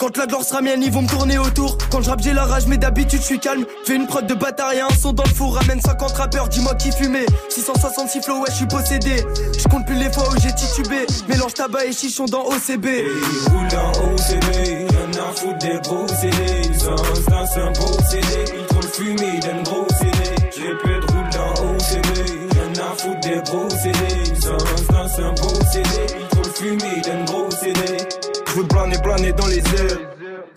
quand 0.04 0.16
la 0.18 0.26
gloire 0.26 0.42
sera 0.42 0.60
mienne, 0.60 0.82
ils 0.82 0.92
vont 0.92 1.02
me 1.02 1.08
tourner 1.08 1.38
autour. 1.38 1.78
Quand 1.90 2.02
je 2.02 2.10
j'ai 2.20 2.32
la 2.32 2.44
rage, 2.44 2.66
mais 2.66 2.76
d'habitude, 2.76 3.20
je 3.20 3.24
suis 3.24 3.38
calme. 3.38 3.64
Fais 3.86 3.94
une 3.94 4.06
prod 4.06 4.26
de 4.26 4.34
bâtard 4.34 4.72
et 4.72 4.80
un 4.80 4.90
son 4.90 5.12
dans 5.12 5.22
le 5.22 5.30
four. 5.30 5.54
Ramène 5.54 5.80
50 5.80 6.12
rappeurs, 6.12 6.48
dis-moi 6.48 6.74
qui 6.74 6.92
fumait. 6.92 7.26
666 7.48 8.20
flow, 8.20 8.40
ouais, 8.40 8.50
je 8.50 8.56
suis 8.56 8.66
possédé. 8.66 9.24
Je 9.56 9.68
compte 9.68 9.86
plus 9.86 9.94
les 9.94 10.12
fois 10.12 10.24
où 10.28 10.40
j'ai 10.40 10.52
titubé. 10.54 11.06
Mélange 11.28 11.54
tabac 11.54 11.86
et 11.86 11.92
chichon 11.92 12.26
dans 12.26 12.44
OCB. 12.44 12.86
Hey, 12.86 13.04
roule 13.50 13.68
dans 13.68 13.90
OCB, 14.12 14.90
y'en 14.92 15.22
a 15.22 15.32
foutre 15.34 15.58
des 15.58 15.80
gros 15.82 16.06
CD. 16.08 16.64
Un 17.56 17.70
beau 17.70 17.96
CD. 18.10 18.44
Il 18.58 18.66
trop 18.66 18.80
le 18.82 18.88
fumer, 18.88 19.38
d'un 19.40 19.62
gros 19.62 19.73
planer 29.24 29.32
dans 29.32 29.46
les 29.46 29.58
airs. 29.58 30.00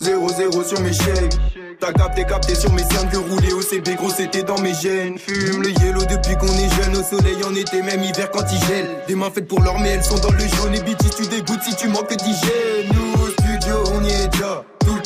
0-0 0.00 0.64
sur 0.64 0.80
mes 0.80 0.92
chèques. 0.92 1.34
T'as 1.80 1.92
capté, 1.92 2.24
capté 2.24 2.54
sur 2.54 2.72
mes 2.72 2.82
cernes 2.82 3.08
que 3.10 3.16
rouler 3.16 3.52
au 3.52 3.62
CB, 3.62 3.94
gros 3.94 4.10
c'était 4.10 4.42
dans 4.42 4.58
mes 4.60 4.74
gènes. 4.74 5.18
Fume 5.18 5.62
le 5.62 5.70
yellow 5.70 6.04
depuis 6.04 6.36
qu'on 6.36 6.46
est 6.46 6.82
jeune, 6.82 6.96
au 6.96 7.02
soleil 7.02 7.38
en 7.44 7.54
été, 7.54 7.82
même 7.82 8.02
hiver 8.02 8.30
quand 8.30 8.44
il 8.50 8.66
gèle. 8.66 8.88
Des 9.06 9.14
mains 9.14 9.30
faites 9.30 9.46
pour 9.46 9.60
l'or, 9.60 9.78
mais 9.78 9.90
elles 9.90 10.04
sont 10.04 10.18
dans 10.18 10.32
le 10.32 10.40
jaune. 10.40 10.74
Et 10.74 10.80
BT, 10.80 11.10
tu 11.16 11.26
dégoûtes 11.26 11.62
si 11.62 11.76
tu 11.76 11.88
manques 11.88 12.16
d'hygiène. 12.16 12.92
Nous 12.92 13.37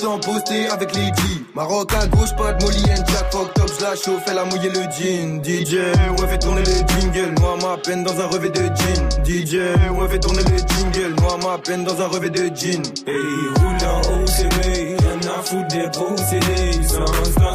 avec 0.05 0.95
les 0.97 1.07
G. 1.07 1.45
Maroc 1.55 1.93
à 1.95 2.07
gauche, 2.09 2.35
pas 2.37 2.53
de 2.53 2.65
Molly 2.65 2.83
and 2.91 3.05
Jack, 3.07 3.31
fuck 3.31 3.55
top, 3.55 3.71
je 3.79 3.85
la 3.85 3.95
chauffe, 3.95 4.25
elle 4.29 4.39
a 4.39 4.45
mouillé 4.45 4.69
le 4.69 4.83
jean. 4.91 5.43
DJ, 5.45 5.75
ouais, 5.75 6.29
fait 6.29 6.39
tourner 6.39 6.63
le 6.63 7.01
jingle, 7.01 7.41
moi 7.41 7.57
ma 7.63 7.77
peine 7.77 8.03
dans 8.03 8.19
un 8.21 8.27
revêt 8.27 8.51
de 8.51 8.63
jean. 8.63 9.09
DJ, 9.25 9.55
ouais, 9.55 10.09
fait 10.09 10.19
tourner 10.19 10.43
le 10.43 10.59
jingle, 10.59 11.15
moi 11.21 11.39
ma 11.45 11.59
peine 11.59 11.85
dans 11.85 12.01
un 12.01 12.09
revêt 12.09 12.31
de 12.31 12.51
jean. 12.55 12.83
Hey, 13.07 13.15
roule 13.59 13.79
en 13.87 14.01
OCB, 14.23 15.01
y'en 15.03 15.31
a 15.31 15.43
foutre 15.43 15.69
des 15.69 15.89
CD. 16.27 16.73
Sans 16.89 17.05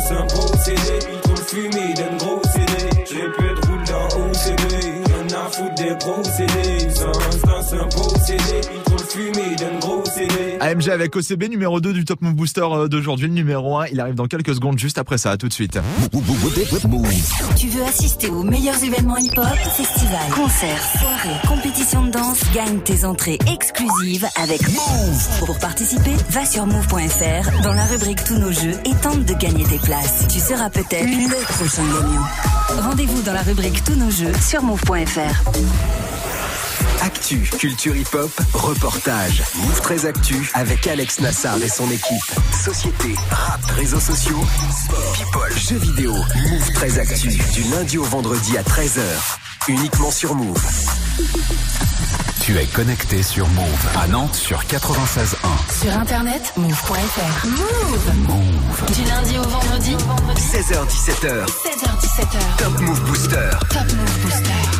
c'est 0.08 0.14
un 0.16 0.26
procédé, 0.28 1.00
trop 1.24 1.34
le 1.34 1.44
fumer 1.44 1.94
d'un 1.96 2.16
gros 2.18 2.42
CD. 2.54 2.90
De 3.12 3.68
roule 3.68 3.84
en 3.94 4.08
OCB, 4.24 4.74
y'en 5.10 5.38
a 5.38 5.50
foutre 5.52 5.76
des 5.76 5.96
CD. 6.32 6.90
Sans 6.96 7.12
c'est 7.62 7.76
un 7.76 7.88
procédé, 7.88 8.62
trop 8.86 8.96
le 8.96 9.04
fumer 9.04 9.56
d'un. 9.58 9.77
AMG 10.60 10.90
avec 10.90 11.16
OCB 11.16 11.50
numéro 11.50 11.80
2 11.80 11.94
du 11.94 12.06
Top 12.06 12.22
Move 12.22 12.34
Booster 12.34 12.66
euh, 12.72 12.88
d'aujourd'hui, 12.88 13.28
le 13.28 13.34
numéro 13.34 13.78
1. 13.78 13.88
Il 13.88 14.00
arrive 14.00 14.16
dans 14.16 14.28
quelques 14.28 14.56
secondes 14.56 14.78
juste 14.80 14.98
après 14.98 15.18
ça. 15.18 15.32
À 15.32 15.38
tout 15.38 15.48
de 15.48 15.54
suite. 15.54 15.80
Tu 17.58 17.68
veux 17.68 17.84
assister 17.84 18.30
aux 18.30 18.44
meilleurs 18.44 18.82
événements 18.84 19.18
hip-hop, 19.18 19.46
festivals, 19.76 20.32
concerts, 20.34 20.84
soirées, 21.00 21.48
compétitions 21.48 22.06
de 22.06 22.12
danse, 22.12 22.40
gagne 22.54 22.80
tes 22.80 23.06
entrées 23.06 23.38
exclusives 23.52 24.26
avec 24.42 24.62
Move. 24.70 25.46
Pour 25.46 25.60
participer, 25.60 26.16
va 26.30 26.46
sur 26.46 26.66
move.fr 26.66 27.62
dans 27.62 27.74
la 27.74 27.86
rubrique 27.86 28.24
Tous 28.24 28.38
nos 28.38 28.52
jeux 28.52 28.76
et 28.86 28.96
tente 29.02 29.26
de 29.26 29.34
gagner 29.34 29.66
tes 29.66 29.80
places. 29.80 30.28
Tu 30.30 30.40
seras 30.40 30.70
peut-être 30.70 31.06
le 31.06 31.54
prochain 31.54 31.84
gagnant. 31.84 32.84
Rendez-vous 32.90 33.22
dans 33.22 33.34
la 33.34 33.42
rubrique 33.42 33.84
Tous 33.84 33.96
nos 33.96 34.12
jeux 34.12 34.34
sur 34.42 34.64
move.fr. 34.64 36.37
Actu, 37.02 37.40
culture 37.60 37.96
hip-hop, 37.96 38.32
reportage. 38.54 39.44
Move 39.56 39.82
13 39.82 40.06
Actu 40.08 40.50
avec 40.54 40.88
Alex 40.88 41.20
Nassar 41.20 41.58
et 41.62 41.70
son 41.70 41.90
équipe. 41.90 42.24
Société, 42.64 43.16
rap, 43.30 43.64
réseaux 43.76 44.00
sociaux, 44.00 44.44
sport, 44.72 45.14
people, 45.14 45.58
jeux 45.58 45.78
vidéo. 45.78 46.14
Move 46.14 46.74
13 46.74 47.00
Actu 47.00 47.28
du 47.54 47.64
lundi 47.72 47.98
au 47.98 48.04
vendredi 48.04 48.58
à 48.58 48.64
13h. 48.64 49.02
Uniquement 49.68 50.12
sur 50.12 50.34
Move. 50.36 50.62
Tu 52.42 52.58
es 52.58 52.66
connecté 52.66 53.22
sur 53.24 53.48
Move 53.50 53.88
à 54.02 54.08
Nantes 54.08 54.36
sur 54.36 54.60
96.1. 54.64 55.82
Sur 55.82 55.98
internet, 55.98 56.54
move.fr. 56.58 57.48
Move. 57.48 58.96
Du 58.96 59.04
lundi 59.04 59.38
au 59.38 59.44
vendredi, 59.44 59.96
16h17h. 60.38 61.46
16h17h. 61.46 62.58
Top 62.58 62.80
Move 62.80 63.02
Booster. 63.02 63.50
Top 63.70 63.94
Move 63.94 64.20
Booster. 64.24 64.77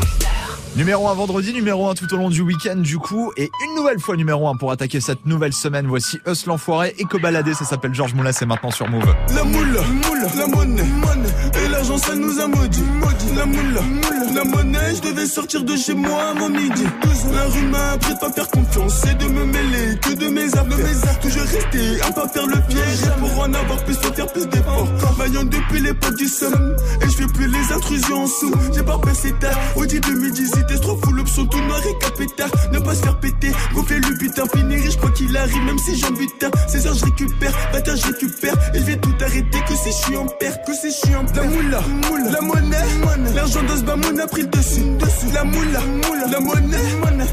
Numéro 0.78 1.10
1 1.10 1.16
vendredi, 1.16 1.54
numéro 1.54 1.90
1 1.90 1.96
tout 1.96 2.14
au 2.14 2.18
long 2.18 2.30
du 2.30 2.42
week-end 2.42 2.76
du 2.76 3.00
coup. 3.00 3.32
Et 3.36 3.50
une 3.66 3.76
nouvelle 3.76 4.00
fois 4.00 4.16
numéro 4.16 4.48
1 4.48 4.58
pour 4.58 4.72
attaquer 4.72 5.02
cette 5.02 5.26
nouvelle 5.26 5.52
semaine. 5.52 5.88
Voici 5.88 6.20
Us 6.28 6.46
l'enfoiré, 6.46 6.96
Eco-baladé, 7.02 7.56
ça 7.56 7.66
s'appelle 7.66 7.96
Georges 7.96 8.14
Moula, 8.14 8.32
c'est 8.32 8.46
maintenant 8.46 8.70
sur 8.70 8.88
Move. 8.88 9.16
La 9.34 9.44
moule, 9.44 9.66
moule, 10.06 10.28
la 10.38 10.46
monnaie, 10.46 10.84
Et 11.98 12.00
ça 12.00 12.16
nous 12.16 12.40
a 12.40 12.48
maudit. 12.48 12.84
maudit. 13.02 13.36
La 13.36 13.46
moule, 13.46 13.58
moule, 13.58 14.36
la 14.36 14.44
monnaie. 14.44 14.96
Je 14.96 15.10
devais 15.10 15.26
sortir 15.26 15.64
de 15.64 15.76
chez 15.76 15.96
moi 15.96 16.34
mon 16.36 16.50
midi. 16.50 16.84
La 17.34 17.44
rue 17.46 17.66
m'a 17.68 17.92
appris 17.94 18.14
de 18.14 18.20
pas 18.20 18.32
faire 18.32 18.48
confiance 18.50 19.04
et 19.06 19.16
de 19.16 19.26
me 19.26 19.46
mêler 19.46 19.98
que 20.02 20.14
de 20.14 20.28
mes 20.28 20.46
affaires. 20.46 21.20
Toujours 21.22 21.42
rester 21.42 22.02
à 22.02 22.12
pas 22.12 22.28
faire 22.28 22.46
le 22.46 22.60
piège. 22.68 23.02
Pour 23.20 23.40
en 23.40 23.54
avoir 23.54 23.84
plus, 23.84 23.96
faut 23.96 24.14
faire 24.14 24.28
plus 24.28 24.48
d'efforts. 24.48 24.88
Maillon 25.18 25.44
depuis 25.46 25.80
l'époque 25.82 26.16
du 26.18 26.28
somme. 26.28 26.76
Et 27.02 27.10
je 27.10 27.18
fais 27.18 27.28
plus 27.28 27.48
les 27.48 27.74
intrusions 27.74 28.24
en 28.24 28.28
sous. 28.28 28.54
J'ai 28.76 28.84
pas 28.84 29.00
passé 29.00 29.34
tard. 29.40 29.58
Audi 29.76 30.00
2018, 30.00 30.68
t'es 30.68 30.78
trop 30.78 30.98
fou 31.04 31.12
l'option 31.14 31.46
tout 31.48 31.62
noir 31.62 31.82
et 31.84 31.98
capétard. 32.04 32.50
Ne 32.72 32.80
pas 32.80 32.94
se 32.94 33.02
faire 33.02 33.20
péter. 33.20 33.52
Gonfler 33.74 34.00
le 34.00 34.18
putain, 34.18 34.44
finir 34.56 34.80
riche 34.84 34.98
quoi 34.98 35.10
qu'il 35.12 35.36
arrive. 35.36 35.64
Même 35.64 35.80
si 35.80 35.98
j'en 35.98 36.12
butin. 36.12 36.52
16 36.68 36.88
heures, 36.88 36.94
je 36.94 37.06
récupère. 37.06 37.54
20 37.74 37.88
heures, 37.88 37.96
je 37.96 38.06
récupère. 38.06 38.54
Et 38.76 38.80
je 38.80 38.84
vais 38.84 38.98
tout 38.98 39.16
arrêter. 39.20 39.60
Que 39.68 39.74
si 39.74 39.90
je 39.90 40.06
suis 40.06 40.18
en 40.18 40.28
perte. 40.28 40.66
Que 40.66 40.74
si 40.74 40.92
je 40.92 41.08
suis 41.08 41.16
en 41.16 41.26
perte. 41.26 41.38
La 41.38 41.44
moula, 41.44 41.82
moula. 41.88 42.32
La 42.32 42.42
monnaie, 42.42 43.34
L'argent 43.36 43.62
de 43.64 43.76
ce 43.76 44.22
a 44.22 44.28
pris 44.28 44.42
le 44.42 44.48
dessus. 44.48 44.82
dessus. 45.00 45.34
La 45.34 45.44
moula, 45.44 45.80
moula. 46.08 46.28
La 46.32 46.40
monnaie, 46.40 46.78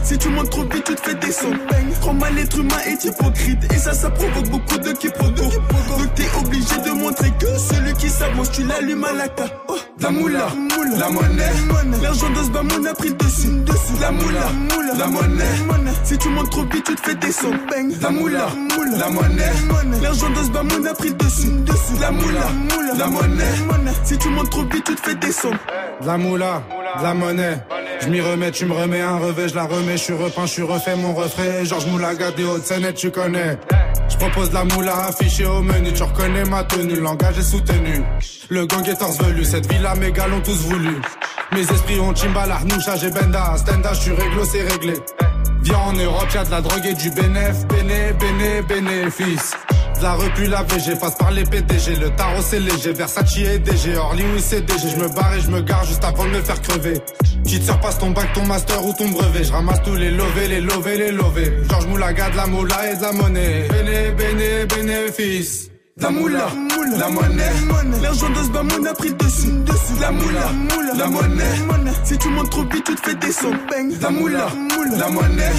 Si 0.02 0.18
tu 0.18 0.28
montes 0.28 0.50
trop 0.50 0.62
vite, 0.64 0.84
tu 0.84 0.94
te 0.94 1.00
fais 1.00 1.14
des 1.14 1.32
sons. 1.32 1.56
Trop 2.00 2.12
mal, 2.12 2.34
l'être 2.34 2.58
humain 2.58 2.76
est 2.86 3.04
hypocrite. 3.04 3.58
Et 3.72 3.78
ça, 3.78 3.92
ça 3.94 4.10
provoque 4.10 4.48
beaucoup 4.50 4.78
de 4.78 4.92
quiproquos. 4.92 5.50
Donc 5.98 6.14
t'es 6.14 6.28
obligé 6.38 6.76
de 6.84 6.90
montrer 6.90 7.30
que 7.38 7.46
celui 7.58 7.92
qui 7.94 8.08
s'avance, 8.10 8.50
tu 8.52 8.64
l'allumes 8.64 9.04
à 9.04 9.12
la 9.12 9.28
carte. 9.28 9.54
Oh, 9.68 9.76
la 10.00 10.10
moula, 10.10 10.48
la 10.98 11.08
monnaie, 11.10 11.52
l'argent 12.02 12.30
de 12.30 12.42
ce 12.44 12.50
bamoun 12.50 12.86
a 12.86 12.94
pris 12.94 13.08
le 13.08 13.14
dessus. 13.14 13.48
dessus. 13.64 13.94
La 14.00 14.10
moula, 14.10 14.50
la 14.98 15.06
monnaie, 15.06 15.44
si 16.04 16.18
tu 16.18 16.28
montes 16.28 16.50
trop 16.50 16.64
vite, 16.64 16.84
tu 16.84 16.94
te 16.94 17.00
fais 17.00 17.14
des 17.14 17.32
sons. 17.32 17.52
La 18.02 18.10
moula, 18.10 18.48
la 18.98 19.08
monnaie, 19.10 19.52
l'argent 20.02 20.28
de 20.30 20.42
ce 20.44 20.50
bamoun 20.50 20.86
a 20.86 20.94
pris 20.94 21.08
le 21.08 21.14
dessus. 21.14 21.48
dessus. 21.64 22.00
La 22.00 22.10
moula, 22.10 22.48
la 22.98 23.06
monnaie, 23.06 23.44
si 24.04 24.18
tu 24.18 24.28
montes 24.28 24.43
trop 24.48 24.62
vite, 24.62 24.84
tu 24.84 24.94
te 24.94 25.00
fais. 25.00 25.14
De 25.14 26.06
la 26.06 26.16
moula, 26.16 26.62
de 26.98 27.02
la 27.02 27.14
monnaie. 27.14 27.58
Je 28.00 28.08
m'y 28.08 28.20
remets, 28.20 28.50
tu 28.50 28.66
me 28.66 28.74
remets 28.74 29.00
un 29.00 29.18
revêt, 29.18 29.48
je 29.48 29.54
la 29.54 29.64
remets, 29.64 29.96
je 29.96 30.02
suis 30.02 30.12
repeint, 30.12 30.46
je 30.46 30.52
suis 30.52 30.62
refait 30.62 30.96
mon 30.96 31.14
refrain. 31.14 31.64
Georges 31.64 31.86
Moulaga 31.86 32.32
des 32.32 32.44
Hautes-Seine, 32.44 32.92
tu 32.92 33.10
connais. 33.10 33.58
Je 34.08 34.16
propose 34.16 34.52
la 34.52 34.64
moula 34.64 35.06
affichée 35.06 35.46
au 35.46 35.62
menu, 35.62 35.92
tu 35.92 36.02
reconnais 36.02 36.44
ma 36.44 36.64
tenue, 36.64 36.96
le 36.96 37.00
langage 37.00 37.38
est 37.38 37.42
soutenu. 37.42 38.02
Le 38.50 38.66
gang 38.66 38.86
est 38.86 39.22
velu, 39.22 39.44
cette 39.44 39.72
villa, 39.72 39.94
mes 39.94 40.12
gars 40.12 40.26
l'ont 40.26 40.40
tous 40.40 40.58
voulu. 40.66 41.00
Mes 41.52 41.62
esprits 41.62 42.00
ont 42.00 42.14
Chimbala, 42.14 42.56
Arnoucha, 42.56 42.96
j'ai 42.96 43.10
Benda, 43.10 43.54
Stenda, 43.56 43.92
je 43.94 44.00
suis 44.00 44.12
réglo, 44.12 44.44
c'est 44.44 44.62
réglé. 44.62 44.94
Viens 45.62 45.78
en 45.78 45.92
Europe, 45.94 46.28
y'a 46.34 46.44
de 46.44 46.50
la 46.50 46.60
drogue 46.60 46.84
et 46.84 46.94
du 46.94 47.10
bénéf, 47.10 47.66
béné, 47.68 48.12
béné, 48.12 48.62
bénéfice. 48.68 49.52
De 49.98 50.02
la 50.02 50.14
repu 50.14 50.46
la 50.46 50.62
VG, 50.62 50.96
passe 50.98 51.14
par 51.16 51.30
les 51.30 51.44
PDG, 51.44 51.96
le 51.96 52.10
tarot 52.10 52.42
c'est 52.42 52.60
léger, 52.60 52.92
Versace 52.92 53.36
et 53.38 53.58
DG, 53.58 53.96
Orly 53.96 54.24
ou 54.24 54.38
CDG, 54.38 54.88
je 54.90 54.96
me 54.96 55.08
barre 55.08 55.34
et 55.34 55.40
je 55.40 55.50
me 55.50 55.60
gare 55.60 55.84
juste 55.84 56.04
avant 56.04 56.24
de 56.24 56.30
me 56.30 56.42
faire 56.42 56.60
crever. 56.60 57.00
Tu 57.46 57.58
te 57.58 57.64
surpasses 57.64 57.98
ton 57.98 58.10
bac, 58.10 58.32
ton 58.32 58.44
master 58.44 58.84
ou 58.84 58.92
ton 58.92 59.08
brevet, 59.08 59.44
je 59.44 59.52
ramasse 59.52 59.82
tous 59.82 59.94
les 59.94 60.10
lovés, 60.10 60.48
les 60.48 60.60
lovés, 60.60 60.96
les 60.96 61.12
lovés. 61.12 61.52
Georges 61.68 61.86
Moulaga, 61.86 62.30
de 62.30 62.36
la 62.36 62.46
moula 62.46 62.92
et 62.92 62.96
de 62.96 63.02
la 63.02 63.12
monnaie, 63.12 63.68
béné, 63.68 64.10
béné, 64.12 64.66
bénéfice. 64.66 65.73
La 65.96 66.10
moula, 66.10 66.48
la 66.98 67.08
monnaie, 67.08 67.52
l'argent 68.02 68.28
de 68.28 68.42
ce 68.42 68.48
bamoun 68.50 68.84
a 68.84 68.94
pris 68.94 69.10
le 69.10 69.14
dessus. 69.14 69.52
La 70.00 70.10
moula, 70.10 70.50
la 70.98 71.06
monnaie, 71.06 71.92
si 72.02 72.18
tu 72.18 72.28
montes 72.30 72.50
trop 72.50 72.64
vite, 72.64 72.84
tu 72.84 72.96
te 72.96 73.00
fais 73.00 73.14
descendre. 73.14 73.58
La 74.00 74.10
moula, 74.10 74.48
la 74.98 75.08
monnaie, 75.08 75.52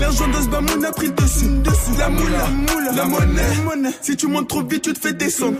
l'argent 0.00 0.28
de 0.28 0.42
ce 0.42 0.48
bamoun 0.48 0.82
a 0.86 0.92
pris 0.92 1.08
le 1.08 1.12
dessus. 1.12 1.50
La 1.98 2.08
moula, 2.08 2.48
la 2.96 3.04
monnaie, 3.04 3.92
si 4.00 4.16
tu 4.16 4.28
montes 4.28 4.48
trop 4.48 4.62
vite, 4.62 4.80
tu 4.80 4.94
te 4.94 4.98
fais 4.98 5.12
descendre. 5.12 5.58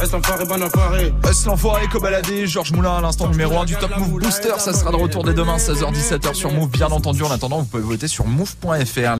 Est 0.00 0.12
l'enfoiré, 0.12 0.44
bon 0.44 0.62
enfoiré. 0.62 1.12
Est 1.28 1.46
l'enfoiré, 1.46 1.88
Cobaladé, 1.88 2.46
Georges 2.46 2.70
Moulin 2.72 2.98
à 2.98 3.00
l'instant 3.00 3.28
numéro 3.28 3.58
1 3.58 3.64
du 3.64 3.74
Top 3.76 3.90
Move 3.98 4.20
Booster. 4.20 4.52
Ça 4.58 4.72
sera 4.72 4.92
de 4.92 4.96
retour 4.96 5.24
dès 5.24 5.34
demain, 5.34 5.56
16h-17h 5.56 6.34
sur 6.34 6.52
Move. 6.52 6.68
Bien 6.70 6.86
entendu, 6.86 7.24
en 7.24 7.30
attendant, 7.32 7.58
vous 7.58 7.64
pouvez 7.64 7.82
voter 7.82 8.06
sur 8.06 8.24
move.fr. 8.26 9.16